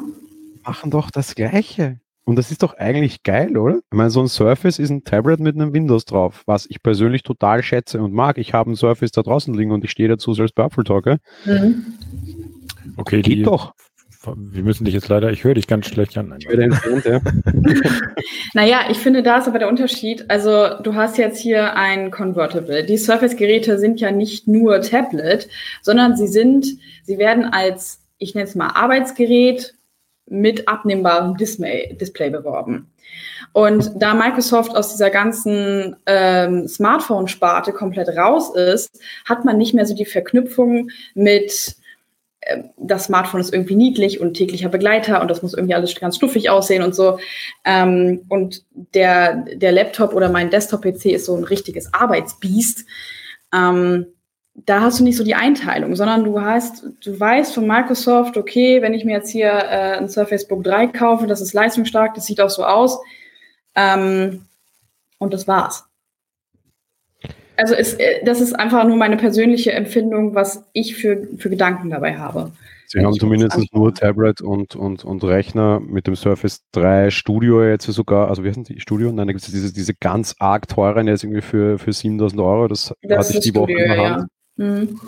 Machen 0.64 0.90
doch 0.90 1.10
das 1.10 1.34
Gleiche. 1.34 2.00
Und 2.24 2.36
das 2.36 2.50
ist 2.50 2.62
doch 2.62 2.74
eigentlich 2.76 3.22
geil, 3.22 3.56
oder? 3.56 3.76
Ich 3.76 3.96
meine, 3.96 4.10
so 4.10 4.20
ein 4.20 4.28
Surface 4.28 4.78
ist 4.78 4.90
ein 4.90 5.02
Tablet 5.02 5.40
mit 5.40 5.54
einem 5.54 5.72
Windows 5.72 6.04
drauf, 6.04 6.42
was 6.44 6.66
ich 6.68 6.82
persönlich 6.82 7.22
total 7.22 7.62
schätze 7.62 8.02
und 8.02 8.12
mag. 8.12 8.36
Ich 8.36 8.52
habe 8.52 8.70
ein 8.70 8.76
Surface 8.76 9.12
da 9.12 9.22
draußen 9.22 9.54
liegen 9.54 9.70
und 9.70 9.82
ich 9.82 9.90
stehe 9.90 10.10
dazu 10.10 10.34
selbst 10.34 10.54
bei 10.54 10.64
Apple 10.64 10.84
Talk. 10.84 11.06
Mhm. 11.46 11.86
Okay, 12.98 13.22
Geht 13.22 13.38
die, 13.38 13.42
doch. 13.44 13.72
Wir 14.24 14.62
müssen 14.64 14.84
dich 14.84 14.94
jetzt 14.94 15.08
leider, 15.08 15.30
ich 15.30 15.44
höre 15.44 15.54
dich 15.54 15.68
ganz 15.68 15.86
schlecht 15.86 16.18
an. 16.18 16.34
Ich 16.38 16.48
werde 16.48 16.64
entfernt, 16.64 17.04
ja. 17.04 17.20
naja, 18.54 18.80
ich 18.90 18.98
finde, 18.98 19.22
da 19.22 19.38
ist 19.38 19.46
aber 19.46 19.60
der 19.60 19.68
Unterschied. 19.68 20.24
Also, 20.28 20.80
du 20.82 20.94
hast 20.94 21.18
jetzt 21.18 21.38
hier 21.38 21.76
ein 21.76 22.10
Convertible. 22.10 22.84
Die 22.84 22.98
Surface-Geräte 22.98 23.78
sind 23.78 24.00
ja 24.00 24.10
nicht 24.10 24.48
nur 24.48 24.80
Tablet, 24.80 25.48
sondern 25.82 26.16
sie 26.16 26.26
sind, 26.26 26.66
sie 27.04 27.18
werden 27.18 27.44
als, 27.44 28.00
ich 28.18 28.34
nenne 28.34 28.48
es 28.48 28.56
mal 28.56 28.70
Arbeitsgerät 28.74 29.74
mit 30.26 30.66
abnehmbarem 30.66 31.36
Display, 31.36 31.96
Display 31.98 32.30
beworben. 32.30 32.90
Und 33.52 33.92
da 33.96 34.14
Microsoft 34.14 34.76
aus 34.76 34.90
dieser 34.90 35.10
ganzen 35.10 35.96
ähm, 36.06 36.66
Smartphone-Sparte 36.68 37.72
komplett 37.72 38.08
raus 38.08 38.54
ist, 38.54 39.00
hat 39.24 39.44
man 39.44 39.56
nicht 39.56 39.74
mehr 39.74 39.86
so 39.86 39.94
die 39.94 40.04
Verknüpfung 40.04 40.90
mit 41.14 41.77
das 42.76 43.04
Smartphone 43.04 43.40
ist 43.40 43.52
irgendwie 43.52 43.76
niedlich 43.76 44.20
und 44.20 44.34
täglicher 44.34 44.68
Begleiter 44.68 45.20
und 45.20 45.28
das 45.30 45.42
muss 45.42 45.54
irgendwie 45.54 45.74
alles 45.74 45.94
ganz 45.94 46.16
stuffig 46.16 46.50
aussehen 46.50 46.82
und 46.82 46.94
so. 46.94 47.18
Ähm, 47.64 48.24
und 48.28 48.64
der, 48.94 49.44
der 49.54 49.72
Laptop 49.72 50.14
oder 50.14 50.28
mein 50.28 50.50
Desktop-PC 50.50 51.06
ist 51.06 51.26
so 51.26 51.36
ein 51.36 51.44
richtiges 51.44 51.92
Arbeitsbiest. 51.92 52.84
Ähm, 53.52 54.06
da 54.54 54.80
hast 54.80 54.98
du 54.98 55.04
nicht 55.04 55.16
so 55.16 55.24
die 55.24 55.34
Einteilung, 55.34 55.94
sondern 55.94 56.24
du 56.24 56.40
hast, 56.40 56.84
du 57.04 57.18
weißt 57.18 57.54
von 57.54 57.66
Microsoft, 57.66 58.36
okay, 58.36 58.82
wenn 58.82 58.94
ich 58.94 59.04
mir 59.04 59.12
jetzt 59.12 59.30
hier 59.30 59.50
äh, 59.50 59.98
ein 59.98 60.08
Surface 60.08 60.48
Book 60.48 60.64
3 60.64 60.88
kaufe, 60.88 61.26
das 61.26 61.40
ist 61.40 61.52
leistungsstark, 61.52 62.14
das 62.14 62.26
sieht 62.26 62.40
auch 62.40 62.50
so 62.50 62.64
aus. 62.64 62.98
Ähm, 63.74 64.46
und 65.18 65.32
das 65.32 65.46
war's. 65.46 65.87
Also 67.58 67.74
es, 67.74 67.94
äh, 67.94 68.24
das 68.24 68.40
ist 68.40 68.54
einfach 68.54 68.84
nur 68.84 68.96
meine 68.96 69.16
persönliche 69.16 69.72
Empfindung, 69.72 70.34
was 70.34 70.64
ich 70.72 70.94
für, 70.94 71.26
für 71.38 71.50
Gedanken 71.50 71.90
dabei 71.90 72.16
habe. 72.16 72.52
Sie 72.86 73.04
haben 73.04 73.12
zumindest 73.12 73.58
nur 73.74 73.92
Tablet 73.92 74.40
und, 74.40 74.74
und, 74.74 75.04
und 75.04 75.24
Rechner 75.24 75.78
mit 75.78 76.06
dem 76.06 76.16
Surface 76.16 76.62
3 76.72 77.10
Studio 77.10 77.62
jetzt 77.62 77.84
sogar, 77.84 78.28
also 78.28 78.44
wie 78.44 78.48
heißen 78.48 78.64
die 78.64 78.80
Studio? 78.80 79.12
Nein, 79.12 79.26
da 79.26 79.32
gibt 79.32 79.44
es 79.44 79.50
diese, 79.50 79.74
diese 79.74 79.92
ganz 79.92 80.36
arg 80.38 80.68
teuren 80.68 81.06
jetzt 81.06 81.24
irgendwie 81.24 81.42
für, 81.42 81.78
für 81.78 81.92
7000 81.92 82.40
Euro. 82.40 82.68
Das, 82.68 82.94
das 83.02 83.28
hatte 83.28 83.38
ich 83.38 83.44
die 83.44 83.54
Woche 83.54 83.72
in 83.72 83.78
der 83.78 83.96
Hand. 83.98 84.28
Ja. 84.56 84.64
Mhm. 84.64 85.00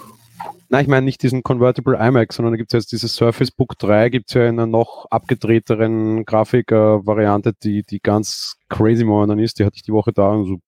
Nein, 0.68 0.82
ich 0.82 0.88
meine 0.88 1.04
nicht 1.04 1.22
diesen 1.22 1.42
Convertible 1.42 1.96
iMac, 1.96 2.32
sondern 2.32 2.52
da 2.52 2.56
gibt 2.56 2.74
es 2.74 2.78
jetzt 2.78 2.92
dieses 2.92 3.14
Surface 3.14 3.50
Book 3.50 3.78
3, 3.78 4.08
gibt 4.08 4.28
es 4.28 4.34
ja 4.34 4.46
in 4.46 4.58
einer 4.58 4.66
noch 4.66 5.06
abgedrehteren 5.10 6.24
Grafik-Variante, 6.24 7.52
die, 7.62 7.82
die 7.82 8.00
ganz 8.00 8.56
crazy 8.68 9.04
momentan 9.04 9.38
ist. 9.38 9.58
Die 9.58 9.64
hatte 9.64 9.76
ich 9.76 9.82
die 9.82 9.92
Woche 9.92 10.12
da 10.12 10.30
und 10.30 10.46
so, 10.46 10.58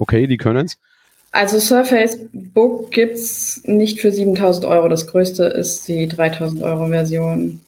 okay, 0.00 0.26
die 0.26 0.36
können 0.36 0.66
es. 0.66 0.78
Also 1.32 1.60
Surface 1.60 2.18
Book 2.32 2.90
gibt 2.90 3.14
es 3.14 3.62
nicht 3.64 4.00
für 4.00 4.10
7000 4.10 4.66
Euro. 4.66 4.88
Das 4.88 5.06
größte 5.06 5.44
ist 5.44 5.86
die 5.86 6.08
3000 6.08 6.62
Euro 6.62 6.88
Version. 6.88 7.60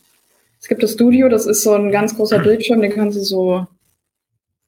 Es 0.60 0.68
gibt 0.68 0.82
das 0.82 0.92
Studio, 0.92 1.28
das 1.28 1.46
ist 1.46 1.62
so 1.62 1.72
ein 1.74 1.92
ganz 1.92 2.16
großer 2.16 2.38
Bildschirm, 2.42 2.80
den 2.80 2.92
kannst 2.92 3.16
du 3.16 3.22
so 3.22 3.66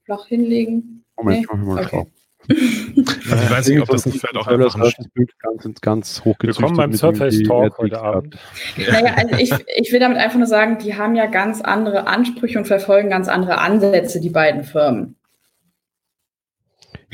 flach 0.05 0.27
hinlegen. 0.27 1.03
Moment, 1.17 1.39
nee? 1.39 1.43
ich 1.43 1.49
mach 1.51 1.59
mal 1.59 1.85
okay. 1.85 2.07
Also 3.31 3.43
ich 3.43 3.51
weiß 3.51 3.69
nicht, 3.69 3.81
ob 3.81 3.89
das 3.89 4.05
nicht 4.05 4.21
vielleicht 4.21 4.37
auch 4.37 4.47
einfach 4.47 4.75
ein 4.75 5.07
Bild 5.15 5.33
ganz, 5.39 5.81
ganz 5.81 6.25
hochgezüchtet 6.25 6.61
Willkommen 6.61 6.77
beim 6.77 6.93
Surface 6.93 7.43
Talk 7.43 7.79
heute 7.79 8.01
Abend. 8.01 8.37
Naja, 8.77 9.15
also 9.17 9.37
ich, 9.37 9.51
ich 9.77 9.93
will 9.93 9.99
damit 9.99 10.19
einfach 10.19 10.37
nur 10.37 10.47
sagen, 10.47 10.79
die 10.79 10.95
haben 10.95 11.17
ja 11.17 11.25
ganz 11.25 11.63
andere 11.63 12.07
Ansprüche 12.07 12.59
und 12.59 12.67
verfolgen 12.67 13.09
ganz 13.09 13.29
andere 13.29 13.59
Ansätze, 13.59 14.21
die 14.21 14.29
beiden 14.29 14.63
Firmen. 14.63 15.17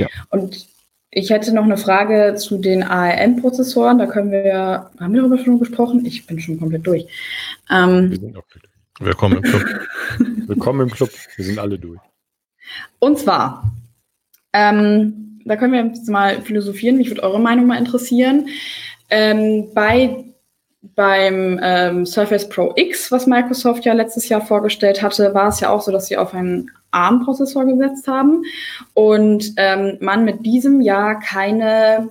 Ja. 0.00 0.08
Und 0.30 0.66
ich 1.10 1.30
hätte 1.30 1.54
noch 1.54 1.64
eine 1.64 1.76
Frage 1.76 2.36
zu 2.36 2.58
den 2.58 2.82
ARM-Prozessoren. 2.82 3.98
Da 3.98 4.06
können 4.06 4.30
wir, 4.30 4.90
haben 4.98 5.12
wir 5.12 5.20
darüber 5.20 5.38
schon 5.38 5.58
gesprochen? 5.58 6.06
Ich 6.06 6.26
bin 6.26 6.40
schon 6.40 6.58
komplett 6.58 6.86
durch. 6.86 7.06
Ähm, 7.68 8.10
wir 8.10 8.18
sind 8.18 8.36
auch 8.36 8.46
durch. 8.50 8.64
Willkommen 9.00 9.36
im 9.38 9.42
Club. 9.42 9.64
Willkommen 10.46 10.80
im 10.82 10.90
Club. 10.90 11.10
Wir 11.36 11.44
sind 11.44 11.58
alle 11.58 11.78
durch. 11.78 12.00
Und 12.98 13.18
zwar, 13.18 13.72
ähm, 14.52 15.40
da 15.44 15.56
können 15.56 15.72
wir 15.72 15.84
jetzt 15.84 16.08
mal 16.08 16.42
philosophieren. 16.42 16.96
Mich 16.98 17.08
würde 17.08 17.22
eure 17.22 17.40
Meinung 17.40 17.66
mal 17.66 17.78
interessieren. 17.78 18.48
Ähm, 19.08 19.68
bei 19.74 20.24
beim 20.82 21.60
ähm, 21.62 22.06
Surface 22.06 22.48
Pro 22.48 22.72
X, 22.76 23.12
was 23.12 23.26
Microsoft 23.26 23.84
ja 23.84 23.92
letztes 23.92 24.28
Jahr 24.28 24.40
vorgestellt 24.40 25.02
hatte, 25.02 25.34
war 25.34 25.48
es 25.48 25.60
ja 25.60 25.70
auch 25.70 25.82
so, 25.82 25.92
dass 25.92 26.06
sie 26.06 26.16
auf 26.16 26.32
einen 26.32 26.70
ARM-Prozessor 26.90 27.66
gesetzt 27.66 28.08
haben 28.08 28.44
und 28.94 29.52
ähm, 29.56 29.98
man 30.00 30.24
mit 30.24 30.44
diesem 30.46 30.80
Jahr 30.80 31.20
keine, 31.20 32.08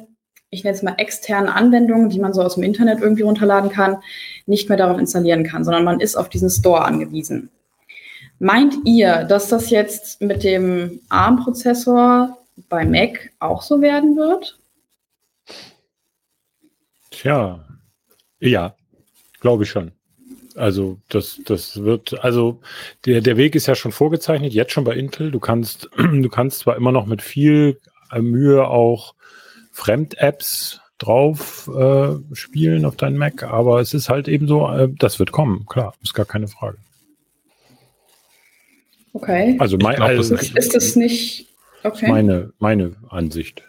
ich 0.51 0.63
nenne 0.63 0.75
es 0.75 0.83
mal 0.83 0.95
externen 0.97 1.49
Anwendungen, 1.49 2.09
die 2.09 2.19
man 2.19 2.33
so 2.33 2.43
aus 2.43 2.55
dem 2.55 2.63
Internet 2.63 3.01
irgendwie 3.01 3.23
runterladen 3.23 3.71
kann, 3.71 3.97
nicht 4.45 4.69
mehr 4.69 4.77
darauf 4.77 4.99
installieren 4.99 5.43
kann, 5.43 5.63
sondern 5.63 5.83
man 5.83 5.99
ist 5.99 6.15
auf 6.15 6.29
diesen 6.29 6.49
Store 6.49 6.85
angewiesen. 6.85 7.49
Meint 8.37 8.75
ihr, 8.85 9.25
dass 9.25 9.49
das 9.49 9.69
jetzt 9.71 10.21
mit 10.21 10.43
dem 10.43 11.01
ARM-Prozessor 11.09 12.37
bei 12.69 12.85
Mac 12.85 13.31
auch 13.39 13.63
so 13.63 13.81
werden 13.81 14.15
wird? 14.15 14.59
Tja, 17.09 17.65
ja, 18.39 18.75
glaube 19.39 19.63
ich 19.63 19.69
schon. 19.69 19.91
Also 20.55 20.99
das, 21.09 21.39
das 21.45 21.83
wird, 21.83 22.23
also 22.23 22.59
der, 23.05 23.21
der 23.21 23.37
Weg 23.37 23.55
ist 23.55 23.67
ja 23.67 23.75
schon 23.75 23.91
vorgezeichnet, 23.91 24.53
jetzt 24.53 24.73
schon 24.73 24.83
bei 24.83 24.95
Intel. 24.95 25.31
Du 25.31 25.39
kannst, 25.39 25.89
du 25.97 26.29
kannst 26.29 26.59
zwar 26.59 26.75
immer 26.75 26.91
noch 26.91 27.05
mit 27.05 27.21
viel 27.21 27.79
Mühe 28.17 28.67
auch 28.67 29.13
Fremd-Apps 29.71 30.81
drauf 30.97 31.69
äh, 31.73 32.35
spielen 32.35 32.85
auf 32.85 32.95
deinen 32.97 33.17
Mac, 33.17 33.43
aber 33.43 33.79
es 33.79 33.93
ist 33.93 34.09
halt 34.09 34.27
eben 34.27 34.47
so, 34.47 34.69
äh, 34.69 34.89
das 34.97 35.17
wird 35.17 35.31
kommen, 35.31 35.65
klar, 35.65 35.93
ist 36.03 36.13
gar 36.13 36.25
keine 36.25 36.47
Frage. 36.47 36.77
Okay. 39.13 39.55
Also, 39.59 39.77
mein, 39.77 39.95
glaub, 39.95 40.09
also 40.09 40.35
ist, 40.35 40.55
ist 40.55 40.75
das 40.75 40.95
nicht 40.95 41.47
okay. 41.83 42.09
meine, 42.09 42.53
meine 42.59 42.95
Ansicht. 43.09 43.63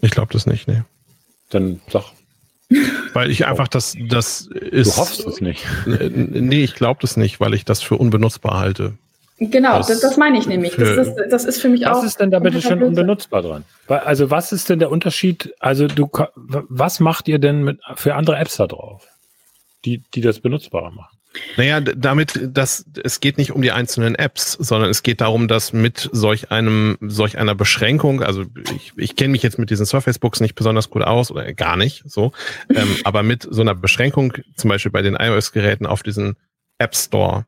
Ich 0.00 0.12
glaube 0.12 0.32
das 0.32 0.46
nicht, 0.46 0.68
nee. 0.68 0.82
Dann 1.50 1.80
sag. 1.88 2.04
Weil 3.14 3.30
ich 3.30 3.46
einfach 3.46 3.68
das, 3.68 3.96
das 4.08 4.42
ist. 4.46 4.96
Du 4.96 5.00
hoffst 5.00 5.26
es 5.26 5.40
nicht. 5.40 5.64
Nee, 5.86 6.64
ich 6.64 6.74
glaube 6.74 7.00
das 7.00 7.16
nicht, 7.16 7.40
weil 7.40 7.54
ich 7.54 7.64
das 7.64 7.82
für 7.82 7.96
unbenutzbar 7.96 8.58
halte. 8.58 8.94
Genau, 9.40 9.78
das, 9.78 10.00
das, 10.00 10.16
meine 10.16 10.36
ich 10.38 10.46
nämlich. 10.46 10.74
Das, 10.74 10.96
das, 10.96 11.28
das, 11.30 11.44
ist 11.44 11.60
für 11.62 11.68
mich 11.68 11.82
was 11.82 11.88
auch. 11.88 11.96
Was 11.98 12.04
ist 12.04 12.20
denn 12.20 12.30
da 12.30 12.40
bitte 12.40 12.60
schon 12.60 12.82
unbenutzbar 12.82 13.42
dran? 13.42 13.64
Also, 13.86 14.30
was 14.30 14.52
ist 14.52 14.68
denn 14.68 14.80
der 14.80 14.90
Unterschied? 14.90 15.54
Also, 15.60 15.86
du, 15.86 16.10
was 16.34 16.98
macht 16.98 17.28
ihr 17.28 17.38
denn 17.38 17.62
mit, 17.62 17.80
für 17.94 18.16
andere 18.16 18.36
Apps 18.36 18.56
da 18.56 18.66
drauf, 18.66 19.06
die, 19.84 20.02
die 20.12 20.20
das 20.20 20.40
benutzbarer 20.40 20.90
machen? 20.90 21.17
Naja, 21.56 21.80
damit, 21.80 22.40
dass 22.42 22.84
es 23.02 23.20
geht 23.20 23.38
nicht 23.38 23.52
um 23.52 23.62
die 23.62 23.70
einzelnen 23.70 24.14
Apps, 24.14 24.52
sondern 24.52 24.90
es 24.90 25.02
geht 25.02 25.20
darum, 25.20 25.46
dass 25.46 25.72
mit 25.72 26.08
solch 26.12 26.50
einem, 26.50 26.96
solch 27.00 27.38
einer 27.38 27.54
Beschränkung, 27.54 28.22
also 28.22 28.44
ich, 28.74 28.92
ich 28.96 29.16
kenne 29.16 29.30
mich 29.30 29.42
jetzt 29.42 29.58
mit 29.58 29.70
diesen 29.70 29.86
Surface 29.86 30.18
Books 30.18 30.40
nicht 30.40 30.54
besonders 30.54 30.90
gut 30.90 31.02
aus 31.02 31.30
oder 31.30 31.52
gar 31.52 31.76
nicht 31.76 32.02
so, 32.06 32.32
ähm, 32.74 32.96
aber 33.04 33.22
mit 33.22 33.46
so 33.48 33.60
einer 33.60 33.74
Beschränkung, 33.74 34.32
zum 34.56 34.70
Beispiel 34.70 34.92
bei 34.92 35.02
den 35.02 35.16
iOS-Geräten 35.16 35.86
auf 35.86 36.02
diesen 36.02 36.36
App 36.78 36.96
Store 36.96 37.44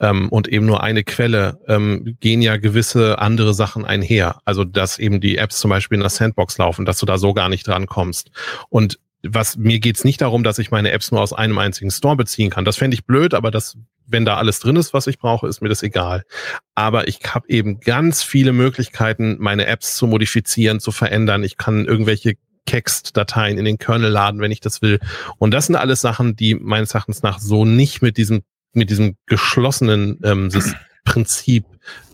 ähm, 0.00 0.28
und 0.28 0.48
eben 0.48 0.66
nur 0.66 0.82
eine 0.82 1.04
Quelle, 1.04 1.58
ähm, 1.66 2.16
gehen 2.20 2.42
ja 2.42 2.56
gewisse 2.56 3.18
andere 3.18 3.54
Sachen 3.54 3.84
einher. 3.84 4.40
Also 4.44 4.64
dass 4.64 4.98
eben 4.98 5.20
die 5.20 5.38
Apps 5.38 5.58
zum 5.58 5.70
Beispiel 5.70 5.96
in 5.96 6.02
der 6.02 6.10
Sandbox 6.10 6.58
laufen, 6.58 6.84
dass 6.84 6.98
du 6.98 7.06
da 7.06 7.18
so 7.18 7.34
gar 7.34 7.48
nicht 7.48 7.66
dran 7.66 7.86
kommst. 7.86 8.30
Und 8.68 8.98
was 9.30 9.56
mir 9.56 9.78
geht's 9.78 10.04
nicht 10.04 10.20
darum, 10.20 10.42
dass 10.42 10.58
ich 10.58 10.70
meine 10.70 10.90
Apps 10.90 11.10
nur 11.10 11.20
aus 11.20 11.32
einem 11.32 11.58
einzigen 11.58 11.90
Store 11.90 12.16
beziehen 12.16 12.50
kann. 12.50 12.64
Das 12.64 12.76
fände 12.76 12.94
ich 12.94 13.04
blöd, 13.04 13.34
aber 13.34 13.50
das, 13.50 13.76
wenn 14.06 14.24
da 14.24 14.36
alles 14.36 14.60
drin 14.60 14.76
ist, 14.76 14.94
was 14.94 15.06
ich 15.06 15.18
brauche, 15.18 15.48
ist 15.48 15.62
mir 15.62 15.68
das 15.68 15.82
egal. 15.82 16.24
Aber 16.74 17.08
ich 17.08 17.20
habe 17.28 17.48
eben 17.48 17.80
ganz 17.80 18.22
viele 18.22 18.52
Möglichkeiten, 18.52 19.36
meine 19.38 19.66
Apps 19.66 19.96
zu 19.96 20.06
modifizieren, 20.06 20.80
zu 20.80 20.92
verändern. 20.92 21.44
Ich 21.44 21.56
kann 21.56 21.86
irgendwelche 21.86 22.34
Text-Dateien 22.66 23.58
in 23.58 23.64
den 23.64 23.78
Kernel 23.78 24.10
laden, 24.10 24.40
wenn 24.40 24.50
ich 24.50 24.60
das 24.60 24.82
will. 24.82 24.98
Und 25.38 25.52
das 25.52 25.66
sind 25.66 25.76
alles 25.76 26.00
Sachen, 26.00 26.36
die 26.36 26.54
meines 26.54 26.92
Erachtens 26.92 27.22
nach 27.22 27.38
so 27.38 27.64
nicht 27.64 28.02
mit 28.02 28.16
diesem, 28.16 28.42
mit 28.72 28.90
diesem 28.90 29.16
geschlossenen 29.26 30.18
ähm, 30.24 30.50
Prinzip 31.04 31.64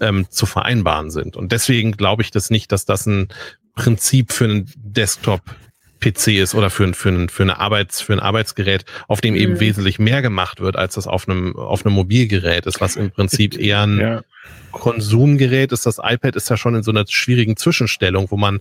ähm, 0.01 0.27
zu 0.31 0.46
vereinbaren 0.46 1.11
sind. 1.11 1.37
Und 1.37 1.51
deswegen 1.51 1.92
glaube 1.92 2.22
ich 2.22 2.31
das 2.31 2.51
nicht, 2.51 2.70
dass 2.70 2.85
das 2.85 3.07
ein 3.07 3.29
Prinzip 3.75 4.33
für 4.33 4.44
einen 4.44 4.70
Desktop 4.77 5.40
PC 6.03 6.29
ist 6.29 6.55
oder 6.55 6.69
für, 6.69 6.93
für, 6.93 7.09
ein, 7.09 7.29
für, 7.29 7.45
eine 7.45 7.59
Arbeits, 7.59 8.01
für 8.01 8.12
ein 8.12 8.21
Arbeitsgerät, 8.21 8.85
auf 9.09 9.21
dem 9.21 9.35
eben 9.35 9.55
mhm. 9.55 9.61
wesentlich 9.61 9.99
mehr 9.99 10.21
gemacht 10.21 10.61
wird, 10.61 10.77
als 10.77 10.95
das 10.95 11.07
auf 11.07 11.29
einem, 11.29 11.57
auf 11.57 11.87
einem 11.87 11.95
Mobilgerät 11.95 12.67
ist, 12.67 12.81
was 12.81 12.97
im 12.97 13.11
Prinzip 13.11 13.59
eher 13.59 13.83
ein 13.83 13.99
ja. 13.99 14.23
Konsumgerät 14.73 15.71
ist. 15.73 15.87
Das 15.87 15.99
iPad 16.03 16.35
ist 16.37 16.51
ja 16.51 16.57
schon 16.57 16.75
in 16.75 16.83
so 16.83 16.91
einer 16.91 17.05
schwierigen 17.07 17.57
Zwischenstellung, 17.57 18.31
wo 18.31 18.37
man 18.37 18.61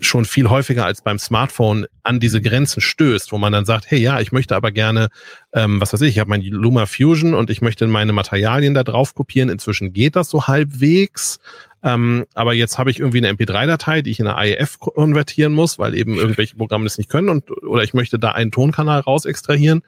schon 0.00 0.24
viel 0.24 0.48
häufiger 0.48 0.86
als 0.86 1.02
beim 1.02 1.18
Smartphone 1.18 1.86
an 2.02 2.20
diese 2.20 2.40
Grenzen 2.40 2.80
stößt, 2.80 3.32
wo 3.32 3.38
man 3.38 3.52
dann 3.52 3.66
sagt, 3.66 3.90
hey 3.90 3.98
ja, 3.98 4.18
ich 4.20 4.32
möchte 4.32 4.56
aber 4.56 4.72
gerne, 4.72 5.08
ähm, 5.52 5.80
was 5.80 5.92
weiß 5.92 6.00
ich, 6.00 6.08
ich 6.10 6.18
habe 6.18 6.30
mein 6.30 6.42
Luma 6.42 6.86
Fusion 6.86 7.34
und 7.34 7.50
ich 7.50 7.60
möchte 7.60 7.86
meine 7.86 8.12
Materialien 8.12 8.74
da 8.74 8.82
drauf 8.82 9.14
kopieren. 9.14 9.50
Inzwischen 9.50 9.92
geht 9.92 10.16
das 10.16 10.30
so 10.30 10.46
halbwegs. 10.46 11.38
Ähm, 11.82 12.26
aber 12.34 12.52
jetzt 12.52 12.76
habe 12.78 12.90
ich 12.90 13.00
irgendwie 13.00 13.18
eine 13.18 13.30
MP3-Datei, 13.32 14.02
die 14.02 14.10
ich 14.10 14.20
in 14.20 14.26
eine 14.26 14.36
AEF 14.36 14.78
konvertieren 14.80 15.54
muss, 15.54 15.78
weil 15.78 15.94
eben 15.94 16.14
irgendwelche 16.16 16.56
Programme 16.56 16.84
das 16.84 16.98
nicht 16.98 17.08
können 17.08 17.28
und 17.30 17.50
oder 17.64 17.82
ich 17.82 17.94
möchte 17.94 18.18
da 18.18 18.32
einen 18.32 18.50
Tonkanal 18.52 19.00
raus 19.00 19.24
extrahieren. 19.24 19.82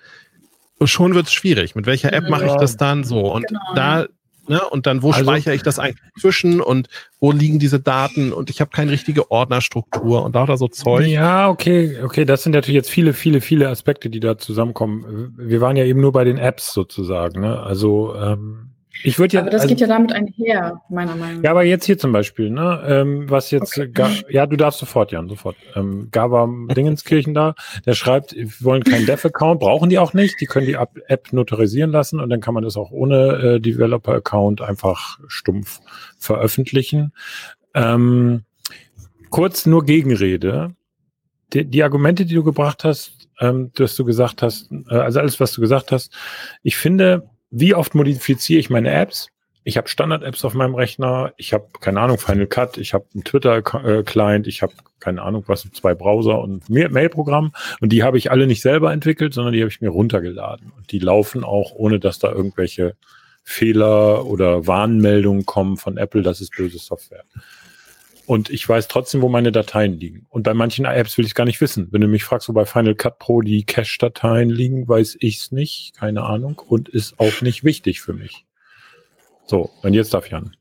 schon 0.84 1.14
wird 1.14 1.26
es 1.26 1.32
schwierig. 1.32 1.76
Mit 1.76 1.86
welcher 1.86 2.12
App 2.12 2.28
mache 2.28 2.46
ich 2.46 2.54
das 2.54 2.76
dann 2.76 3.04
so? 3.04 3.32
Und 3.32 3.46
Genau. 3.46 3.60
da, 3.76 4.06
ne, 4.48 4.60
und 4.70 4.86
dann, 4.86 5.02
wo 5.04 5.12
Also- 5.12 5.22
speichere 5.22 5.54
ich 5.54 5.62
das 5.62 5.78
eigentlich 5.78 6.00
zwischen 6.18 6.60
und 6.60 6.88
wo 7.20 7.30
liegen 7.30 7.60
diese 7.60 7.78
Daten 7.78 8.32
und 8.32 8.50
ich 8.50 8.60
habe 8.60 8.70
keine 8.72 8.90
richtige 8.90 9.30
Ordnerstruktur 9.30 10.24
und 10.24 10.34
lauter 10.34 10.56
so 10.56 10.66
Zeug. 10.66 11.06
Ja, 11.06 11.48
okay, 11.48 11.98
okay, 12.02 12.24
das 12.24 12.42
sind 12.42 12.50
natürlich 12.52 12.74
jetzt 12.74 12.90
viele, 12.90 13.12
viele, 13.12 13.40
viele 13.40 13.68
Aspekte, 13.68 14.10
die 14.10 14.18
da 14.18 14.38
zusammenkommen. 14.38 15.34
Wir 15.38 15.60
waren 15.60 15.76
ja 15.76 15.84
eben 15.84 16.00
nur 16.00 16.10
bei 16.10 16.24
den 16.24 16.38
Apps 16.38 16.72
sozusagen, 16.72 17.42
ne? 17.42 17.60
Also 17.60 18.16
ähm, 18.16 18.70
ich 19.04 19.18
würde 19.18 19.34
ja, 19.34 19.40
Aber 19.40 19.50
das 19.50 19.62
also, 19.62 19.74
geht 19.74 19.80
ja 19.80 19.86
damit 19.86 20.12
einher, 20.12 20.80
meiner 20.88 21.16
Meinung 21.16 21.36
ja, 21.36 21.42
nach. 21.42 21.50
aber 21.50 21.64
jetzt 21.64 21.86
hier 21.86 21.98
zum 21.98 22.12
Beispiel, 22.12 22.50
ne? 22.50 22.82
Ähm, 22.86 23.30
was 23.30 23.50
jetzt, 23.50 23.78
Okay. 23.78 23.90
Ga 23.92 24.10
ja, 24.28 24.46
du 24.46 24.56
darfst 24.56 24.80
sofort, 24.80 25.12
Jan, 25.12 25.28
sofort. 25.28 25.56
Ähm, 25.74 26.08
Gava 26.10 26.48
Dingenskirchen 26.74 27.34
da, 27.34 27.54
der 27.86 27.94
schreibt, 27.94 28.34
wir 28.34 28.50
wollen 28.60 28.84
keinen 28.84 29.06
Dev-Account, 29.06 29.60
brauchen 29.60 29.88
die 29.88 29.98
auch 29.98 30.12
nicht, 30.12 30.40
die 30.40 30.46
können 30.46 30.66
die 30.66 30.74
App 30.74 30.90
App 31.08 31.32
notarisieren 31.32 31.90
lassen 31.90 32.20
und 32.20 32.30
dann 32.30 32.40
kann 32.40 32.54
man 32.54 32.62
das 32.62 32.76
auch 32.76 32.90
ohne 32.90 33.56
äh, 33.56 33.60
Developer-Account 33.60 34.60
einfach 34.60 35.18
stumpf 35.26 35.80
veröffentlichen. 36.18 37.12
Ähm, 37.74 38.42
kurz 39.30 39.66
nur 39.66 39.84
Gegenrede. 39.84 40.74
Die, 41.52 41.64
die 41.64 41.82
Argumente, 41.82 42.24
die 42.24 42.34
du 42.34 42.44
gebracht 42.44 42.84
hast, 42.84 43.28
ähm, 43.40 43.72
dass 43.74 43.96
du 43.96 44.04
gesagt 44.04 44.42
hast, 44.42 44.70
äh, 44.70 44.94
also 44.94 45.20
alles, 45.20 45.40
was 45.40 45.52
du 45.52 45.60
gesagt 45.60 45.92
hast, 45.92 46.12
ich 46.62 46.76
finde, 46.76 47.28
wie 47.52 47.74
oft 47.74 47.94
modifiziere 47.94 48.58
ich 48.58 48.70
meine 48.70 48.90
Apps? 48.90 49.28
Ich 49.62 49.76
habe 49.76 49.88
Standard-Apps 49.88 50.44
auf 50.44 50.54
meinem 50.54 50.74
Rechner, 50.74 51.32
ich 51.36 51.52
habe, 51.52 51.68
keine 51.80 52.00
Ahnung, 52.00 52.18
Final 52.18 52.48
Cut, 52.48 52.78
ich 52.78 52.94
habe 52.94 53.04
einen 53.14 53.22
Twitter-Client, 53.22 54.48
ich 54.48 54.62
habe, 54.62 54.72
keine 54.98 55.22
Ahnung, 55.22 55.44
was, 55.46 55.68
zwei 55.72 55.94
Browser 55.94 56.40
und 56.40 56.68
ein 56.68 56.92
Mail-Programm 56.92 57.52
und 57.80 57.92
die 57.92 58.02
habe 58.02 58.18
ich 58.18 58.32
alle 58.32 58.48
nicht 58.48 58.60
selber 58.60 58.92
entwickelt, 58.92 59.34
sondern 59.34 59.52
die 59.52 59.60
habe 59.60 59.70
ich 59.70 59.80
mir 59.80 59.90
runtergeladen. 59.90 60.72
Und 60.76 60.90
die 60.90 60.98
laufen 60.98 61.44
auch, 61.44 61.72
ohne 61.74 62.00
dass 62.00 62.18
da 62.18 62.32
irgendwelche 62.32 62.96
Fehler 63.44 64.26
oder 64.26 64.66
Warnmeldungen 64.66 65.46
kommen 65.46 65.76
von 65.76 65.96
Apple, 65.96 66.22
das 66.22 66.40
ist 66.40 66.56
böse 66.56 66.78
Software. 66.78 67.24
Und 68.26 68.50
ich 68.50 68.68
weiß 68.68 68.88
trotzdem, 68.88 69.20
wo 69.20 69.28
meine 69.28 69.52
Dateien 69.52 69.98
liegen. 69.98 70.26
Und 70.30 70.44
bei 70.44 70.54
manchen 70.54 70.84
Apps 70.84 71.18
will 71.18 71.24
ich 71.24 71.32
es 71.32 71.34
gar 71.34 71.44
nicht 71.44 71.60
wissen. 71.60 71.88
Wenn 71.90 72.00
du 72.00 72.06
mich 72.06 72.24
fragst, 72.24 72.48
wo 72.48 72.52
bei 72.52 72.64
Final 72.64 72.94
Cut 72.94 73.18
Pro 73.18 73.40
die 73.40 73.64
Cache-Dateien 73.64 74.48
liegen, 74.48 74.86
weiß 74.88 75.16
ich 75.20 75.38
es 75.38 75.52
nicht. 75.52 75.94
Keine 75.96 76.22
Ahnung. 76.22 76.62
Und 76.66 76.88
ist 76.88 77.18
auch 77.18 77.42
nicht 77.42 77.64
wichtig 77.64 78.00
für 78.00 78.12
mich. 78.12 78.46
So, 79.46 79.70
und 79.82 79.94
jetzt 79.94 80.14
darf 80.14 80.30
Jan. 80.30 80.56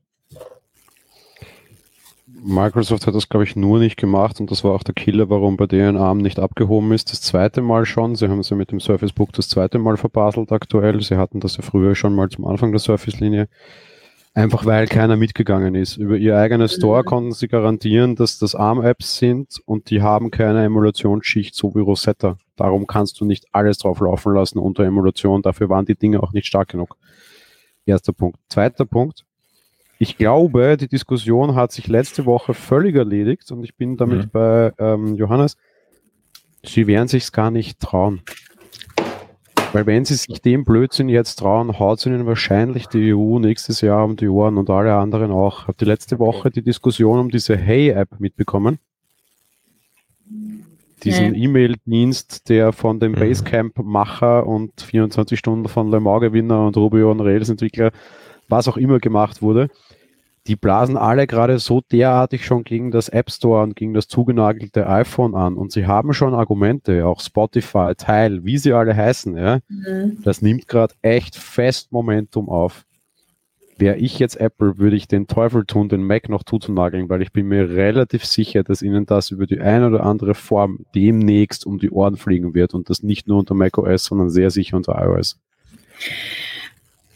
Microsoft 2.44 3.06
hat 3.06 3.14
das, 3.14 3.28
glaube 3.28 3.44
ich, 3.44 3.54
nur 3.54 3.78
nicht 3.78 3.96
gemacht 3.96 4.40
und 4.40 4.50
das 4.50 4.64
war 4.64 4.72
auch 4.72 4.82
der 4.82 4.94
Killer, 4.94 5.30
warum 5.30 5.56
bei 5.56 5.66
denen 5.66 5.96
ARM 5.96 6.18
nicht 6.18 6.40
abgehoben 6.40 6.90
ist. 6.92 7.12
Das 7.12 7.20
zweite 7.20 7.62
Mal 7.62 7.86
schon. 7.86 8.16
Sie 8.16 8.28
haben 8.28 8.40
es 8.40 8.50
ja 8.50 8.56
mit 8.56 8.72
dem 8.72 8.80
Surface 8.80 9.12
Book 9.12 9.32
das 9.32 9.48
zweite 9.48 9.78
Mal 9.78 9.96
verbaselt 9.96 10.50
aktuell. 10.50 11.00
Sie 11.02 11.16
hatten 11.16 11.38
das 11.38 11.56
ja 11.56 11.62
früher 11.62 11.94
schon 11.94 12.16
mal 12.16 12.28
zum 12.30 12.44
Anfang 12.44 12.72
der 12.72 12.80
Surface-Linie. 12.80 13.48
Einfach 14.34 14.64
weil 14.64 14.86
keiner 14.86 15.16
mitgegangen 15.16 15.74
ist. 15.74 15.98
Über 15.98 16.16
ihr 16.16 16.38
eigenes 16.38 16.74
Store 16.74 17.02
Mhm. 17.02 17.06
konnten 17.06 17.32
sie 17.32 17.48
garantieren, 17.48 18.16
dass 18.16 18.38
das 18.38 18.54
ARM-Apps 18.54 19.18
sind 19.18 19.60
und 19.66 19.90
die 19.90 20.00
haben 20.00 20.30
keine 20.30 20.64
Emulationsschicht, 20.64 21.54
so 21.54 21.74
wie 21.74 21.80
Rosetta. 21.80 22.38
Darum 22.56 22.86
kannst 22.86 23.20
du 23.20 23.26
nicht 23.26 23.44
alles 23.52 23.76
drauf 23.78 24.00
laufen 24.00 24.32
lassen 24.34 24.58
unter 24.58 24.84
Emulation. 24.84 25.42
Dafür 25.42 25.68
waren 25.68 25.84
die 25.84 25.96
Dinge 25.96 26.22
auch 26.22 26.32
nicht 26.32 26.46
stark 26.46 26.68
genug. 26.68 26.96
Erster 27.84 28.14
Punkt. 28.14 28.38
Zweiter 28.48 28.86
Punkt. 28.86 29.24
Ich 29.98 30.16
glaube, 30.16 30.76
die 30.78 30.88
Diskussion 30.88 31.54
hat 31.54 31.70
sich 31.72 31.86
letzte 31.86 32.24
Woche 32.24 32.54
völlig 32.54 32.96
erledigt 32.96 33.50
und 33.52 33.62
ich 33.64 33.76
bin 33.76 33.96
damit 33.98 34.26
Mhm. 34.26 34.30
bei 34.30 34.72
ähm, 34.78 35.14
Johannes. 35.16 35.56
Sie 36.64 36.86
werden 36.86 37.08
sich's 37.08 37.32
gar 37.32 37.50
nicht 37.50 37.80
trauen. 37.80 38.22
Weil 39.72 39.86
wenn 39.86 40.04
sie 40.04 40.14
sich 40.14 40.42
dem 40.42 40.64
Blödsinn 40.64 41.08
jetzt 41.08 41.36
trauen, 41.36 41.78
haut 41.78 42.00
sie 42.00 42.10
ihnen 42.10 42.26
wahrscheinlich 42.26 42.88
die 42.88 43.14
EU 43.14 43.38
nächstes 43.38 43.80
Jahr 43.80 44.04
um 44.04 44.16
die 44.16 44.28
Ohren 44.28 44.58
und 44.58 44.68
alle 44.68 44.94
anderen 44.94 45.30
auch. 45.30 45.66
Habt 45.66 45.80
ihr 45.80 45.88
letzte 45.88 46.18
Woche 46.18 46.50
die 46.50 46.62
Diskussion 46.62 47.18
um 47.18 47.30
diese 47.30 47.56
Hey-App 47.56 48.20
mitbekommen? 48.20 48.78
Diesen 51.04 51.32
Nee. 51.32 51.44
E-Mail-Dienst, 51.44 52.48
der 52.48 52.72
von 52.72 53.00
dem 53.00 53.12
Mhm. 53.12 53.16
Basecamp-Macher 53.16 54.46
und 54.46 54.80
24 54.80 55.38
Stunden 55.38 55.68
von 55.68 55.90
Le 55.90 56.00
Mans-Gewinner 56.00 56.66
und 56.66 56.76
Rubio 56.76 57.10
und 57.10 57.20
Rails-Entwickler, 57.20 57.90
was 58.48 58.68
auch 58.68 58.76
immer 58.76 58.98
gemacht 59.00 59.42
wurde, 59.42 59.68
die 60.46 60.56
blasen 60.56 60.96
alle 60.96 61.26
gerade 61.26 61.58
so 61.58 61.80
derartig 61.80 62.44
schon 62.44 62.64
gegen 62.64 62.90
das 62.90 63.08
App 63.08 63.30
Store 63.30 63.62
und 63.62 63.76
gegen 63.76 63.94
das 63.94 64.08
zugenagelte 64.08 64.88
iPhone 64.88 65.34
an 65.34 65.56
und 65.56 65.70
sie 65.70 65.86
haben 65.86 66.12
schon 66.12 66.34
Argumente, 66.34 67.06
auch 67.06 67.20
Spotify, 67.20 67.94
Teil, 67.96 68.44
wie 68.44 68.58
sie 68.58 68.72
alle 68.72 68.96
heißen, 68.96 69.36
ja. 69.36 69.60
Mhm. 69.68 70.18
Das 70.24 70.42
nimmt 70.42 70.66
gerade 70.66 70.94
echt 71.02 71.36
fest 71.36 71.92
Momentum 71.92 72.48
auf. 72.48 72.84
Wäre 73.78 73.96
ich 73.96 74.18
jetzt 74.18 74.36
Apple, 74.36 74.78
würde 74.78 74.96
ich 74.96 75.08
den 75.08 75.26
Teufel 75.26 75.64
tun, 75.64 75.88
den 75.88 76.04
Mac 76.04 76.28
noch 76.28 76.42
zuzunageln, 76.42 77.08
weil 77.08 77.22
ich 77.22 77.32
bin 77.32 77.46
mir 77.46 77.70
relativ 77.70 78.24
sicher, 78.24 78.62
dass 78.62 78.82
ihnen 78.82 79.06
das 79.06 79.30
über 79.30 79.46
die 79.46 79.60
eine 79.60 79.86
oder 79.88 80.04
andere 80.04 80.34
Form 80.34 80.80
demnächst 80.94 81.66
um 81.66 81.78
die 81.78 81.90
Ohren 81.90 82.16
fliegen 82.16 82.54
wird 82.54 82.74
und 82.74 82.90
das 82.90 83.02
nicht 83.02 83.28
nur 83.28 83.38
unter 83.38 83.54
macOS, 83.54 84.04
sondern 84.04 84.28
sehr 84.30 84.50
sicher 84.50 84.76
unter 84.76 85.00
iOS. 85.02 85.40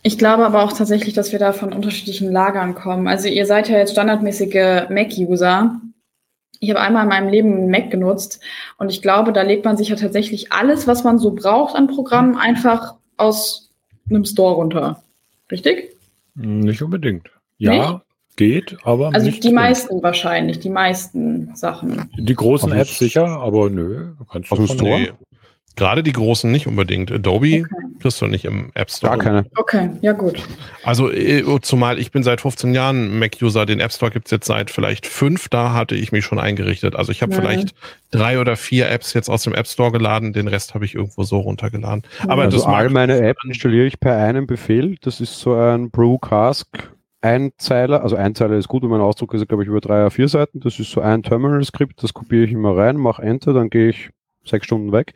Ich 0.06 0.18
glaube 0.18 0.46
aber 0.46 0.62
auch 0.62 0.72
tatsächlich, 0.72 1.14
dass 1.14 1.32
wir 1.32 1.40
da 1.40 1.52
von 1.52 1.72
unterschiedlichen 1.72 2.30
Lagern 2.30 2.76
kommen. 2.76 3.08
Also 3.08 3.26
ihr 3.26 3.44
seid 3.44 3.68
ja 3.68 3.76
jetzt 3.76 3.90
standardmäßige 3.90 4.88
Mac-User. 4.88 5.80
Ich 6.60 6.70
habe 6.70 6.80
einmal 6.80 7.02
in 7.02 7.08
meinem 7.08 7.28
Leben 7.28 7.52
einen 7.54 7.70
Mac 7.70 7.90
genutzt 7.90 8.38
und 8.78 8.88
ich 8.88 9.02
glaube, 9.02 9.32
da 9.32 9.42
legt 9.42 9.64
man 9.64 9.76
sich 9.76 9.88
ja 9.88 9.96
tatsächlich 9.96 10.52
alles, 10.52 10.86
was 10.86 11.02
man 11.02 11.18
so 11.18 11.32
braucht 11.32 11.74
an 11.74 11.88
Programmen, 11.88 12.36
einfach 12.36 12.94
aus 13.16 13.72
einem 14.08 14.24
Store 14.24 14.54
runter. 14.54 15.02
Richtig? 15.50 15.90
Nicht 16.36 16.82
unbedingt. 16.82 17.28
Ja, 17.58 18.02
geht, 18.36 18.76
aber 18.84 19.08
Also 19.12 19.26
nicht 19.26 19.38
die 19.38 19.48
zwingend. 19.48 19.56
meisten 19.56 20.02
wahrscheinlich, 20.04 20.60
die 20.60 20.70
meisten 20.70 21.50
Sachen. 21.56 22.08
Die 22.16 22.34
großen 22.34 22.70
Also 22.70 22.80
Apps 22.82 22.98
sicher, 23.00 23.26
aber 23.26 23.70
nö. 23.70 24.12
du 24.18 24.24
Kannst 24.24 24.52
Aus 24.52 24.58
dem 24.58 24.66
davon- 24.68 24.78
Store? 24.86 25.00
Nee. 25.00 25.12
Gerade 25.76 26.02
die 26.02 26.12
großen 26.12 26.50
nicht 26.50 26.66
unbedingt. 26.66 27.12
Adobe 27.12 27.64
Okay. 27.64 27.64
kriegst 28.00 28.20
du 28.20 28.26
nicht 28.26 28.44
im 28.44 28.70
App 28.74 28.90
Store. 28.90 29.16
Gar 29.16 29.24
keine. 29.24 29.46
Okay, 29.56 29.90
ja 30.00 30.12
gut. 30.12 30.42
Also 30.82 31.10
äh, 31.12 31.42
zumal 31.62 31.98
ich 31.98 32.10
bin 32.10 32.22
seit 32.22 32.40
15 32.40 32.74
Jahren 32.74 33.18
Mac-User, 33.18 33.66
den 33.66 33.80
App 33.80 33.92
Store 33.92 34.10
gibt's 34.10 34.30
jetzt 34.30 34.46
seit 34.46 34.70
vielleicht 34.70 35.06
fünf, 35.06 35.48
da 35.48 35.72
hatte 35.72 35.94
ich 35.94 36.12
mich 36.12 36.24
schon 36.24 36.38
eingerichtet. 36.38 36.96
Also 36.96 37.12
ich 37.12 37.22
habe 37.22 37.32
Mhm. 37.32 37.36
vielleicht 37.36 37.74
drei 38.10 38.38
oder 38.40 38.56
vier 38.56 38.90
Apps 38.90 39.12
jetzt 39.14 39.28
aus 39.28 39.42
dem 39.42 39.54
App 39.54 39.66
Store 39.66 39.92
geladen, 39.92 40.32
den 40.32 40.48
Rest 40.48 40.74
habe 40.74 40.84
ich 40.84 40.94
irgendwo 40.94 41.22
so 41.24 41.38
runtergeladen. 41.38 42.02
Aber 42.28 42.42
Also 42.44 42.64
all 42.64 42.88
meine 42.90 43.18
Apps 43.20 43.44
installiere 43.44 43.86
ich 43.86 44.00
per 44.00 44.16
einem 44.16 44.46
Befehl. 44.46 44.96
Das 45.02 45.20
ist 45.20 45.38
so 45.40 45.54
ein 45.54 45.90
Brew 45.90 46.18
Cask 46.18 46.66
Einzeiler. 47.22 48.02
Also 48.02 48.16
Einzeiler 48.16 48.56
ist 48.56 48.68
gut, 48.68 48.82
wenn 48.82 48.90
mein 48.90 49.00
Ausdruck 49.00 49.34
ist, 49.34 49.48
glaube 49.48 49.62
ich, 49.64 49.68
über 49.68 49.80
drei 49.80 50.00
oder 50.02 50.10
vier 50.10 50.28
Seiten. 50.28 50.60
Das 50.60 50.78
ist 50.78 50.90
so 50.90 51.00
ein 51.00 51.22
Terminal-Skript, 51.22 52.02
das 52.02 52.14
kopiere 52.14 52.44
ich 52.44 52.52
immer 52.52 52.76
rein, 52.76 52.96
mache 52.96 53.22
Enter, 53.22 53.52
dann 53.52 53.68
gehe 53.70 53.88
ich 53.88 54.10
sechs 54.48 54.66
Stunden 54.66 54.92
weg, 54.92 55.14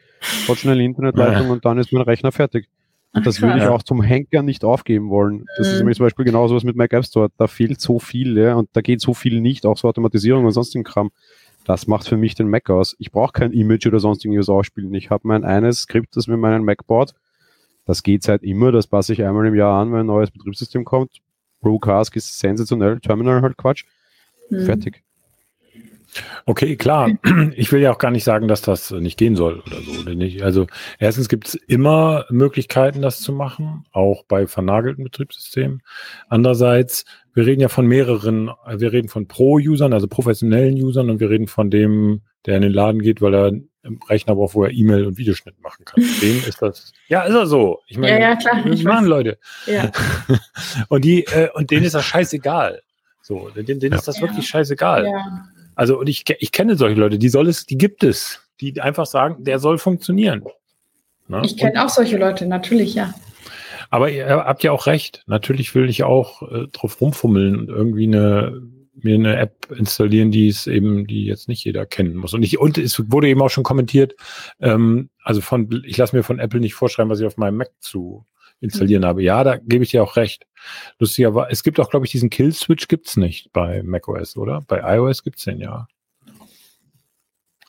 hol 0.48 0.56
schnell 0.56 0.80
Internetleitung 0.80 1.50
und 1.50 1.64
dann 1.64 1.78
ist 1.78 1.92
mein 1.92 2.02
Rechner 2.02 2.32
fertig. 2.32 2.68
Und 3.12 3.26
das 3.26 3.42
würde 3.42 3.56
ich 3.58 3.64
Ja. 3.64 3.70
auch 3.70 3.82
zum 3.82 4.02
Henker 4.02 4.42
nicht 4.42 4.64
aufgeben 4.64 5.10
wollen. 5.10 5.44
Das 5.58 5.66
ist 5.66 5.72
Mhm. 5.74 5.78
nämlich 5.80 5.96
zum 5.96 6.06
Beispiel 6.06 6.24
genauso 6.24 6.54
was 6.54 6.62
mit 6.62 6.76
Mac 6.76 6.92
App 6.92 7.04
Store. 7.04 7.28
Da 7.38 7.48
fehlt 7.48 7.80
so 7.80 7.98
viel, 7.98 8.36
ja, 8.38 8.54
und 8.54 8.68
da 8.72 8.80
geht 8.82 9.00
so 9.00 9.14
viel 9.14 9.40
nicht, 9.40 9.66
auch 9.66 9.76
so 9.76 9.88
Automatisierung 9.88 10.44
und 10.44 10.52
sonstigen 10.52 10.84
Kram. 10.84 11.10
Das 11.64 11.86
macht 11.88 12.08
für 12.08 12.16
mich 12.16 12.34
den 12.36 12.48
Mac 12.48 12.70
aus. 12.70 12.94
Ich 12.98 13.10
brauche 13.10 13.32
kein 13.32 13.52
Image 13.52 13.86
oder 13.86 13.98
sonstiges 13.98 14.48
ausspielen. 14.48 14.94
Ich 14.94 15.10
habe 15.10 15.26
mein 15.26 15.44
eines 15.44 15.82
Skript, 15.82 16.16
das 16.16 16.26
mir 16.28 16.36
meinen 16.36 16.64
Mac 16.64 16.86
baut. 16.86 17.12
Das 17.84 18.02
geht 18.04 18.22
seit 18.22 18.42
immer, 18.44 18.70
das 18.70 18.86
passe 18.86 19.12
ich 19.12 19.24
einmal 19.24 19.46
im 19.46 19.54
Jahr 19.56 19.80
an, 19.80 19.92
wenn 19.92 20.00
ein 20.00 20.06
neues 20.06 20.30
Betriebssystem 20.30 20.84
kommt. 20.84 21.10
Brewcask 21.60 22.14
ist 22.14 22.38
sensationell, 22.38 23.00
Terminal 23.00 23.42
halt 23.42 23.56
Quatsch. 23.56 23.84
Hm. 24.50 24.64
Fertig. 24.64 25.02
Okay, 26.46 26.76
klar. 26.76 27.10
Ich 27.56 27.72
will 27.72 27.80
ja 27.80 27.92
auch 27.92 27.98
gar 27.98 28.10
nicht 28.10 28.24
sagen, 28.24 28.48
dass 28.48 28.62
das 28.62 28.90
nicht 28.90 29.18
gehen 29.18 29.36
soll 29.36 29.60
oder 29.66 29.80
so. 29.82 30.00
Oder 30.00 30.14
nicht. 30.14 30.42
Also 30.42 30.66
erstens 30.98 31.28
gibt 31.28 31.48
es 31.48 31.54
immer 31.54 32.24
Möglichkeiten, 32.30 33.02
das 33.02 33.20
zu 33.20 33.32
machen, 33.32 33.84
auch 33.92 34.24
bei 34.24 34.46
vernagelten 34.46 35.04
Betriebssystemen. 35.04 35.82
Andererseits, 36.28 37.04
wir 37.34 37.46
reden 37.46 37.60
ja 37.60 37.68
von 37.68 37.86
mehreren, 37.86 38.50
wir 38.76 38.92
reden 38.92 39.08
von 39.08 39.28
Pro-Usern, 39.28 39.92
also 39.92 40.06
professionellen 40.08 40.74
Usern 40.82 41.10
und 41.10 41.20
wir 41.20 41.30
reden 41.30 41.46
von 41.48 41.70
dem, 41.70 42.22
der 42.46 42.56
in 42.56 42.62
den 42.62 42.72
Laden 42.72 43.02
geht, 43.02 43.20
weil 43.20 43.34
er 43.34 43.46
einen 43.46 43.68
Rechner 44.08 44.34
braucht, 44.34 44.54
wo 44.54 44.64
er 44.64 44.70
E-Mail 44.72 45.06
und 45.06 45.18
Videoschnitt 45.18 45.60
machen 45.60 45.84
kann. 45.84 46.02
Dem 46.22 46.38
ist 46.46 46.60
das. 46.62 46.92
Ja, 47.08 47.22
ist 47.22 47.34
er 47.34 47.46
so. 47.46 47.80
Ich 47.86 47.98
meine, 47.98 48.12
Ja, 48.20 48.30
ja, 48.30 48.36
klar. 48.36 48.64
Ich 48.66 48.84
machen. 48.84 49.06
Leute. 49.06 49.38
Ja. 49.66 49.90
Und 50.88 51.04
die, 51.04 51.24
äh, 51.26 51.48
und 51.54 51.70
denen 51.70 51.84
ist 51.84 51.94
das 51.94 52.04
scheißegal. 52.04 52.82
So, 53.22 53.48
denen, 53.50 53.80
denen 53.80 53.94
ist 53.94 54.08
das 54.08 54.16
Ja. 54.20 54.22
wirklich 54.28 54.48
scheißegal. 54.48 55.04
ja. 55.06 55.44
Also, 55.74 55.98
und 55.98 56.08
ich, 56.08 56.24
ich 56.38 56.52
kenne 56.52 56.76
solche 56.76 57.00
Leute, 57.00 57.18
die 57.18 57.28
soll 57.28 57.48
es, 57.48 57.66
die 57.66 57.78
gibt 57.78 58.04
es, 58.04 58.40
die 58.60 58.80
einfach 58.80 59.06
sagen, 59.06 59.44
der 59.44 59.58
soll 59.58 59.78
funktionieren. 59.78 60.44
Ne? 61.28 61.42
Ich 61.44 61.56
kenne 61.56 61.84
auch 61.84 61.88
solche 61.88 62.18
Leute, 62.18 62.46
natürlich, 62.46 62.94
ja. 62.94 63.14
Aber 63.90 64.10
ihr 64.10 64.28
habt 64.28 64.62
ja 64.62 64.72
auch 64.72 64.86
recht. 64.86 65.24
Natürlich 65.26 65.74
will 65.74 65.88
ich 65.88 66.04
auch 66.04 66.42
äh, 66.42 66.68
drauf 66.68 67.00
rumfummeln 67.00 67.56
und 67.58 67.68
irgendwie 67.68 68.06
eine, 68.06 68.62
mir 68.94 69.14
eine 69.14 69.36
App 69.36 69.68
installieren, 69.76 70.30
die 70.30 70.48
es 70.48 70.66
eben, 70.66 71.06
die 71.06 71.24
jetzt 71.24 71.48
nicht 71.48 71.64
jeder 71.64 71.86
kennen 71.86 72.14
muss. 72.14 72.34
Und 72.34 72.42
ich, 72.42 72.58
und 72.58 72.78
es 72.78 73.10
wurde 73.10 73.28
eben 73.28 73.42
auch 73.42 73.50
schon 73.50 73.64
kommentiert, 73.64 74.14
ähm, 74.60 75.10
also 75.24 75.40
von, 75.40 75.82
ich 75.86 75.96
lasse 75.96 76.14
mir 76.14 76.22
von 76.22 76.38
Apple 76.38 76.60
nicht 76.60 76.74
vorschreiben, 76.74 77.10
was 77.10 77.20
ich 77.20 77.26
auf 77.26 77.36
meinem 77.36 77.56
Mac 77.56 77.70
zu 77.80 78.26
installieren 78.60 79.04
habe. 79.04 79.22
Ja, 79.22 79.42
da 79.44 79.56
gebe 79.56 79.84
ich 79.84 79.90
dir 79.90 80.02
auch 80.02 80.16
recht. 80.16 80.46
Lustiger 80.98 81.48
es 81.50 81.62
gibt 81.62 81.80
auch, 81.80 81.90
glaube 81.90 82.06
ich, 82.06 82.12
diesen 82.12 82.30
Kill-Switch 82.30 82.88
gibt's 82.88 83.16
nicht 83.16 83.52
bei 83.52 83.82
macOS, 83.82 84.36
oder? 84.36 84.62
Bei 84.66 84.96
iOS 84.96 85.22
gibt's 85.22 85.44
den 85.44 85.60
ja. 85.60 85.88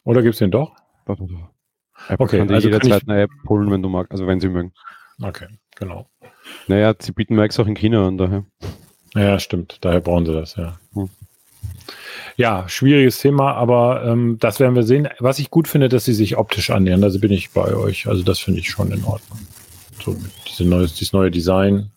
Oder 0.03 0.21
gibt's 0.21 0.39
den 0.39 0.51
doch? 0.51 0.75
Doch, 1.05 1.17
doch, 1.17 1.27
doch. 1.27 1.49
Apple 2.09 2.25
okay, 2.25 2.37
kann 2.39 2.51
also 2.51 2.67
jederzeit 2.67 3.07
eine 3.07 3.21
App 3.21 3.31
pullen, 3.45 3.71
wenn 3.71 3.81
du 3.81 3.89
magst, 3.89 4.11
also 4.11 4.27
wenn 4.27 4.39
sie 4.39 4.49
mögen. 4.49 4.73
Okay, 5.21 5.47
genau. 5.75 6.09
Naja, 6.67 6.95
sie 6.99 7.11
bieten 7.11 7.35
Macs 7.35 7.59
auch 7.59 7.67
in 7.67 7.75
China 7.75 8.07
an, 8.07 8.17
daher. 8.17 8.45
Ja, 9.13 9.39
stimmt. 9.39 9.77
Daher 9.81 9.99
brauchen 9.99 10.25
sie 10.25 10.33
das, 10.33 10.55
ja. 10.55 10.79
Hm. 10.93 11.09
Ja, 12.37 12.67
schwieriges 12.67 13.19
Thema, 13.19 13.53
aber 13.53 14.03
ähm, 14.05 14.37
das 14.39 14.59
werden 14.59 14.75
wir 14.75 14.83
sehen. 14.83 15.09
Was 15.19 15.37
ich 15.37 15.51
gut 15.51 15.67
finde, 15.67 15.89
dass 15.89 16.05
sie 16.05 16.13
sich 16.13 16.37
optisch 16.37 16.71
annähern. 16.71 17.03
Also 17.03 17.19
bin 17.19 17.31
ich 17.31 17.51
bei 17.51 17.75
euch. 17.75 18.07
Also 18.07 18.23
das 18.23 18.39
finde 18.39 18.61
ich 18.61 18.69
schon 18.69 18.91
in 18.91 19.03
Ordnung. 19.03 19.39
So, 20.03 20.15
diese 20.47 20.65
neues, 20.65 20.93
dieses 20.93 21.13
neue 21.13 21.31
Design. 21.31 21.91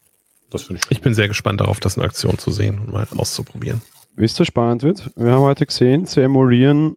Das 0.50 0.62
finde 0.62 0.82
ich. 0.82 0.90
Ich 0.90 1.00
bin 1.00 1.14
sehr 1.14 1.28
gespannt 1.28 1.60
darauf, 1.60 1.80
das 1.80 1.96
in 1.96 2.02
Aktion 2.02 2.38
zu 2.38 2.50
sehen 2.50 2.78
und 2.78 2.92
mal 2.92 3.06
auszuprobieren. 3.16 3.82
Wisst 4.16 4.38
ihr, 4.40 4.44
spannend 4.44 4.82
wird? 4.82 5.10
Wir 5.16 5.32
haben 5.32 5.42
heute 5.42 5.66
gesehen, 5.66 6.06
sie 6.06 6.20
emulieren 6.22 6.96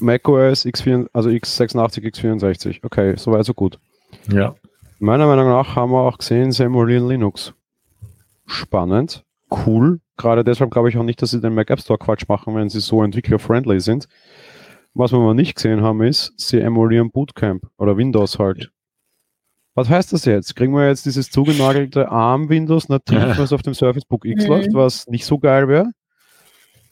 macOS 0.00 0.64
X4, 0.64 1.08
also 1.12 1.28
x86, 1.28 2.02
x64. 2.02 2.80
Okay, 2.82 3.14
soweit 3.16 3.44
so 3.44 3.54
gut. 3.54 3.78
Ja. 4.32 4.54
Meiner 4.98 5.26
Meinung 5.26 5.48
nach 5.48 5.76
haben 5.76 5.92
wir 5.92 6.00
auch 6.00 6.18
gesehen, 6.18 6.50
sie 6.50 6.64
emulieren 6.64 7.06
Linux. 7.08 7.52
Spannend, 8.46 9.24
cool. 9.50 10.00
Gerade 10.16 10.42
deshalb 10.42 10.72
glaube 10.72 10.88
ich 10.88 10.96
auch 10.96 11.04
nicht, 11.04 11.22
dass 11.22 11.30
sie 11.30 11.40
den 11.40 11.54
Mac 11.54 11.70
App 11.70 11.80
Store 11.80 11.98
Quatsch 11.98 12.24
machen, 12.28 12.56
wenn 12.56 12.68
sie 12.68 12.80
so 12.80 13.04
entwickler-friendly 13.04 13.78
sind. 13.78 14.08
Was 14.94 15.12
wir 15.12 15.20
mal 15.20 15.34
nicht 15.34 15.54
gesehen 15.54 15.82
haben, 15.82 16.02
ist, 16.02 16.32
sie 16.36 16.58
emulieren 16.58 17.12
Bootcamp 17.12 17.62
oder 17.76 17.96
Windows 17.96 18.38
halt. 18.40 18.72
Was 19.78 19.88
heißt 19.88 20.12
das 20.12 20.24
jetzt? 20.24 20.56
Kriegen 20.56 20.72
wir 20.72 20.88
jetzt 20.88 21.06
dieses 21.06 21.30
zugenagelte 21.30 22.10
ARM-Windows 22.10 22.88
nativ, 22.88 23.38
was 23.38 23.52
auf 23.52 23.62
dem 23.62 23.74
Surface 23.74 24.04
Book 24.04 24.24
X 24.24 24.42
mhm. 24.42 24.50
läuft, 24.50 24.74
was 24.74 25.06
nicht 25.06 25.24
so 25.24 25.38
geil 25.38 25.68
wäre? 25.68 25.92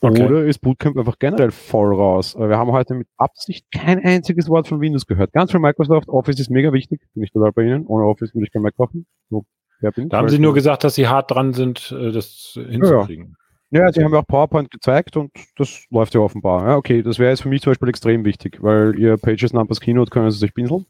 Okay. 0.02 0.24
Oder 0.24 0.44
ist 0.44 0.60
Bootcamp 0.60 0.96
einfach 0.96 1.18
generell 1.18 1.50
voll 1.50 1.92
raus? 1.92 2.36
Wir 2.38 2.56
haben 2.56 2.70
heute 2.70 2.94
mit 2.94 3.08
Absicht 3.16 3.66
kein 3.72 4.04
einziges 4.04 4.48
Wort 4.48 4.68
von 4.68 4.80
Windows 4.80 5.04
gehört. 5.04 5.32
Ganz 5.32 5.50
von 5.50 5.62
Microsoft. 5.62 6.08
Office 6.08 6.38
ist 6.38 6.48
mega 6.48 6.72
wichtig. 6.72 7.00
Bin 7.12 7.24
ich 7.24 7.32
total 7.32 7.50
bei 7.50 7.62
Ihnen. 7.62 7.86
Ohne 7.86 8.04
Office 8.04 8.32
würde 8.34 8.46
ich 8.46 8.52
kein 8.52 8.62
Mac 8.62 8.76
kaufen. 8.76 9.04
So, 9.30 9.44
da 9.80 10.18
haben 10.18 10.28
Sie 10.28 10.38
nur 10.38 10.54
gesagt, 10.54 10.84
dass 10.84 10.94
Sie 10.94 11.08
hart 11.08 11.32
dran 11.32 11.54
sind, 11.54 11.90
äh, 11.90 12.12
das 12.12 12.52
hinzukriegen. 12.54 13.34
Ja, 13.72 13.80
ja. 13.80 13.92
Sie 13.92 14.04
haben 14.04 14.12
ja 14.12 14.20
auch 14.20 14.26
PowerPoint 14.28 14.70
gezeigt 14.70 15.16
und 15.16 15.32
das 15.56 15.86
läuft 15.90 16.14
ja 16.14 16.20
offenbar. 16.20 16.68
Ja, 16.68 16.76
okay, 16.76 17.02
das 17.02 17.18
wäre 17.18 17.30
jetzt 17.30 17.42
für 17.42 17.48
mich 17.48 17.62
zum 17.62 17.72
Beispiel 17.72 17.88
extrem 17.88 18.24
wichtig, 18.24 18.62
weil 18.62 18.96
Ihr 18.96 19.16
Pages 19.16 19.52
Numbers 19.52 19.80
Keynote 19.80 20.10
können 20.10 20.30
Sie 20.30 20.38
sich 20.38 20.54
pinseln. 20.54 20.86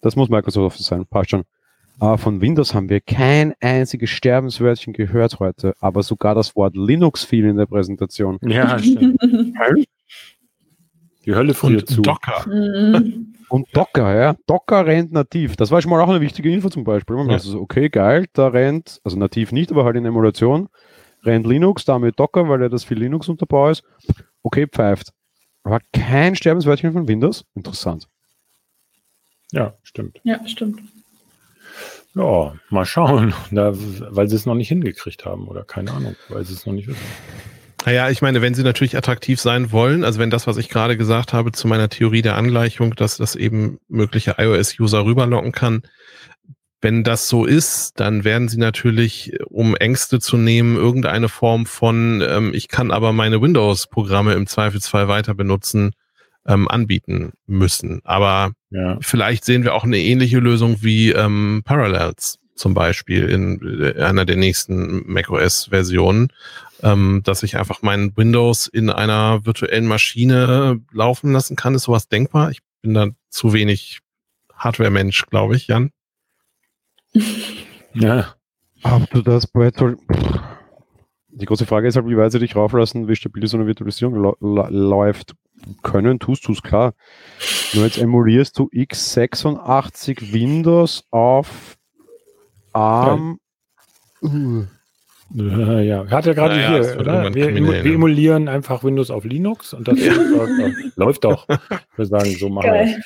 Das 0.00 0.16
muss 0.16 0.28
Microsoft 0.28 0.78
sein. 0.78 1.06
Passt 1.06 1.30
schon. 1.30 1.44
Aber 2.00 2.16
von 2.16 2.40
Windows 2.40 2.74
haben 2.74 2.88
wir 2.88 3.00
kein 3.00 3.54
einziges 3.60 4.10
Sterbenswörtchen 4.10 4.92
gehört 4.92 5.40
heute, 5.40 5.74
aber 5.80 6.04
sogar 6.04 6.34
das 6.36 6.54
Wort 6.54 6.76
Linux 6.76 7.24
fiel 7.24 7.46
in 7.46 7.56
der 7.56 7.66
Präsentation. 7.66 8.38
Ja, 8.42 8.78
stimmt. 8.78 9.20
Die 11.24 11.34
Hölle 11.34 11.54
friert 11.54 11.88
zu. 11.88 12.02
Docker. 12.02 12.48
Mhm. 12.48 13.34
Und 13.48 13.66
Docker, 13.72 14.14
ja. 14.14 14.36
Docker 14.46 14.86
rennt 14.86 15.12
nativ. 15.12 15.56
Das 15.56 15.70
war 15.70 15.82
schon 15.82 15.90
mal 15.90 16.00
auch 16.00 16.08
eine 16.08 16.20
wichtige 16.20 16.52
Info 16.52 16.68
zum 16.68 16.84
Beispiel. 16.84 17.16
Man 17.16 17.28
ja. 17.28 17.34
also, 17.34 17.60
okay, 17.60 17.88
geil, 17.88 18.26
da 18.32 18.48
rennt, 18.48 19.00
also 19.04 19.18
nativ 19.18 19.52
nicht, 19.52 19.72
aber 19.72 19.84
halt 19.84 19.96
in 19.96 20.04
Emulation, 20.04 20.68
rennt 21.24 21.46
Linux, 21.46 21.84
damit 21.84 22.18
Docker, 22.20 22.48
weil 22.48 22.62
ja 22.62 22.68
das 22.68 22.84
viel 22.84 22.98
Linux 22.98 23.28
unterbau 23.28 23.70
ist. 23.70 23.82
Okay, 24.42 24.66
pfeift. 24.66 25.12
Aber 25.64 25.80
kein 25.92 26.36
Sterbenswörtchen 26.36 26.92
von 26.92 27.08
Windows. 27.08 27.44
Interessant. 27.54 28.06
Ja, 29.52 29.74
stimmt. 29.82 30.20
Ja, 30.24 30.46
stimmt. 30.46 30.80
Ja, 32.14 32.54
mal 32.70 32.84
schauen, 32.84 33.34
da, 33.50 33.72
weil 33.74 34.28
sie 34.28 34.36
es 34.36 34.46
noch 34.46 34.54
nicht 34.54 34.68
hingekriegt 34.68 35.24
haben 35.24 35.48
oder 35.48 35.64
keine 35.64 35.92
Ahnung, 35.92 36.16
weil 36.28 36.44
sie 36.44 36.54
es 36.54 36.66
noch 36.66 36.72
nicht 36.72 36.88
wissen. 36.88 37.00
Naja, 37.86 38.10
ich 38.10 38.20
meine, 38.22 38.42
wenn 38.42 38.54
sie 38.54 38.64
natürlich 38.64 38.96
attraktiv 38.96 39.40
sein 39.40 39.72
wollen, 39.72 40.04
also 40.04 40.18
wenn 40.18 40.30
das, 40.30 40.46
was 40.46 40.56
ich 40.56 40.68
gerade 40.68 40.96
gesagt 40.96 41.32
habe 41.32 41.52
zu 41.52 41.68
meiner 41.68 41.88
Theorie 41.88 42.22
der 42.22 42.36
Angleichung, 42.36 42.94
dass 42.96 43.16
das 43.16 43.36
eben 43.36 43.78
mögliche 43.88 44.34
iOS-User 44.36 45.04
rüberlocken 45.04 45.52
kann, 45.52 45.82
wenn 46.80 47.02
das 47.02 47.28
so 47.28 47.44
ist, 47.44 47.98
dann 47.98 48.24
werden 48.24 48.48
sie 48.48 48.58
natürlich, 48.58 49.32
um 49.46 49.74
Ängste 49.74 50.20
zu 50.20 50.36
nehmen, 50.36 50.76
irgendeine 50.76 51.28
Form 51.28 51.66
von, 51.66 52.22
ähm, 52.26 52.52
ich 52.54 52.68
kann 52.68 52.90
aber 52.90 53.12
meine 53.12 53.40
Windows-Programme 53.40 54.34
im 54.34 54.46
Zweifelsfall 54.46 55.08
weiter 55.08 55.34
benutzen, 55.34 55.92
ähm, 56.48 56.66
anbieten 56.66 57.32
müssen. 57.46 58.00
Aber 58.04 58.52
ja. 58.70 58.98
vielleicht 59.00 59.44
sehen 59.44 59.62
wir 59.62 59.74
auch 59.74 59.84
eine 59.84 59.98
ähnliche 59.98 60.38
Lösung 60.38 60.78
wie 60.82 61.12
ähm, 61.12 61.62
Parallels 61.64 62.38
zum 62.56 62.74
Beispiel 62.74 63.28
in 63.28 63.82
äh, 63.82 64.02
einer 64.02 64.24
der 64.24 64.36
nächsten 64.36 65.10
macOS-Versionen, 65.10 66.32
ähm, 66.82 67.20
dass 67.24 67.42
ich 67.44 67.56
einfach 67.56 67.82
meinen 67.82 68.16
Windows 68.16 68.66
in 68.66 68.90
einer 68.90 69.46
virtuellen 69.46 69.86
Maschine 69.86 70.80
laufen 70.92 71.32
lassen 71.32 71.54
kann. 71.54 71.74
Ist 71.74 71.84
sowas 71.84 72.08
denkbar? 72.08 72.50
Ich 72.50 72.60
bin 72.82 72.94
da 72.94 73.08
zu 73.28 73.52
wenig 73.52 74.00
Hardware-Mensch, 74.54 75.26
glaube 75.26 75.54
ich, 75.54 75.68
Jan. 75.68 75.90
Ja. 77.94 78.34
Ob 78.82 79.10
du 79.10 79.22
das 79.22 79.46
Battle. 79.46 79.96
Die 81.40 81.46
große 81.46 81.66
Frage 81.66 81.88
ist 81.88 81.96
halt, 81.96 82.08
wie 82.08 82.16
weit 82.16 82.32
sie 82.32 82.38
dich 82.38 82.56
rauflassen, 82.56 83.08
wie 83.08 83.16
stabil 83.16 83.46
so 83.46 83.56
eine 83.56 83.66
Virtualisierung 83.66 84.34
läuft 84.40 85.34
können, 85.82 86.18
tust 86.18 86.46
du 86.48 86.52
es 86.52 86.62
klar. 86.62 86.94
Nur 87.74 87.84
jetzt 87.84 87.98
emulierst 87.98 88.58
du 88.58 88.68
x86 88.68 90.32
Windows 90.32 91.04
auf 91.10 91.76
ARM. 92.72 93.38
Ja. 94.22 94.28
Uh. 94.28 94.66
Ja, 95.30 96.10
hat 96.10 96.26
er 96.26 96.34
gerade 96.34 96.58
ja, 96.58 96.70
hier, 96.70 96.98
oder? 96.98 97.34
Wir, 97.34 97.54
wir, 97.54 97.84
emulieren 97.84 98.48
einfach 98.48 98.82
Windows 98.82 99.10
auf 99.10 99.24
Linux 99.24 99.74
und 99.74 99.86
das 99.86 99.98
ja. 100.04 100.14
läuft 100.96 101.24
doch. 101.24 101.46
Ich 101.48 101.98
würde 101.98 102.08
sagen, 102.08 102.30
so 102.30 102.48
machen 102.48 102.70
wir 102.72 102.98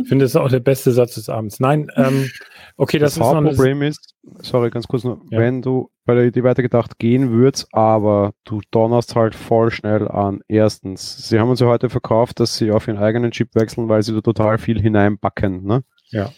Ich 0.00 0.08
finde, 0.08 0.24
das 0.24 0.32
ist 0.32 0.36
auch 0.36 0.48
der 0.48 0.60
beste 0.60 0.90
Satz 0.90 1.14
des 1.14 1.28
Abends. 1.28 1.60
Nein, 1.60 1.88
ähm, 1.94 2.28
okay, 2.76 2.98
das, 2.98 3.14
das 3.14 3.26
ist 3.26 3.32
noch 3.32 3.44
Problem 3.44 3.82
ist, 3.82 4.14
sorry, 4.40 4.70
ganz 4.70 4.88
kurz 4.88 5.04
nur, 5.04 5.20
ja. 5.30 5.38
wenn 5.38 5.62
du 5.62 5.90
bei 6.04 6.14
der 6.14 6.24
Idee 6.24 6.42
weitergedacht 6.42 6.98
gehen 6.98 7.30
würdest, 7.30 7.68
aber 7.72 8.32
du 8.44 8.60
donnerst 8.72 9.14
halt 9.14 9.36
voll 9.36 9.70
schnell 9.70 10.08
an. 10.08 10.40
Erstens, 10.48 11.28
sie 11.28 11.38
haben 11.38 11.50
uns 11.50 11.60
ja 11.60 11.68
heute 11.68 11.88
verkauft, 11.88 12.40
dass 12.40 12.56
sie 12.56 12.72
auf 12.72 12.88
ihren 12.88 12.98
eigenen 12.98 13.30
Chip 13.30 13.54
wechseln, 13.54 13.88
weil 13.88 14.02
sie 14.02 14.12
da 14.12 14.20
total 14.20 14.58
viel 14.58 14.80
hineinbacken, 14.80 15.64
ne? 15.64 15.84
Ja. 16.10 16.30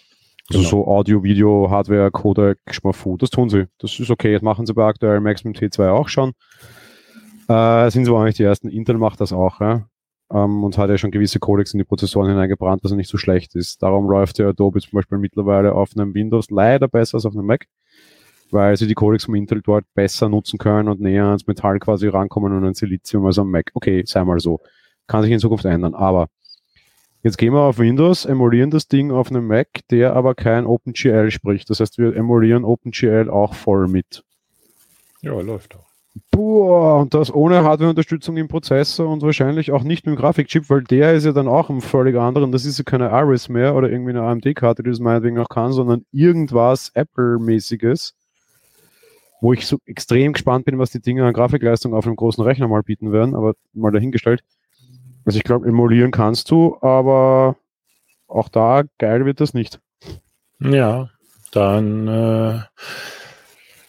Also 0.49 0.61
genau. 0.61 0.71
so 0.71 0.87
Audio, 0.87 1.23
Video, 1.25 1.71
Hardware, 1.71 2.11
Codec, 2.11 2.59
Schmafu, 2.71 3.17
das 3.17 3.31
tun 3.31 3.49
sie. 3.49 3.67
Das 3.79 3.99
ist 3.99 4.11
okay. 4.11 4.33
Das 4.33 4.43
machen 4.43 4.65
sie 4.65 4.75
bei 4.75 4.85
aktuell 4.85 5.21
Maximum 5.21 5.55
T2 5.55 5.91
auch 5.91 6.09
schon. 6.09 6.33
Äh, 7.49 7.91
sind 7.91 8.05
so 8.05 8.17
eigentlich 8.17 8.37
die 8.37 8.45
ersten. 8.45 8.69
Intel 8.69 8.99
macht 8.99 9.21
das 9.21 9.33
auch, 9.33 9.61
ja. 9.61 9.89
Ähm, 10.33 10.65
und 10.65 10.79
hat 10.79 10.91
ja 10.91 10.99
schon 10.99 11.11
gewisse 11.11 11.39
Codecs 11.39 11.73
in 11.73 11.79
die 11.79 11.85
Prozessoren 11.85 12.29
hineingebrannt, 12.29 12.83
was 12.83 12.91
ja 12.91 12.97
nicht 12.97 13.11
so 13.11 13.19
schlecht 13.19 13.55
ist. 13.55 13.83
Darum 13.83 14.09
läuft 14.09 14.39
ja 14.39 14.49
Adobe 14.49 14.81
zum 14.81 14.93
Beispiel 14.93 15.19
mittlerweile 15.19 15.73
auf 15.75 15.91
einem 15.97 16.15
Windows 16.15 16.51
leider 16.51 16.89
besser 16.89 17.17
als 17.17 17.27
auf 17.27 17.35
einem 17.35 17.47
Mac, 17.47 17.67
weil 18.51 18.77
sie 18.77 18.89
die 18.89 18.95
Codecs 18.95 19.25
vom 19.25 19.37
Intel 19.37 19.63
dort 19.63 19.85
besser 19.95 20.29
nutzen 20.29 20.59
können 20.59 20.89
und 20.89 21.01
näher 21.01 21.27
ans 21.27 21.47
Metall 21.47 21.79
quasi 21.79 22.09
rankommen 22.09 22.53
und 22.53 22.65
an 22.65 22.75
Silizium 22.75 23.27
als 23.27 23.39
am 23.39 23.51
Mac. 23.51 23.71
Okay, 23.75 24.03
sei 24.05 24.25
mal 24.25 24.41
so. 24.41 24.61
Kann 25.07 25.23
sich 25.23 25.31
in 25.31 25.39
Zukunft 25.39 25.65
ändern, 25.65 25.95
aber 25.95 26.27
Jetzt 27.23 27.39
gehen 27.39 27.53
wir 27.53 27.63
auf 27.63 27.79
Windows, 27.79 28.25
emulieren 28.25 28.71
das 28.71 28.89
Ding 28.89 29.11
auf 29.11 29.31
einem 29.31 29.47
Mac, 29.47 29.69
der 29.91 30.15
aber 30.15 30.35
kein 30.35 30.65
OpenGL 30.65 31.31
spricht. 31.31 31.69
Das 31.71 31.81
heißt, 31.81 31.99
wir 31.99 32.15
emulieren 32.15 32.65
OpenGL 32.65 33.29
auch 33.31 33.55
voll 33.55 33.89
mit. 33.89 34.23
Ja, 35.23 35.33
läuft 35.41 35.75
auch. 35.75 35.87
Boah, 36.31 37.01
und 37.01 37.15
das 37.15 37.35
ohne 37.35 37.63
Hardware-Unterstützung 37.63 38.37
im 38.37 38.49
Prozessor 38.49 39.09
und 39.09 39.23
wahrscheinlich 39.23 39.73
auch 39.73 39.83
nicht 39.83 40.07
mit 40.07 40.15
dem 40.15 40.19
Grafikchip, 40.19 40.71
weil 40.71 40.83
der 40.83 41.15
ist 41.15 41.25
ja 41.25 41.33
dann 41.33 41.49
auch 41.49 41.69
ein 41.69 41.81
völlig 41.81 42.17
anderen. 42.17 42.53
Das 42.53 42.65
ist 42.65 42.79
ja 42.79 42.85
keine 42.85 43.09
Iris 43.11 43.49
mehr 43.49 43.75
oder 43.75 43.91
irgendwie 43.91 44.11
eine 44.11 44.23
AMD-Karte, 44.23 44.83
die 44.83 44.91
das 44.91 45.01
meinetwegen 45.01 45.39
auch 45.39 45.49
kann, 45.49 45.73
sondern 45.73 46.05
irgendwas 46.13 46.91
Apple-mäßiges, 46.95 48.15
wo 49.41 49.53
ich 49.53 49.67
so 49.67 49.79
extrem 49.85 50.33
gespannt 50.33 50.65
bin, 50.65 50.79
was 50.79 50.91
die 50.91 51.01
Dinge 51.01 51.25
an 51.25 51.35
Grafikleistung 51.35 51.93
auf 51.93 52.07
einem 52.07 52.17
großen 52.17 52.43
Rechner 52.43 52.69
mal 52.69 52.83
bieten 52.83 53.13
werden, 53.13 53.35
aber 53.35 53.55
mal 53.75 53.93
dahingestellt. 53.93 54.43
Also 55.27 55.39
ich 55.39 55.45
glaube, 55.45 55.69
emulieren 55.69 56.13
kannst 56.13 56.51
du, 56.51 56.79
aber 56.81 57.57
auch 58.29 58.49
da 58.49 58.85
geil 58.99 59.27
wird 59.27 59.41
das 59.41 59.55
nicht. 59.55 59.81
Ja, 60.61 61.11
dann 61.53 62.09
äh, 62.09 62.61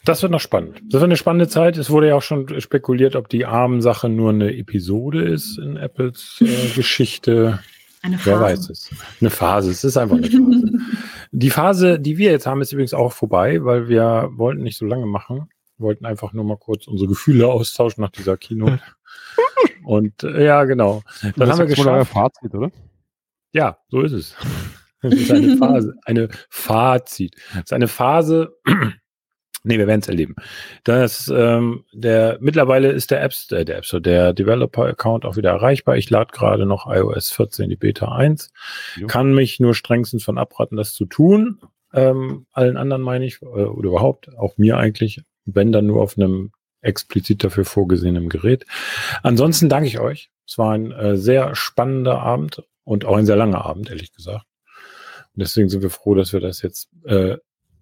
das 0.03 0.21
wird 0.21 0.31
noch 0.31 0.39
spannend. 0.39 0.81
Das 0.85 0.93
wird 0.93 1.03
eine 1.03 1.17
spannende 1.17 1.47
Zeit. 1.47 1.77
Es 1.77 1.89
wurde 1.89 2.07
ja 2.07 2.15
auch 2.15 2.21
schon 2.21 2.61
spekuliert, 2.61 3.15
ob 3.15 3.29
die 3.29 3.45
ARM-Sache 3.45 4.09
nur 4.09 4.31
eine 4.31 4.55
Episode 4.55 5.21
ist 5.23 5.57
in 5.57 5.77
Apples 5.77 6.37
äh, 6.41 6.69
Geschichte. 6.75 7.59
Eine 8.01 8.17
Phase. 8.17 8.29
Wer 8.29 8.41
weiß 8.41 8.69
es. 8.69 8.89
Eine 9.19 9.29
Phase. 9.29 9.69
Es 9.69 9.83
ist 9.83 9.97
einfach 9.97 10.15
eine 10.15 10.29
Phase. 10.29 10.71
die 11.31 11.49
Phase, 11.49 11.99
die 11.99 12.17
wir 12.17 12.31
jetzt 12.31 12.47
haben, 12.47 12.61
ist 12.61 12.71
übrigens 12.71 12.93
auch 12.93 13.11
vorbei, 13.11 13.63
weil 13.63 13.89
wir 13.89 14.29
wollten 14.31 14.63
nicht 14.63 14.77
so 14.77 14.85
lange 14.85 15.05
machen. 15.05 15.49
Wir 15.77 15.87
wollten 15.87 16.05
einfach 16.05 16.33
nur 16.33 16.45
mal 16.45 16.57
kurz 16.57 16.87
unsere 16.87 17.09
Gefühle 17.09 17.47
austauschen 17.47 18.01
nach 18.01 18.11
dieser 18.11 18.37
Kino. 18.37 18.77
Und 19.83 20.23
äh, 20.23 20.45
ja, 20.45 20.65
genau. 20.65 21.01
Dann 21.21 21.33
Das 21.37 21.49
haben 21.51 21.59
wir 21.59 21.65
geschafft. 21.67 22.11
Fazit, 22.11 22.53
oder? 22.53 22.71
Ja, 23.53 23.77
so 23.89 24.01
ist 24.01 24.11
es. 24.11 24.35
Es 25.01 25.13
ist 25.13 25.31
eine 25.31 25.57
Phase, 25.57 25.95
eine 26.05 26.29
Fazit. 26.49 27.35
Es 27.53 27.57
ist 27.65 27.73
eine 27.73 27.87
Phase. 27.87 28.55
nee, 29.63 29.77
wir 29.77 29.87
werden 29.87 30.01
es 30.01 30.07
erleben. 30.07 30.35
Das, 30.83 31.31
ähm, 31.33 31.85
der, 31.93 32.37
mittlerweile 32.41 32.91
ist 32.91 33.11
der 33.11 33.23
Apps, 33.23 33.51
äh, 33.51 33.65
der 33.65 33.77
App 33.77 33.85
Store, 33.85 34.01
der 34.01 34.33
Developer-Account 34.33 35.25
auch 35.25 35.37
wieder 35.37 35.51
erreichbar. 35.51 35.97
Ich 35.97 36.09
lade 36.09 36.31
gerade 36.33 36.65
noch 36.65 36.87
iOS 36.87 37.31
14, 37.31 37.69
die 37.69 37.75
Beta 37.75 38.13
1. 38.13 38.51
Jo. 38.97 39.07
Kann 39.07 39.33
mich 39.33 39.59
nur 39.59 39.73
strengstens 39.73 40.23
von 40.23 40.37
abraten, 40.37 40.77
das 40.77 40.93
zu 40.93 41.05
tun. 41.05 41.59
Ähm, 41.93 42.45
allen 42.51 42.77
anderen 42.77 43.01
meine 43.01 43.25
ich, 43.25 43.41
äh, 43.41 43.45
oder 43.45 43.89
überhaupt, 43.89 44.35
auch 44.37 44.57
mir 44.57 44.77
eigentlich, 44.77 45.21
wenn 45.45 45.71
dann 45.71 45.85
nur 45.85 46.01
auf 46.01 46.17
einem 46.17 46.51
explizit 46.81 47.43
dafür 47.43 47.65
vorgesehenen 47.65 48.29
Gerät. 48.29 48.65
Ansonsten 49.23 49.69
danke 49.69 49.87
ich 49.87 49.99
euch. 49.99 50.29
Es 50.45 50.57
war 50.57 50.73
ein 50.73 50.91
äh, 50.91 51.17
sehr 51.17 51.55
spannender 51.55 52.19
Abend 52.19 52.63
und 52.83 53.05
auch 53.05 53.17
ein 53.17 53.25
sehr 53.25 53.35
langer 53.35 53.65
Abend, 53.65 53.89
ehrlich 53.89 54.13
gesagt. 54.13 54.45
Und 55.35 55.41
deswegen 55.41 55.69
sind 55.69 55.81
wir 55.81 55.89
froh, 55.89 56.15
dass 56.15 56.33
wir 56.33 56.39
das 56.39 56.61
jetzt 56.61 56.89
äh, 57.05 57.37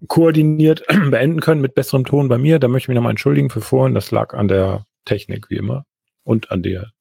koordiniert 0.07 0.83
beenden 1.09 1.41
können 1.41 1.61
mit 1.61 1.75
besserem 1.75 2.05
Ton 2.05 2.27
bei 2.27 2.37
mir. 2.37 2.59
Da 2.59 2.67
möchte 2.67 2.85
ich 2.85 2.87
mich 2.89 2.95
nochmal 2.95 3.11
entschuldigen 3.11 3.49
für 3.49 3.61
vorhin. 3.61 3.93
Das 3.93 4.11
lag 4.11 4.33
an 4.33 4.47
der 4.47 4.85
Technik, 5.05 5.49
wie 5.49 5.57
immer. 5.57 5.85
Und 6.23 6.51
an 6.51 6.63
der, 6.63 6.91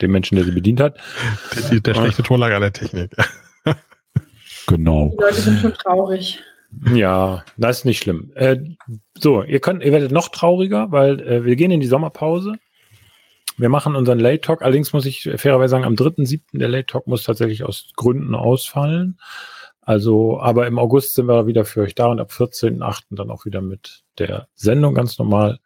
dem 0.00 0.12
Menschen, 0.12 0.36
der 0.36 0.44
sie 0.44 0.52
bedient 0.52 0.80
hat. 0.80 0.98
Der, 1.70 1.80
der 1.80 1.94
schlechte 1.94 2.22
Tonlage 2.22 2.54
an 2.54 2.62
der 2.62 2.72
Technik. 2.72 3.10
Genau. 4.68 5.14
Die 5.16 5.22
Leute 5.22 5.40
sind 5.40 5.60
schon 5.60 5.74
traurig. 5.74 6.42
Ja, 6.94 7.44
das 7.56 7.78
ist 7.78 7.84
nicht 7.84 8.02
schlimm. 8.02 8.30
Äh, 8.34 8.58
so, 9.16 9.42
ihr 9.42 9.60
könnt, 9.60 9.82
ihr 9.82 9.92
werdet 9.92 10.12
noch 10.12 10.28
trauriger, 10.28 10.92
weil 10.92 11.20
äh, 11.20 11.44
wir 11.44 11.56
gehen 11.56 11.70
in 11.70 11.80
die 11.80 11.86
Sommerpause. 11.86 12.54
Wir 13.56 13.68
machen 13.68 13.96
unseren 13.96 14.20
Late 14.20 14.40
Talk. 14.40 14.62
Allerdings 14.62 14.92
muss 14.92 15.06
ich 15.06 15.28
fairerweise 15.36 15.72
sagen, 15.72 15.84
am 15.84 15.94
3.7. 15.94 16.40
der 16.52 16.68
Late 16.68 16.86
Talk 16.86 17.06
muss 17.06 17.24
tatsächlich 17.24 17.64
aus 17.64 17.90
Gründen 17.96 18.34
ausfallen. 18.34 19.18
Also, 19.80 20.38
aber 20.38 20.66
im 20.66 20.78
August 20.78 21.14
sind 21.14 21.26
wir 21.26 21.46
wieder 21.46 21.64
für 21.64 21.80
euch 21.80 21.94
da 21.94 22.06
und 22.06 22.20
ab 22.20 22.30
14.8. 22.30 23.04
dann 23.10 23.30
auch 23.30 23.46
wieder 23.46 23.62
mit 23.62 24.02
der 24.18 24.46
Sendung 24.54 24.94
ganz 24.94 25.18
normal. 25.18 25.58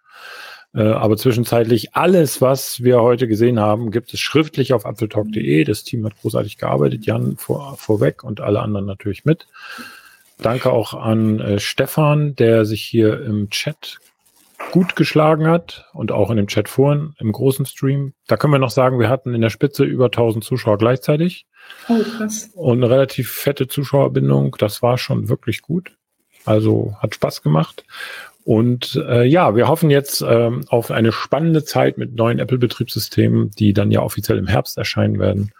Äh, 0.74 0.84
aber 0.84 1.16
zwischenzeitlich 1.16 1.94
alles, 1.94 2.40
was 2.40 2.82
wir 2.82 3.02
heute 3.02 3.28
gesehen 3.28 3.60
haben, 3.60 3.90
gibt 3.90 4.14
es 4.14 4.20
schriftlich 4.20 4.72
auf 4.72 4.86
apfeltalk.de. 4.86 5.64
Das 5.64 5.84
Team 5.84 6.06
hat 6.06 6.16
großartig 6.20 6.56
gearbeitet. 6.56 7.04
Jan 7.04 7.36
vor, 7.36 7.76
vorweg 7.76 8.24
und 8.24 8.40
alle 8.40 8.60
anderen 8.60 8.86
natürlich 8.86 9.24
mit. 9.24 9.48
Danke 10.42 10.70
auch 10.70 10.94
an 10.94 11.40
äh, 11.40 11.58
Stefan, 11.58 12.34
der 12.36 12.64
sich 12.64 12.82
hier 12.82 13.22
im 13.24 13.50
Chat 13.50 13.98
gut 14.70 14.96
geschlagen 14.96 15.48
hat 15.48 15.86
und 15.92 16.12
auch 16.12 16.30
in 16.30 16.36
dem 16.36 16.46
Chat 16.46 16.68
vorhin 16.68 17.14
im 17.18 17.32
großen 17.32 17.66
Stream. 17.66 18.14
Da 18.28 18.36
können 18.36 18.52
wir 18.52 18.58
noch 18.58 18.70
sagen, 18.70 18.98
wir 19.00 19.08
hatten 19.08 19.34
in 19.34 19.40
der 19.40 19.50
Spitze 19.50 19.84
über 19.84 20.06
1000 20.06 20.44
Zuschauer 20.44 20.78
gleichzeitig 20.78 21.46
Oh, 21.88 21.98
krass. 22.16 22.50
und 22.54 22.78
eine 22.78 22.90
relativ 22.90 23.30
fette 23.30 23.66
Zuschauerbindung. 23.68 24.56
Das 24.58 24.82
war 24.82 24.98
schon 24.98 25.28
wirklich 25.28 25.62
gut. 25.62 25.96
Also 26.44 26.94
hat 27.00 27.14
Spaß 27.14 27.42
gemacht. 27.42 27.84
Und 28.44 28.96
äh, 29.08 29.24
ja, 29.24 29.54
wir 29.54 29.68
hoffen 29.68 29.90
jetzt 29.90 30.24
ähm, 30.26 30.64
auf 30.68 30.90
eine 30.90 31.12
spannende 31.12 31.64
Zeit 31.64 31.98
mit 31.98 32.14
neuen 32.14 32.40
Apple-Betriebssystemen, 32.40 33.50
die 33.50 33.72
dann 33.72 33.90
ja 33.92 34.00
offiziell 34.02 34.38
im 34.38 34.48
Herbst 34.48 34.76
erscheinen 34.78 35.20
werden. 35.20 35.52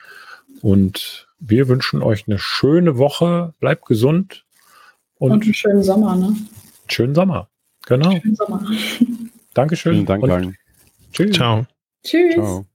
Und 0.63 1.29
wir 1.39 1.69
wünschen 1.69 2.03
euch 2.03 2.25
eine 2.27 2.39
schöne 2.39 2.99
Woche. 2.99 3.55
Bleibt 3.61 3.87
gesund 3.87 4.45
Und, 5.23 5.31
und 5.31 5.43
einen 5.45 5.55
schönen 5.55 5.85
Sommer, 5.85 6.17
ne? 6.17 6.35
schönen 6.89 7.15
Sommer. 7.15 7.49
Genau. 7.87 8.11
Schönen 8.11 8.35
Sommer. 8.35 8.67
Dankeschön. 9.55 10.05
Vielen 10.05 10.07
Dank. 10.07 10.59
Tschüss. 11.13 11.37
Ciao. 11.37 11.65
Tschüss. 12.03 12.35
Ciao. 12.35 12.67